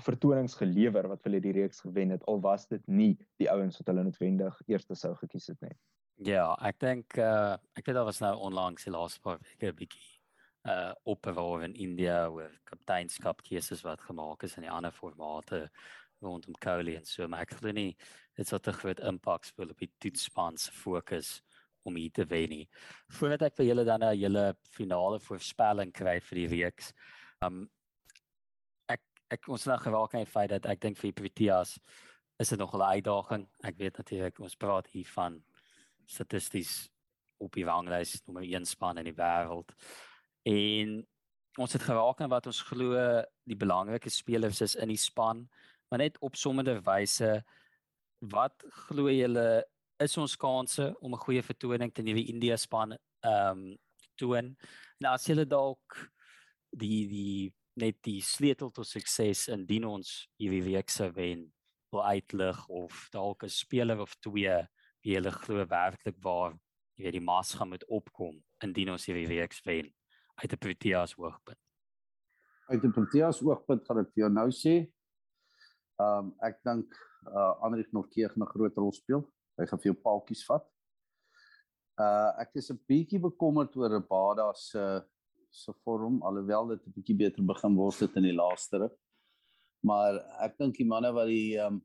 vertonings 0.00 0.54
gelewer 0.56 1.06
wat 1.10 1.24
hulle 1.26 1.40
die 1.44 1.52
reeks 1.52 1.82
gewen 1.84 2.14
het 2.14 2.24
al 2.30 2.40
was 2.40 2.64
dit 2.70 2.82
nie 2.88 3.12
die 3.42 3.50
ouens 3.52 3.76
wat 3.80 3.92
hulle 3.92 4.06
noodwendig 4.06 4.56
eerste 4.70 4.96
sou 4.98 5.12
gekies 5.20 5.50
het 5.52 5.60
nie. 5.60 5.74
Ja, 6.32 6.52
ek 6.64 6.80
dink 6.80 7.18
uh 7.20 7.58
ek 7.76 7.86
weet 7.86 7.96
daar 7.98 8.08
was 8.08 8.22
nou 8.24 8.32
onlangs 8.48 8.86
die 8.86 8.94
laaste 8.94 9.20
paar 9.20 9.40
weke 9.42 9.72
'n 9.72 9.76
bietjie 9.76 10.08
uh 10.64 10.92
opbewaar 11.04 11.64
in 11.66 11.74
India 11.74 12.28
oor 12.30 12.50
kapteinskap 12.64 13.42
keuses 13.42 13.82
wat 13.82 14.00
gemaak 14.00 14.42
is 14.42 14.56
in 14.56 14.62
die 14.68 14.70
ander 14.70 14.92
formate 14.92 15.68
rondom 16.22 16.54
Kohli 16.62 16.96
en 16.96 17.04
so 17.08 17.28
maar 17.28 17.46
ek 17.46 17.56
glo 17.58 17.72
nie 17.72 17.96
dit 18.38 18.48
sal 18.48 18.62
te 18.62 18.72
groot 18.72 19.00
impak 19.00 19.44
speel 19.44 19.72
op 19.74 19.82
die 19.82 19.90
toetsspan 20.02 20.56
se 20.56 20.72
fokus 20.72 21.40
om 21.84 21.96
hier 21.98 22.12
te 22.14 22.24
wen 22.30 22.50
nie. 22.52 22.64
Voordat 23.18 23.48
ek 23.48 23.56
vir 23.58 23.66
julle 23.66 23.84
dan 23.84 24.02
'n 24.02 24.16
hele 24.16 24.56
finale 24.70 25.18
voorspelling 25.20 25.92
kry 25.92 26.20
vir 26.20 26.38
die 26.38 26.48
reeks. 26.48 26.92
Um 27.42 27.68
ek 28.88 29.02
ek 29.30 29.48
ons 29.48 29.66
nou 29.66 29.78
geraak 29.78 30.14
aan 30.14 30.24
die 30.24 30.34
feit 30.36 30.50
dat 30.50 30.66
ek 30.66 30.80
dink 30.80 30.96
vir 30.96 31.10
die 31.10 31.20
Proteas 31.20 31.78
is 32.38 32.48
dit 32.48 32.58
nog 32.58 32.74
'n 32.74 32.80
uitdaging. 32.80 33.48
Ek 33.64 33.78
weet 33.78 33.98
natuurlik 33.98 34.38
ons 34.38 34.56
praat 34.56 34.86
hier 34.86 35.06
van 35.06 35.42
statisties 36.06 36.88
op 37.38 37.52
die 37.52 37.64
ranglys 37.64 38.22
nommer 38.26 38.44
1 38.44 38.64
span 38.66 38.98
in 38.98 39.04
die 39.04 39.18
wêreld. 39.18 39.70
En 40.42 41.06
ons 41.58 41.72
het 41.72 41.82
geraak 41.82 42.20
aan 42.20 42.30
wat 42.32 42.46
ons 42.46 42.62
glo 42.62 43.22
die 43.44 43.56
belangrike 43.56 44.10
spelers 44.10 44.60
is 44.60 44.74
in 44.74 44.88
die 44.88 45.00
span, 45.00 45.48
maar 45.92 46.00
net 46.00 46.16
op 46.24 46.36
sommige 46.40 46.78
wyse 46.80 47.30
wat 48.32 48.64
glo 48.88 49.10
julle 49.12 49.60
is 50.00 50.16
ons 50.16 50.36
kanse 50.40 50.86
om 51.04 51.12
'n 51.12 51.24
goeie 51.24 51.42
vertoning 51.44 51.92
teen 51.92 52.08
die 52.08 52.30
India 52.32 52.56
span 52.56 52.96
ehm 53.20 53.58
um, 53.58 53.76
te 54.16 54.24
doen. 54.24 54.56
Nou 54.98 55.12
as 55.12 55.26
julle 55.26 55.44
dalk 55.44 55.98
die 56.70 57.04
die 57.08 57.52
net 57.76 57.98
die 58.00 58.20
sleutel 58.20 58.70
tot 58.70 58.86
sukses 58.86 59.48
indien 59.48 59.84
ons 59.84 60.28
hierdie 60.40 60.62
week 60.64 60.88
sou 60.90 61.10
wen, 61.12 61.52
wil 61.92 62.04
uitlig 62.04 62.68
of 62.68 63.08
dalk 63.12 63.44
'n 63.44 63.48
speler 63.48 64.00
of 64.00 64.16
twee 64.16 64.56
wie 65.02 65.12
julle 65.12 65.30
glo 65.30 65.66
werklik 65.66 66.16
waar 66.24 66.56
jy 66.96 67.04
weet 67.04 67.18
die 67.18 67.28
mas 67.32 67.52
gaan 67.52 67.68
met 67.68 67.84
opkom 67.84 68.40
indien 68.64 68.90
ons 68.90 69.06
hierdie 69.06 69.28
week 69.28 69.52
wen 69.64 69.92
uit 70.40 70.52
'n 70.52 70.58
Proteas 70.58 71.16
oogpunt. 71.18 71.60
Uit 72.68 72.84
'n 72.84 72.92
Proteas 72.92 73.42
oogpunt 73.42 73.84
gaan 73.84 73.98
ek 73.98 74.12
vir 74.14 74.24
jou 74.24 74.32
nou 74.32 74.48
sê. 74.50 74.88
Ehm 76.00 76.26
um, 76.26 76.34
ek 76.40 76.60
dink 76.64 76.94
uh 77.28 77.52
Andriek 77.66 77.92
Norkeer 77.92 78.30
gaan 78.32 78.44
'n 78.44 78.52
groot 78.54 78.76
rol 78.76 78.92
speel. 78.92 79.22
Hy 79.58 79.66
gaan 79.66 79.80
vir 79.82 79.92
jou 79.92 79.98
paaltjies 80.06 80.44
vat. 80.48 80.64
Uh 82.00 82.30
ek 82.42 82.56
is 82.56 82.70
'n 82.70 82.80
bietjie 82.88 83.20
bekommerd 83.20 83.76
oor 83.76 83.90
Rabada 83.90 84.52
se 84.54 85.02
se 85.50 85.72
vorm 85.84 86.22
alhoewel 86.22 86.68
dit 86.68 86.86
'n 86.86 86.94
bietjie 86.96 87.16
beter 87.16 87.44
begin 87.44 87.76
word 87.76 88.00
het 88.00 88.16
in 88.16 88.28
die 88.30 88.38
laaste 88.42 88.78
ruk. 88.78 88.96
Maar 89.84 90.14
ek 90.46 90.58
dink 90.58 90.76
die 90.76 90.88
manne 90.88 91.12
wat 91.12 91.26
die 91.26 91.58
ehm 91.58 91.74
um, 91.74 91.82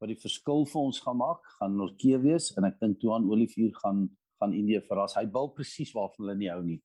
wat 0.00 0.08
die 0.08 0.20
verskil 0.26 0.66
vir 0.66 0.80
ons 0.82 1.00
gaan 1.00 1.16
maak, 1.16 1.42
gaan 1.58 1.76
Norkeer 1.76 2.20
wees 2.20 2.50
en 2.56 2.64
ek 2.64 2.80
dink 2.80 3.00
Tuan 3.00 3.30
Olivier 3.30 3.72
gaan 3.82 4.10
gaan 4.40 4.52
Indië 4.52 4.80
verras. 4.88 5.14
Hy 5.14 5.26
bil 5.26 5.48
presies 5.54 5.94
waarvan 5.94 6.26
hulle 6.26 6.36
nie 6.36 6.50
hou 6.50 6.62
nie 6.62 6.82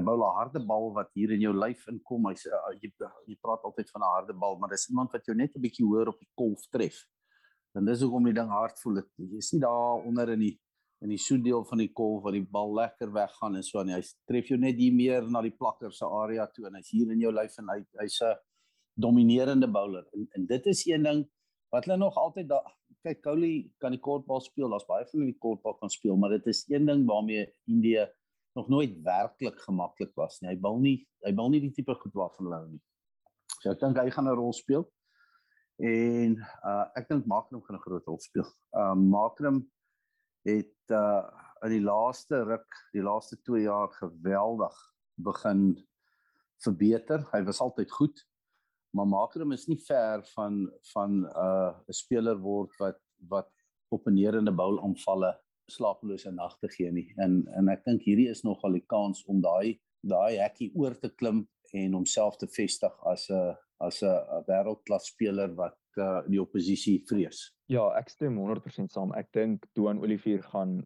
'n 0.00 0.36
harde 0.38 0.60
bal 0.66 0.92
wat 0.94 1.10
hier 1.14 1.32
in 1.32 1.40
jou 1.40 1.52
lyf 1.52 1.86
inkom. 1.88 2.28
Hy 2.28 2.34
sê 2.34 2.48
uh, 2.48 2.72
jy 2.80 2.90
jy 3.28 3.36
praat 3.40 3.62
altyd 3.68 3.90
van 3.90 4.02
'n 4.02 4.14
harde 4.16 4.34
bal, 4.34 4.58
maar 4.58 4.70
dis 4.70 4.88
iemand 4.88 5.12
wat 5.12 5.26
jou 5.26 5.36
net 5.36 5.56
'n 5.56 5.60
bietjie 5.60 5.86
hoër 5.86 6.08
op 6.08 6.18
die 6.18 6.30
kolf 6.34 6.66
tref. 6.70 7.04
En 7.74 7.84
dis 7.84 8.00
hoekom 8.00 8.24
die 8.24 8.36
ding 8.36 8.48
hard 8.48 8.78
voel. 8.80 9.02
Jy 9.16 9.36
is 9.36 9.52
nie 9.52 9.60
daar 9.60 10.04
onder 10.04 10.30
in 10.30 10.40
die 10.40 10.58
in 11.02 11.10
die 11.10 11.18
soedeel 11.18 11.64
van 11.66 11.78
die 11.78 11.90
kolf 11.92 12.22
waar 12.22 12.36
die 12.36 12.46
bal 12.46 12.72
lekker 12.74 13.10
weggaan 13.12 13.56
en 13.58 13.64
so 13.66 13.80
aan. 13.80 13.88
Hy 13.90 14.02
tref 14.30 14.48
jou 14.52 14.58
net 14.58 14.78
hier 14.78 14.94
meer 14.94 15.22
na 15.26 15.42
die 15.42 15.50
plakker 15.50 15.92
se 15.92 16.06
area 16.06 16.46
toe 16.46 16.68
en 16.68 16.76
hy's 16.78 16.92
hier 16.94 17.10
in 17.10 17.20
jou 17.20 17.32
lyf 17.32 17.58
en 17.58 17.68
hy 17.68 17.80
hy's 17.98 18.20
'n 18.22 18.36
dominerende 18.94 19.66
bowler. 19.66 20.06
En, 20.14 20.28
en 20.36 20.46
dit 20.46 20.66
is 20.66 20.86
een 20.86 21.02
ding 21.02 21.24
wat 21.72 21.84
hulle 21.84 21.98
nog 21.98 22.16
altyd 22.16 22.48
daar 22.48 22.70
kyk 23.02 23.22
Couli 23.22 23.72
kan 23.80 23.90
die 23.90 24.00
kortbal 24.00 24.40
speel. 24.40 24.70
Daar's 24.70 24.86
baie 24.86 25.04
van 25.04 25.20
hulle 25.20 25.32
die 25.32 25.40
kortbal 25.42 25.74
kan 25.80 25.90
speel, 25.90 26.16
maar 26.16 26.30
dit 26.30 26.46
is 26.46 26.64
een 26.68 26.86
ding 26.86 27.06
waarmee 27.08 27.48
Indië 27.66 28.06
nog 28.54 28.68
nooit 28.68 28.96
werklik 29.02 29.60
gemaklik 29.60 30.12
was 30.14 30.40
nie. 30.40 30.50
Hy 30.52 30.58
wil 30.60 30.80
nie 30.80 30.96
hy 31.26 31.34
wil 31.38 31.52
nie 31.52 31.60
die 31.62 31.72
tipe 31.72 31.94
goed 31.94 32.14
waarvan 32.18 32.46
hulle 32.46 32.58
hou 32.58 32.70
nie. 32.72 32.82
So 33.60 33.70
ek 33.70 33.80
dink 33.80 34.00
hy 34.00 34.10
gaan 34.10 34.28
'n 34.28 34.36
rol 34.36 34.52
speel. 34.52 34.84
En 35.82 36.36
uh 36.64 36.84
ek 36.98 37.08
dink 37.08 37.26
Makram 37.26 37.62
gaan 37.62 37.76
'n 37.76 37.86
groot 37.86 38.06
rol 38.06 38.20
speel. 38.20 38.48
Uh, 38.76 38.94
Makram 38.94 39.62
het 40.44 40.90
uh 40.90 41.22
in 41.62 41.76
die 41.76 41.84
laaste 41.84 42.42
ruk, 42.42 42.74
die 42.92 43.02
laaste 43.02 43.38
2 43.46 43.62
jaar 43.62 43.88
geweldig 43.94 44.76
begin 45.14 45.78
verbeter. 46.64 47.22
Hy 47.32 47.42
was 47.46 47.60
altyd 47.60 47.90
goed, 47.90 48.18
maar 48.90 49.06
Makram 49.06 49.52
is 49.52 49.68
nie 49.68 49.78
ver 49.78 50.24
van 50.34 50.66
van 50.92 51.22
'n 51.22 51.26
uh, 51.26 51.72
'n 51.88 51.92
speler 51.92 52.38
word 52.38 52.76
wat 52.78 53.00
wat 53.28 53.50
op 53.88 54.06
'n 54.06 54.14
neerende 54.14 54.52
bowl 54.52 54.80
aanvalle 54.82 55.38
slapelose 55.72 56.32
nagte 56.34 56.68
gee 56.76 56.92
nie. 56.92 57.08
En 57.24 57.42
en 57.58 57.72
ek 57.72 57.84
dink 57.88 58.06
hierdie 58.06 58.28
is 58.30 58.44
nogal 58.46 58.78
die 58.78 58.86
kans 58.94 59.24
om 59.26 59.42
daai 59.44 59.78
daai 60.02 60.38
hekkie 60.40 60.72
oor 60.74 60.94
te 60.98 61.10
klim 61.10 61.44
en 61.72 61.94
homself 61.96 62.38
te 62.38 62.48
vestig 62.56 62.94
as 63.12 63.28
'n 63.30 63.54
as 63.80 64.02
'n 64.02 64.44
wêreldklas 64.48 65.10
speler 65.10 65.54
wat 65.58 65.78
uh, 65.98 66.22
die 66.28 66.40
oppositie 66.40 67.02
vrees. 67.08 67.50
Ja, 67.68 67.88
ek 67.98 68.10
stem 68.10 68.38
100% 68.38 68.92
saam. 68.92 69.12
Ek 69.18 69.32
dink 69.32 69.66
Duan 69.74 69.98
Olivier 69.98 70.42
gaan 70.42 70.82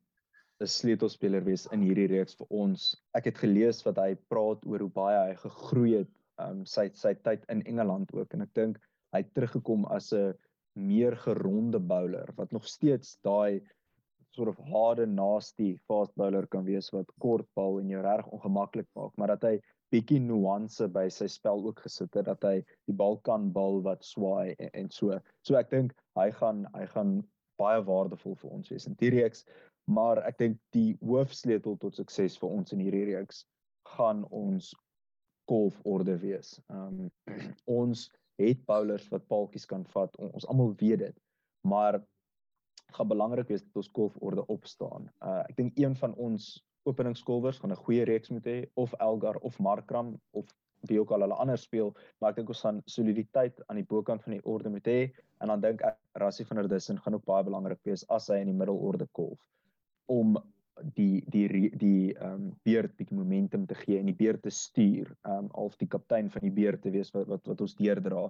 'n 0.60 0.66
sleutelspeler 0.66 1.44
wees 1.44 1.66
in 1.72 1.82
hierdie 1.82 2.08
reeks 2.08 2.36
vir 2.38 2.46
ons. 2.50 2.94
Ek 3.14 3.26
het 3.28 3.38
gelees 3.38 3.82
wat 3.84 3.98
hy 3.98 4.14
praat 4.30 4.64
oor 4.64 4.86
hoe 4.86 4.92
baie 4.92 5.18
hy 5.28 5.34
gegroei 5.42 5.92
het 5.98 6.12
um 6.46 6.64
sy 6.68 6.88
sy 6.94 7.14
tyd 7.14 7.44
in 7.52 7.62
Engeland 7.66 8.12
ook 8.12 8.32
en 8.34 8.44
ek 8.44 8.54
dink 8.54 8.80
hy 9.14 9.22
het 9.22 9.32
teruggekom 9.34 9.84
as 9.92 10.12
'n 10.12 10.34
meer 10.76 11.16
geronde 11.16 11.80
bowler 11.80 12.32
wat 12.36 12.52
nog 12.52 12.66
steeds 12.68 13.16
daai 13.24 13.60
sort 14.36 14.52
of 14.52 14.58
harde 14.72 15.06
nasty 15.10 15.74
fast 15.88 16.14
bowler 16.20 16.46
kan 16.52 16.66
wees 16.66 16.90
wat 16.94 17.10
kort 17.24 17.48
bal 17.58 17.80
en 17.80 17.90
jou 17.90 18.02
reg 18.04 18.26
ongemaklik 18.28 18.88
maak, 18.98 19.14
maar 19.16 19.34
dat 19.34 19.46
hy 19.48 19.54
bietjie 19.94 20.18
nuance 20.20 20.88
by 20.92 21.06
sy 21.12 21.28
spel 21.30 21.62
ook 21.66 21.84
gesit 21.86 22.14
het 22.18 22.26
dat 22.26 22.42
hy 22.44 22.56
die 22.90 22.96
bal 22.96 23.20
kan 23.28 23.50
bal 23.54 23.80
wat 23.86 24.04
swaai 24.04 24.54
en, 24.58 24.70
en 24.74 24.90
so. 24.90 25.18
So 25.46 25.58
ek 25.58 25.70
dink 25.72 25.94
hy 26.18 26.30
gaan 26.40 26.66
hy 26.74 26.88
gaan 26.94 27.16
baie 27.56 27.80
waardevol 27.86 28.36
vir 28.36 28.58
ons 28.58 28.68
wees 28.68 28.88
in 28.90 28.98
die 29.00 29.14
reeks 29.14 29.46
maar 29.86 30.20
ek 30.26 30.38
dink 30.38 30.58
die 30.74 30.96
hoofsleutel 31.04 31.78
tot 31.82 31.96
sukses 31.98 32.36
vir 32.40 32.50
ons 32.58 32.74
in 32.74 32.82
hierdie 32.82 33.06
reeks 33.12 33.44
gaan 33.94 34.24
ons 34.34 34.72
golforde 35.50 36.16
wees. 36.22 36.56
Ehm 36.72 37.06
um, 37.06 37.10
ons 37.80 38.08
het 38.42 38.60
bowlers 38.68 39.06
wat 39.12 39.28
paaltjies 39.30 39.66
kan 39.70 39.86
vat. 39.94 40.16
On, 40.18 40.32
ons 40.34 40.48
almal 40.50 40.74
weet 40.82 41.04
dit. 41.06 41.20
Maar 41.66 42.00
gaan 42.98 43.10
belangrik 43.12 43.48
wees 43.52 43.64
dat 43.64 43.82
ons 43.82 43.92
golforde 43.98 44.46
opstaan. 44.52 45.10
Uh 45.22 45.42
ek 45.44 45.56
dink 45.60 45.78
een 45.78 45.96
van 46.02 46.14
ons 46.28 46.48
openingskolwers 46.86 47.58
gaan 47.62 47.74
'n 47.74 47.84
goeie 47.86 48.04
reeks 48.04 48.30
moet 48.30 48.46
hê 48.46 48.58
of 48.74 48.94
Elgar 49.08 49.36
of 49.36 49.58
Markram 49.58 50.14
of 50.30 50.46
wie 50.86 51.00
ook 51.00 51.10
al 51.10 51.20
hulle 51.24 51.34
anders 51.34 51.62
speel, 51.62 51.94
maar 52.20 52.30
ek 52.30 52.36
dink 52.36 52.48
ons 52.48 52.60
gaan 52.60 52.82
soliditeit 52.84 53.62
aan 53.66 53.80
die 53.80 53.88
bokant 53.94 54.22
van 54.22 54.36
die 54.36 54.44
orde 54.44 54.70
moet 54.70 54.86
hê 54.86 55.00
en 55.40 55.48
dan 55.48 55.60
dink 55.60 55.82
ek 55.82 55.98
Rassie 56.22 56.46
van 56.46 56.56
der 56.56 56.68
Dussen 56.68 57.00
gaan 57.00 57.14
ook 57.14 57.24
baie 57.24 57.44
belangrik 57.44 57.80
wees 57.84 58.04
as 58.08 58.28
hy 58.28 58.40
in 58.40 58.52
die 58.52 58.60
middelorde 58.60 59.08
kolf 59.12 59.40
om 60.06 60.36
die 60.96 61.24
die 61.32 61.70
die 61.76 62.14
ehm 62.14 62.32
um, 62.32 62.50
beerd 62.68 62.96
bietjie 62.96 63.16
momentum 63.16 63.66
te 63.66 63.74
gee 63.74 63.98
en 63.98 64.10
die 64.10 64.16
beerd 64.16 64.42
te 64.42 64.50
stuur, 64.50 65.08
ehm 65.24 65.46
um, 65.46 65.48
of 65.66 65.76
die 65.80 65.88
kaptein 65.88 66.30
van 66.30 66.44
die 66.44 66.52
beerd 66.52 66.82
te 66.82 66.90
wees 66.90 67.12
wat 67.14 67.28
wat 67.28 67.46
wat 67.46 67.60
ons 67.60 67.76
deurdra. 67.76 68.28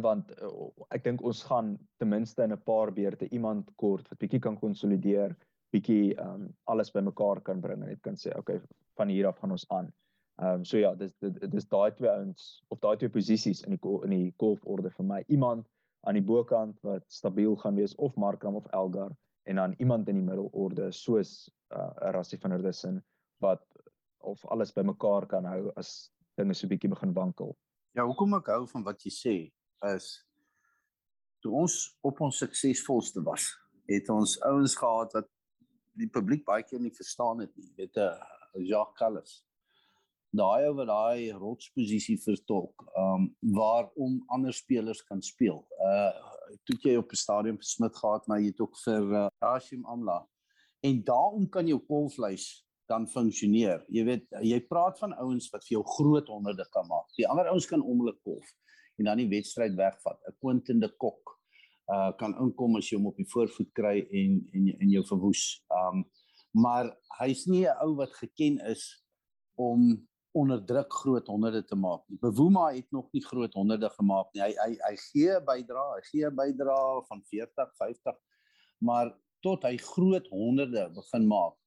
Want 0.00 0.30
uh, 0.40 0.68
ek 0.90 1.04
dink 1.04 1.22
ons 1.22 1.42
gaan 1.44 1.74
ten 2.00 2.08
minste 2.08 2.42
in 2.42 2.52
'n 2.52 2.62
paar 2.64 2.92
beerte 2.92 3.28
iemand 3.28 3.68
kort 3.76 4.08
wat 4.08 4.18
bietjie 4.18 4.40
kan 4.40 4.56
konsolideer, 4.56 5.36
bietjie 5.72 6.14
ehm 6.14 6.46
um, 6.46 6.54
alles 6.64 6.90
bymekaar 6.90 7.40
kan 7.40 7.60
bring 7.60 7.82
en 7.82 7.88
net 7.88 8.00
kan 8.02 8.16
sê 8.16 8.32
okay, 8.38 8.60
van 8.96 9.08
hier 9.08 9.28
af 9.28 9.38
gaan 9.38 9.52
ons 9.52 9.66
aan. 9.68 9.92
Ehm 10.40 10.54
um, 10.54 10.64
so 10.64 10.78
ja, 10.78 10.94
dis 10.94 11.12
dis 11.20 11.68
daai 11.68 11.92
twee 11.92 12.10
ouens 12.10 12.64
of 12.70 12.80
daai 12.80 12.96
twee 12.96 13.12
posisies 13.12 13.62
in 13.66 13.76
die 13.76 13.98
in 14.04 14.10
die 14.10 14.34
golforde 14.38 14.90
vir 14.90 15.04
my. 15.04 15.24
Iemand 15.28 15.68
aan 16.08 16.14
die 16.14 16.24
bokant 16.24 16.78
wat 16.82 17.04
stabiel 17.12 17.56
gaan 17.56 17.76
wees 17.76 17.94
of 17.94 18.16
Markram 18.16 18.56
of 18.56 18.66
Elgar 18.72 19.12
en 19.44 19.56
dan 19.56 19.74
iemand 19.78 20.08
in 20.08 20.16
die 20.16 20.24
middelorde 20.24 20.90
soos 20.92 21.50
uh, 21.74 21.90
Rassie 22.16 22.38
van 22.38 22.50
der 22.50 22.62
Dussen 22.62 23.02
wat 23.40 23.62
of 24.18 24.44
alles 24.46 24.72
bymekaar 24.72 25.26
kan 25.26 25.44
hou 25.44 25.72
as 25.76 26.10
dinge 26.36 26.54
so 26.54 26.68
bietjie 26.68 26.90
begin 26.90 27.12
wankel. 27.12 27.56
Ja, 27.92 28.06
hoekom 28.06 28.34
ek 28.34 28.48
hou 28.54 28.66
van 28.66 28.84
wat 28.86 29.02
jy 29.04 29.12
sê 29.12 29.36
is 29.90 30.26
toe 31.42 31.52
ons 31.58 31.76
op 32.06 32.20
ons 32.22 32.42
suksesvolste 32.44 33.22
was, 33.26 33.48
het 33.90 34.08
ons 34.14 34.36
ouens 34.46 34.74
gehad 34.78 35.16
wat 35.16 35.30
die 35.98 36.08
publiek 36.08 36.44
baie 36.46 36.64
keer 36.64 36.80
nie 36.80 36.94
verstaan 36.94 37.42
het 37.42 37.50
nie. 37.56 37.66
Jy 37.68 37.74
weet 37.82 37.96
'n 37.96 38.06
uh, 38.06 38.68
Jacques 38.68 38.98
Callis. 38.98 39.32
Daai 40.32 40.72
wat 40.72 40.88
daai 40.88 41.32
rotsposisie 41.32 42.18
vertolk, 42.18 42.86
ehm 42.96 43.14
um, 43.14 43.36
waarom 43.58 44.22
ander 44.28 44.52
spelers 44.52 45.02
kan 45.04 45.22
speel. 45.22 45.66
Uh 45.78 46.12
toe 46.68 46.76
jy 46.84 46.96
op 46.96 47.12
'n 47.12 47.16
stadium 47.16 47.56
vir 47.56 47.64
Smit 47.64 47.96
gehad, 47.96 48.26
maar 48.26 48.40
jy 48.40 48.46
het 48.46 48.60
ook 48.60 48.76
vir 48.84 49.02
uh, 49.02 49.26
Hashim 49.40 49.84
Amla. 49.84 50.28
En 50.80 51.04
daarom 51.04 51.48
kan 51.48 51.66
jou 51.66 51.80
kolflys 51.80 52.66
dan 52.86 53.08
funksioneer. 53.08 53.84
Jy 53.88 54.04
weet, 54.04 54.26
jy 54.42 54.60
praat 54.60 54.98
van 54.98 55.14
ouens 55.14 55.50
wat 55.50 55.64
vir 55.64 55.78
jou 55.78 55.84
groot 55.96 56.28
honderde 56.28 56.66
kan 56.70 56.86
maak. 56.86 57.08
Die 57.16 57.28
ander 57.28 57.48
ouens 57.48 57.66
kan 57.66 57.82
onmiddellik 57.82 58.22
kolf 58.22 58.52
en 59.02 59.10
dan 59.10 59.18
die 59.18 59.30
wedstryd 59.30 59.74
wegvat. 59.74 60.18
'n 60.28 60.36
Quentin 60.38 60.80
de 60.80 60.88
Kok 60.88 61.38
uh 61.92 62.12
kan 62.16 62.36
inkom 62.38 62.76
as 62.78 62.88
jy 62.88 62.96
hom 62.96 63.10
op 63.10 63.16
die 63.18 63.26
voorvoet 63.26 63.72
kry 63.74 63.96
en 64.20 64.38
en 64.54 64.68
en 64.78 64.90
jou 64.90 65.04
verwoes. 65.04 65.64
Um 65.68 66.04
maar 66.54 66.92
hy's 67.18 67.46
nie 67.46 67.66
'n 67.66 67.76
ou 67.82 67.96
wat 67.96 68.14
geken 68.14 68.60
is 68.70 68.84
om 69.56 70.08
onder 70.32 70.64
druk 70.64 70.92
groot 70.92 71.26
honderde 71.26 71.64
te 71.64 71.76
maak. 71.76 72.02
Bewoema 72.06 72.72
het 72.72 72.90
nog 72.90 73.08
nie 73.12 73.24
groot 73.24 73.52
honderde 73.54 73.90
gemaak 73.90 74.32
nie. 74.32 74.42
Hy 74.42 74.52
hy 74.64 74.76
hy 74.88 74.96
gee 74.96 75.40
bydra, 75.40 75.84
hy 75.96 76.02
gee 76.10 76.30
bydra 76.30 76.78
van 77.08 77.22
40, 77.22 77.74
50, 77.76 78.16
maar 78.78 79.12
tot 79.42 79.62
hy 79.62 79.76
groot 79.76 80.28
honderde 80.28 80.88
begin 80.94 81.26
maak, 81.26 81.58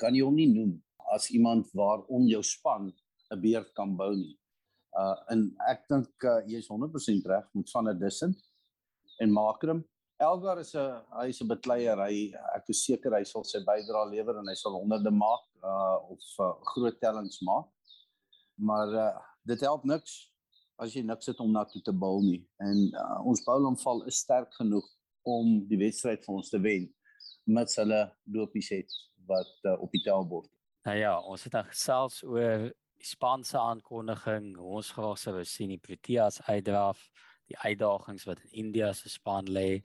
kan 0.00 0.14
jy 0.14 0.24
hom 0.24 0.34
nie 0.34 0.50
noem 0.50 0.82
as 1.14 1.30
iemand 1.30 1.70
waarom 1.72 2.26
jou 2.26 2.42
span 2.42 2.92
'n 3.30 3.40
beerd 3.40 3.72
kan 3.74 3.96
bou 3.96 4.14
nie. 4.16 4.38
Uh 4.96 5.32
en 5.32 5.44
ek 5.68 5.84
dink 5.92 6.24
uh, 6.24 6.40
jy 6.48 6.62
is 6.62 6.70
100% 6.72 7.28
reg 7.32 7.46
met 7.52 7.70
van 7.70 7.88
'n 7.88 7.98
Dussen 7.98 8.36
en 9.20 9.32
Makram. 9.32 9.84
Elgar 10.16 10.58
is 10.58 10.74
'n 10.74 11.02
hy 11.20 11.28
is 11.28 11.40
'n 11.42 11.48
bekleier. 11.48 11.96
Hy 11.96 12.32
ek 12.56 12.68
is 12.68 12.84
seker 12.84 13.12
hy 13.12 13.24
sal 13.24 13.44
sy 13.44 13.60
bydra 13.60 14.04
lewer 14.08 14.38
en 14.38 14.48
hy 14.48 14.54
sal 14.54 14.80
honderde 14.80 15.10
maak 15.10 15.44
uh 15.62 15.96
of 16.12 16.22
uh, 16.40 16.54
groot 16.72 17.00
tellings 17.00 17.40
maak 17.42 17.66
maar 18.56 18.88
uh, 18.88 19.18
dit 19.42 19.60
help 19.60 19.84
niks 19.84 20.32
as 20.76 20.94
jy 20.96 21.02
niks 21.04 21.28
het 21.30 21.40
om 21.40 21.52
na 21.52 21.64
toe 21.68 21.82
te 21.84 21.92
bal 21.92 22.20
nie 22.24 22.40
en 22.64 22.82
uh, 22.92 23.18
ons 23.28 23.44
boulaanval 23.44 24.04
is 24.10 24.20
sterk 24.24 24.52
genoeg 24.56 24.86
om 25.28 25.58
die 25.68 25.78
wedstryd 25.80 26.24
vir 26.24 26.36
ons 26.38 26.50
te 26.52 26.60
wen 26.62 26.88
met 27.44 27.72
hulle 27.80 28.00
lopies 28.32 28.70
het 28.72 28.96
wat 29.26 29.52
uh, 29.66 29.74
op 29.82 29.90
die 29.90 30.02
tellbord. 30.04 30.48
Nou 30.86 30.94
ja, 30.94 31.16
ons 31.18 31.42
het 31.42 31.54
dan 31.56 31.66
gesels 31.66 32.20
oor 32.22 32.68
die 32.96 33.06
Spaanse 33.06 33.58
aankondiging, 33.60 34.54
ons 34.58 34.92
graag 34.96 35.18
sou 35.20 35.38
sien 35.44 35.72
die 35.74 35.82
Proteas 35.82 36.40
uitdraf, 36.48 37.00
die 37.50 37.58
uitdagings 37.62 38.26
wat 38.26 38.42
in 38.46 38.66
India 38.66 38.92
se 38.96 39.10
span 39.12 39.48
lê. 39.52 39.82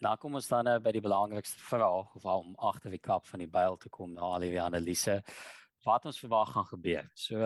En 0.00 0.08
dan 0.08 0.20
kom 0.20 0.36
ons 0.38 0.48
dan 0.48 0.66
nou 0.68 0.76
by 0.82 0.92
die 0.96 1.04
belangrikste 1.04 1.62
vraag 1.64 2.14
of 2.16 2.24
om 2.24 2.54
agter 2.70 2.92
die 2.92 3.02
kap 3.02 3.26
van 3.28 3.44
die 3.44 3.50
byl 3.50 3.76
te 3.80 3.90
kom 3.92 4.14
na 4.14 4.34
al 4.34 4.44
die 4.44 4.60
analise 4.60 5.20
wat 5.84 6.06
ons 6.08 6.20
verwag 6.20 6.52
gaan 6.54 6.68
gebeur. 6.68 7.10
So 7.16 7.44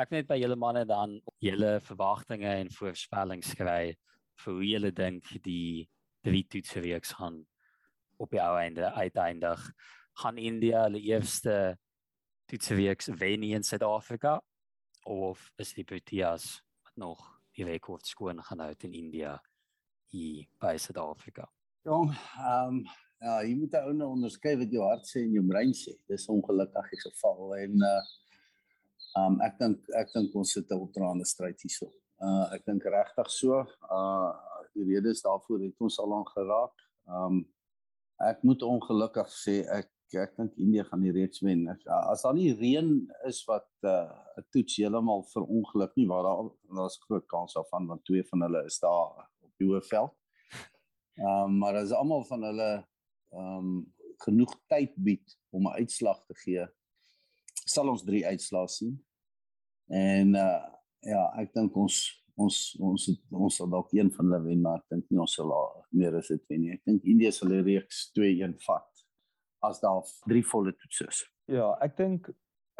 ek 0.00 0.12
net 0.12 0.28
by 0.28 0.38
julle 0.40 0.56
manne 0.56 0.84
dan 0.88 1.18
julle 1.42 1.78
verwagtinge 1.84 2.52
en 2.62 2.72
voorspellings 2.72 3.52
skry 3.54 3.94
vir 4.42 4.54
hoe 4.54 4.68
julle 4.68 4.92
dink 4.92 5.28
die 5.44 5.88
drie 6.24 6.44
toetsreeks 6.48 7.16
gaan 7.18 7.42
op 8.22 8.30
die 8.32 8.40
ou 8.40 8.54
einde 8.56 8.92
uiteindig 8.94 9.66
gaan 10.22 10.38
India 10.38 10.84
hulle 10.86 11.00
eerste 11.00 11.76
toetsreeks 12.52 13.08
wen 13.16 13.42
in 13.48 13.64
Suid-Afrika 13.64 14.36
of 15.08 15.40
is 15.56 15.72
die 15.72 15.84
Proteas 15.88 16.58
wat 16.84 16.96
nog 17.00 17.20
die 17.56 17.64
rekord 17.64 18.04
skoon 18.06 18.42
gaan 18.44 18.60
hou 18.60 18.74
in 18.84 18.92
India 18.92 19.38
hier 20.12 20.44
by 20.60 20.74
Suid-Afrika. 20.76 21.48
Jong, 21.88 22.12
ehm 22.12 22.82
um, 22.82 22.82
ja, 23.22 23.38
jy 23.46 23.54
moet 23.54 23.76
ou 23.78 23.92
nou 23.94 24.08
onderskei 24.16 24.56
wat 24.58 24.72
jou 24.74 24.82
hart 24.82 25.06
sê 25.06 25.22
en 25.22 25.36
jou 25.36 25.44
brein 25.46 25.72
sê. 25.78 25.94
Dis 26.10 26.26
ongelukkig 26.28 26.90
die 26.90 27.00
geval 27.06 27.56
en 27.60 27.86
uh 27.86 28.02
Um 29.12 29.34
ek 29.44 29.58
dink 29.60 29.90
ek 29.98 30.12
dink 30.14 30.34
ons 30.40 30.54
sit 30.56 30.70
'n 30.70 30.78
ultraande 30.80 31.26
stryd 31.28 31.60
hierso. 31.60 31.90
Uh 32.16 32.48
ek 32.56 32.64
dink 32.64 32.84
regtig 32.84 33.28
so. 33.30 33.58
Uh 33.92 34.32
die 34.72 34.86
redes 34.88 35.20
daarvoor 35.20 35.60
het 35.60 35.84
ons 35.84 35.98
al 36.00 36.14
aan 36.16 36.28
geraak. 36.32 36.76
Um 37.04 37.42
ek 38.24 38.40
moet 38.42 38.62
ongelukkig 38.64 39.28
sê 39.28 39.58
ek 39.68 39.90
ek 40.20 40.36
dink 40.36 40.58
India 40.60 40.84
gaan 40.84 41.02
die 41.02 41.12
reeks 41.12 41.40
wen. 41.40 41.64
Ek, 41.72 41.86
as 42.12 42.22
daar 42.22 42.34
nie 42.36 42.52
reën 42.52 42.90
is 43.28 43.42
wat 43.48 43.68
'n 43.82 43.88
uh, 43.88 44.44
toets 44.52 44.76
heeltemal 44.76 45.24
verongeluk 45.32 45.96
nie, 45.96 46.06
waar 46.06 46.22
daar 46.28 46.50
daar's 46.76 46.98
groot 47.06 47.26
kans 47.26 47.54
daarvan 47.54 47.86
want 47.86 48.04
twee 48.04 48.24
van 48.30 48.42
hulle 48.42 48.64
is 48.66 48.78
daar 48.78 49.28
op 49.42 49.52
die 49.58 49.68
hoofveld. 49.68 50.12
Um 51.20 51.58
maar 51.58 51.76
as 51.76 51.92
almal 51.92 52.24
van 52.24 52.42
hulle 52.42 52.70
um 53.30 53.92
genoeg 54.24 54.54
tyd 54.68 54.92
bied 54.96 55.38
om 55.50 55.66
'n 55.68 55.78
uitslag 55.80 56.24
te 56.26 56.34
gee 56.44 56.66
sal 57.66 57.88
ons 57.92 58.04
drie 58.04 58.24
uitslae 58.26 58.68
sien. 58.68 58.96
En 59.92 60.34
uh 60.34 60.60
ja, 61.02 61.22
ek 61.42 61.50
dink 61.54 61.76
ons 61.76 61.96
ons 62.38 62.56
ons 62.78 63.06
het, 63.10 63.18
ons 63.34 63.56
sal 63.58 63.68
dalk 63.70 63.90
een 63.92 64.10
van 64.14 64.28
hulle 64.30 64.44
wen, 64.44 64.60
maar 64.62 64.78
ek 64.78 64.94
dink 64.94 65.08
nie 65.10 65.20
ons 65.20 65.34
sal 65.34 65.50
meer 65.90 66.14
as 66.16 66.30
dit 66.30 66.44
wen 66.48 66.62
nie. 66.62 66.76
Ek 66.76 66.84
dink 66.86 67.08
India 67.10 67.32
sal 67.34 67.50
die 67.50 67.62
reeks 67.66 68.04
2-1 68.18 68.54
vat. 68.62 68.91
As 69.62 69.80
daar 69.80 70.02
drie 70.26 70.44
volle 70.46 70.72
toetse 70.72 71.06
is. 71.08 71.22
Ja, 71.50 71.72
ek 71.84 71.96
dink 71.96 72.30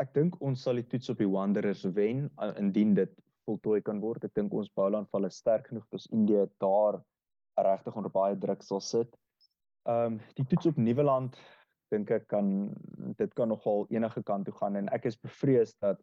ek 0.01 0.15
dink 0.17 0.39
ons 0.43 0.63
sal 0.65 0.81
die 0.81 0.87
toets 0.89 1.13
op 1.13 1.21
die 1.21 1.29
Wanderers 1.31 1.85
wen 1.95 2.25
indien 2.59 2.95
dit 2.97 3.13
voltooi 3.47 3.81
kan 3.85 4.01
word. 4.03 4.25
Ek 4.25 4.35
dink 4.35 4.55
ons 4.55 4.71
boulandval 4.75 5.29
is 5.29 5.39
sterk 5.43 5.69
genoeg 5.69 5.85
dat 5.89 6.01
ons 6.01 6.13
Indië 6.17 6.47
daar 6.63 7.03
regtig 7.61 7.99
onder 7.99 8.13
baie 8.15 8.39
druk 8.39 8.63
sal 8.67 8.81
sit. 8.81 9.11
Ehm 9.89 10.15
um, 10.15 10.21
die 10.39 10.47
toets 10.47 10.71
op 10.71 10.79
Nieuweland 10.79 11.39
dink 11.93 12.11
ek 12.11 12.27
kan 12.33 12.49
dit 13.19 13.35
kan 13.37 13.51
nogal 13.53 13.87
enige 13.93 14.23
kant 14.23 14.49
toe 14.49 14.55
gaan 14.57 14.79
en 14.81 14.89
ek 14.97 15.11
is 15.11 15.19
bevrees 15.21 15.75
dat 15.85 16.01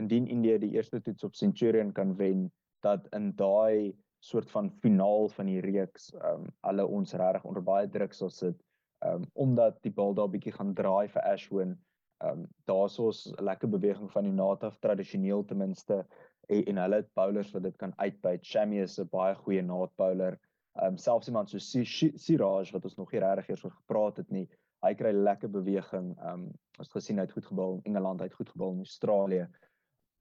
indien 0.00 0.28
Indië 0.32 0.58
die 0.62 0.72
eerste 0.76 1.00
toets 1.02 1.26
op 1.26 1.34
Centurion 1.34 1.92
kan 1.92 2.14
wen 2.16 2.46
dat 2.86 3.06
in 3.16 3.32
daai 3.36 3.92
soort 4.24 4.50
van 4.50 4.70
finaal 4.82 5.28
van 5.34 5.50
die 5.52 5.60
reeks 5.60 6.12
ehm 6.14 6.46
um, 6.46 6.48
hulle 6.68 6.86
ons 6.86 7.14
regtig 7.14 7.44
onder 7.44 7.62
baie 7.62 7.90
druk 7.90 8.14
sal 8.14 8.32
sit 8.32 8.62
ehm 9.04 9.22
um, 9.22 9.28
omdat 9.34 9.82
die 9.82 9.92
bal 9.92 10.14
daar 10.14 10.30
bietjie 10.32 10.52
gaan 10.52 10.74
draai 10.74 11.08
vir 11.08 11.22
Ashwin 11.22 11.76
ehm 12.24 12.30
um, 12.30 12.46
daar's 12.64 12.98
ons 12.98 13.26
lekker 13.38 13.68
beweging 13.68 14.10
van 14.12 14.24
die 14.24 14.32
naaf 14.32 14.78
tradisioneel 14.80 15.44
ten 15.44 15.58
minste 15.60 16.06
en, 16.48 16.64
en 16.64 16.78
hulle 16.82 17.00
het 17.02 17.12
bowlers 17.14 17.50
wat 17.52 17.62
dit 17.62 17.76
kan 17.76 17.92
uitbyt. 17.96 18.44
Shami 18.44 18.80
is 18.80 18.98
'n 19.00 19.08
baie 19.12 19.34
goeie 19.34 19.62
naad 19.62 19.92
bowler. 19.96 20.38
Ehm 20.76 20.86
um, 20.86 20.96
selfs 20.96 21.28
iemand 21.28 21.50
so 21.50 21.58
Siraj 21.58 22.72
wat 22.72 22.84
ons 22.84 22.96
nog 22.96 23.12
nie 23.12 23.20
regtig 23.20 23.48
eers 23.48 23.64
oor 23.64 23.76
gepraat 23.80 24.16
het 24.16 24.30
nie. 24.30 24.48
Hy 24.84 24.94
kry 24.94 25.12
lekker 25.12 25.50
beweging. 25.50 26.16
Ehm 26.18 26.32
um, 26.32 26.50
ons 26.78 26.92
gesien 26.92 27.18
hy 27.18 27.24
het 27.24 27.32
goed 27.32 27.46
gebal 27.46 27.76
in 27.76 27.92
Engeland, 27.92 28.20
hy 28.20 28.26
het 28.26 28.40
goed 28.40 28.50
gebal 28.50 28.72
in 28.72 28.84
Australië. 28.84 29.48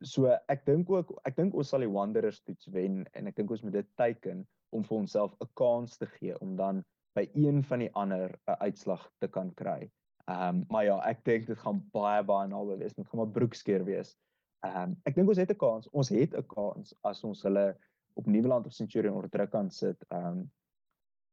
So 0.04 0.38
ek 0.48 0.66
dink 0.66 0.90
ook 0.90 1.14
ek 1.24 1.36
dink 1.36 1.56
ons 1.56 1.70
sal 1.70 1.80
die 1.80 1.92
Wanderers 1.92 2.42
toets 2.44 2.68
wen 2.72 3.06
en 3.14 3.28
ek 3.28 3.36
dink 3.36 3.52
ons 3.52 3.64
moet 3.64 3.74
dit 3.80 3.96
teiken 3.96 4.44
om 4.76 4.84
vir 4.84 4.98
onsself 4.98 5.36
'n 5.40 5.50
kans 5.54 5.98
te 5.98 6.08
gee 6.18 6.36
om 6.40 6.56
dan 6.56 6.84
by 7.16 7.30
een 7.34 7.64
van 7.64 7.80
die 7.80 7.92
ander 7.94 8.40
'n 8.48 8.60
uitslag 8.60 9.12
te 9.20 9.28
kan 9.28 9.54
kry. 9.54 9.92
Ehm 10.26 10.56
um, 10.56 10.66
maar 10.68 10.84
ja, 10.84 11.00
ek 11.06 11.24
dink 11.26 11.48
dit 11.48 11.58
gaan 11.58 11.82
baie 11.92 12.24
baie 12.24 12.48
naby 12.48 12.78
wees. 12.78 12.94
Dit 12.94 13.08
gaan 13.08 13.20
maar 13.20 13.34
broekskeer 13.38 13.84
wees. 13.86 14.16
Ehm 14.66 14.82
um, 14.82 14.96
ek 15.04 15.16
dink 15.16 15.28
ons 15.30 15.38
het 15.38 15.52
'n 15.52 15.56
kans. 15.56 15.90
Ons 15.90 16.10
het 16.10 16.34
'n 16.34 16.46
kans 16.46 16.96
as 17.02 17.24
ons 17.24 17.44
hulle 17.44 17.78
op 18.14 18.26
Nieuweland 18.26 18.66
of 18.66 18.74
Centurion 18.74 19.16
onder 19.16 19.30
druk 19.30 19.52
kan 19.52 19.70
sit. 19.70 20.06
Ehm 20.10 20.26
um, 20.26 20.52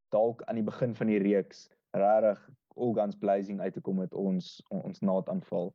dalk 0.09 0.43
aan 0.43 0.55
die 0.55 0.65
begin 0.65 0.95
van 0.95 1.07
die 1.07 1.19
reeks 1.19 1.71
regtig 1.91 2.51
all 2.77 2.93
guns 2.93 3.17
blazing 3.17 3.61
uit 3.61 3.73
te 3.73 3.81
kom 3.81 3.97
met 3.97 4.15
ons 4.15 4.63
ons 4.69 5.01
naadaanval. 5.01 5.75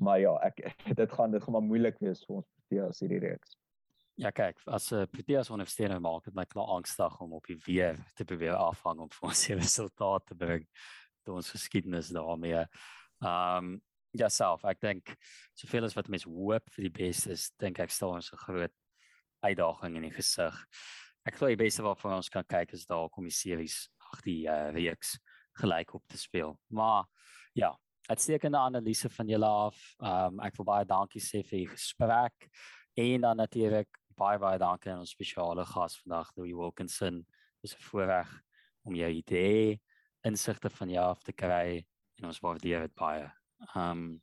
Maar 0.00 0.18
ja, 0.20 0.34
ek 0.40 0.62
dit 1.00 1.12
gaan 1.12 1.30
dit 1.30 1.42
gaan 1.42 1.52
maar 1.52 1.68
moeilik 1.68 1.98
wees 1.98 2.24
vir 2.24 2.36
ons 2.36 2.48
Proteas 2.54 3.00
hierdie 3.00 3.20
reeks. 3.28 3.58
Ja 4.14 4.30
kyk, 4.30 4.60
as 4.70 4.92
'n 4.92 5.00
uh, 5.02 5.06
Proteas 5.10 5.50
ondersteuner 5.50 6.00
maak 6.00 6.24
dit 6.24 6.34
my 6.34 6.44
klaar 6.46 6.68
angstig 6.76 7.20
om 7.20 7.32
op 7.34 7.46
die 7.50 7.58
weer 7.66 7.96
te 8.14 8.24
probeer 8.24 8.54
afhang 8.54 9.00
om 9.02 9.10
vir 9.10 9.28
ons 9.28 9.48
resultate 9.62 10.30
te 10.30 10.36
bring 10.38 10.68
toe 11.24 11.34
ons 11.34 11.50
geskiedenis 11.50 12.12
daarmee. 12.14 12.62
Ehm 13.24 13.74
um, 13.74 13.82
ja 14.14 14.28
self, 14.30 14.62
ek 14.70 14.80
dink 14.80 15.16
soveel 15.58 15.88
as 15.88 15.96
wat 15.98 16.08
mense 16.08 16.30
hoop 16.30 16.70
vir 16.76 16.86
die 16.86 16.94
beste 16.94 17.32
is, 17.34 17.48
dink 17.58 17.80
ek 17.82 17.90
staan 17.90 18.20
ons 18.20 18.30
'n 18.32 18.42
groot 18.46 18.74
uitdaging 19.42 19.96
in 19.96 20.06
die 20.06 20.14
gesig. 20.14 20.54
Ek 21.26 21.34
glo 21.34 21.48
die 21.48 21.58
beste 21.64 21.82
wat 21.82 21.98
vir 21.98 22.14
ons 22.14 22.30
kan 22.30 22.44
kyk 22.44 22.72
is 22.72 22.86
daar 22.86 23.10
kom 23.10 23.24
die 23.24 23.34
series 23.34 23.88
ag 24.12 24.22
die 24.22 24.46
uh, 24.46 24.70
reeks 24.70 25.18
gelyk 25.58 25.94
op 25.94 26.06
te 26.06 26.18
speel. 26.18 26.54
Maar 26.70 27.04
ja, 27.54 27.74
uitstekende 28.06 28.58
analise 28.58 29.08
van 29.08 29.28
julle 29.28 29.50
af. 29.66 29.82
Ehm 29.98 30.38
um, 30.38 30.40
ek 30.40 30.56
wil 30.56 30.70
baie 30.70 30.86
dankie 30.86 31.20
sê 31.20 31.42
vir 31.42 31.64
die 31.64 31.72
gesprek 31.74 32.48
en 32.94 33.20
dan 33.20 33.36
natuurlik 33.36 33.88
baie 34.16 34.38
baie 34.38 34.58
dankie 34.58 34.92
aan 34.92 35.02
ons 35.02 35.14
spesiale 35.14 35.64
gas 35.66 35.98
vandag 36.02 36.30
Louis 36.36 36.54
Wilkinson. 36.54 37.24
Dit 37.62 37.70
is 37.70 37.76
'n 37.76 37.82
voorreg 37.90 38.42
om 38.84 38.94
jou 38.94 39.10
idee 39.10 39.80
insigte 40.22 40.70
van 40.70 40.90
jou 40.90 41.04
af 41.04 41.22
te 41.22 41.32
kry 41.32 41.84
en 42.18 42.26
ons 42.26 42.40
waardeer 42.40 42.80
dit 42.80 42.94
baie. 42.94 43.30
Um, 43.76 44.22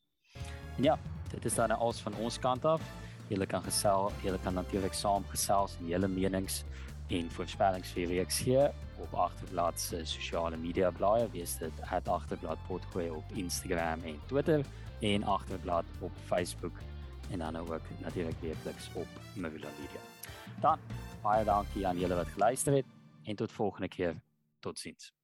ja, 0.78 0.98
dit 1.32 1.46
is 1.46 1.56
dan 1.56 1.72
alles 1.72 2.02
van 2.02 2.16
ons 2.16 2.40
kant 2.40 2.66
af. 2.66 2.82
Julle 3.30 3.46
kan 3.46 3.64
gesel, 3.64 4.12
julle 4.24 4.40
kan 4.44 4.54
natuurlik 4.54 4.94
saam 4.94 5.24
gesels 5.32 5.78
en 5.80 5.88
julle 5.88 6.08
menings 6.08 6.64
en 7.08 7.30
voorspellings 7.32 7.92
vir 7.92 8.08
reeks 8.08 8.40
hier 8.40 8.72
op 9.02 9.14
agterblad 9.14 9.80
se 9.80 10.06
sosiale 10.06 10.58
media 10.58 10.92
blaaie, 10.92 11.30
wees 11.32 11.58
dit 11.58 11.82
@agterblad 11.82 12.58
potgooi 12.68 13.10
op 13.10 13.24
Instagram 13.34 14.04
en 14.04 14.20
Twitter 14.28 14.66
en 15.00 15.24
agterblad 15.24 15.86
op 16.00 16.12
Facebook 16.26 16.74
en 17.30 17.40
dan 17.40 17.58
ook 17.58 17.82
natuurlik 17.98 18.40
weekliks 18.40 18.90
op 18.94 19.08
Mavila 19.36 19.68
Media. 19.80 20.00
Dan 20.60 20.80
baie 21.22 21.46
dankie 21.46 21.88
aan 21.88 22.00
julle 22.00 22.16
wat 22.16 22.28
geluister 22.28 22.74
het 22.74 22.86
en 23.24 23.36
tot 23.36 23.52
volgende 23.52 23.88
keer. 23.88 24.16
Totsiens. 24.60 25.21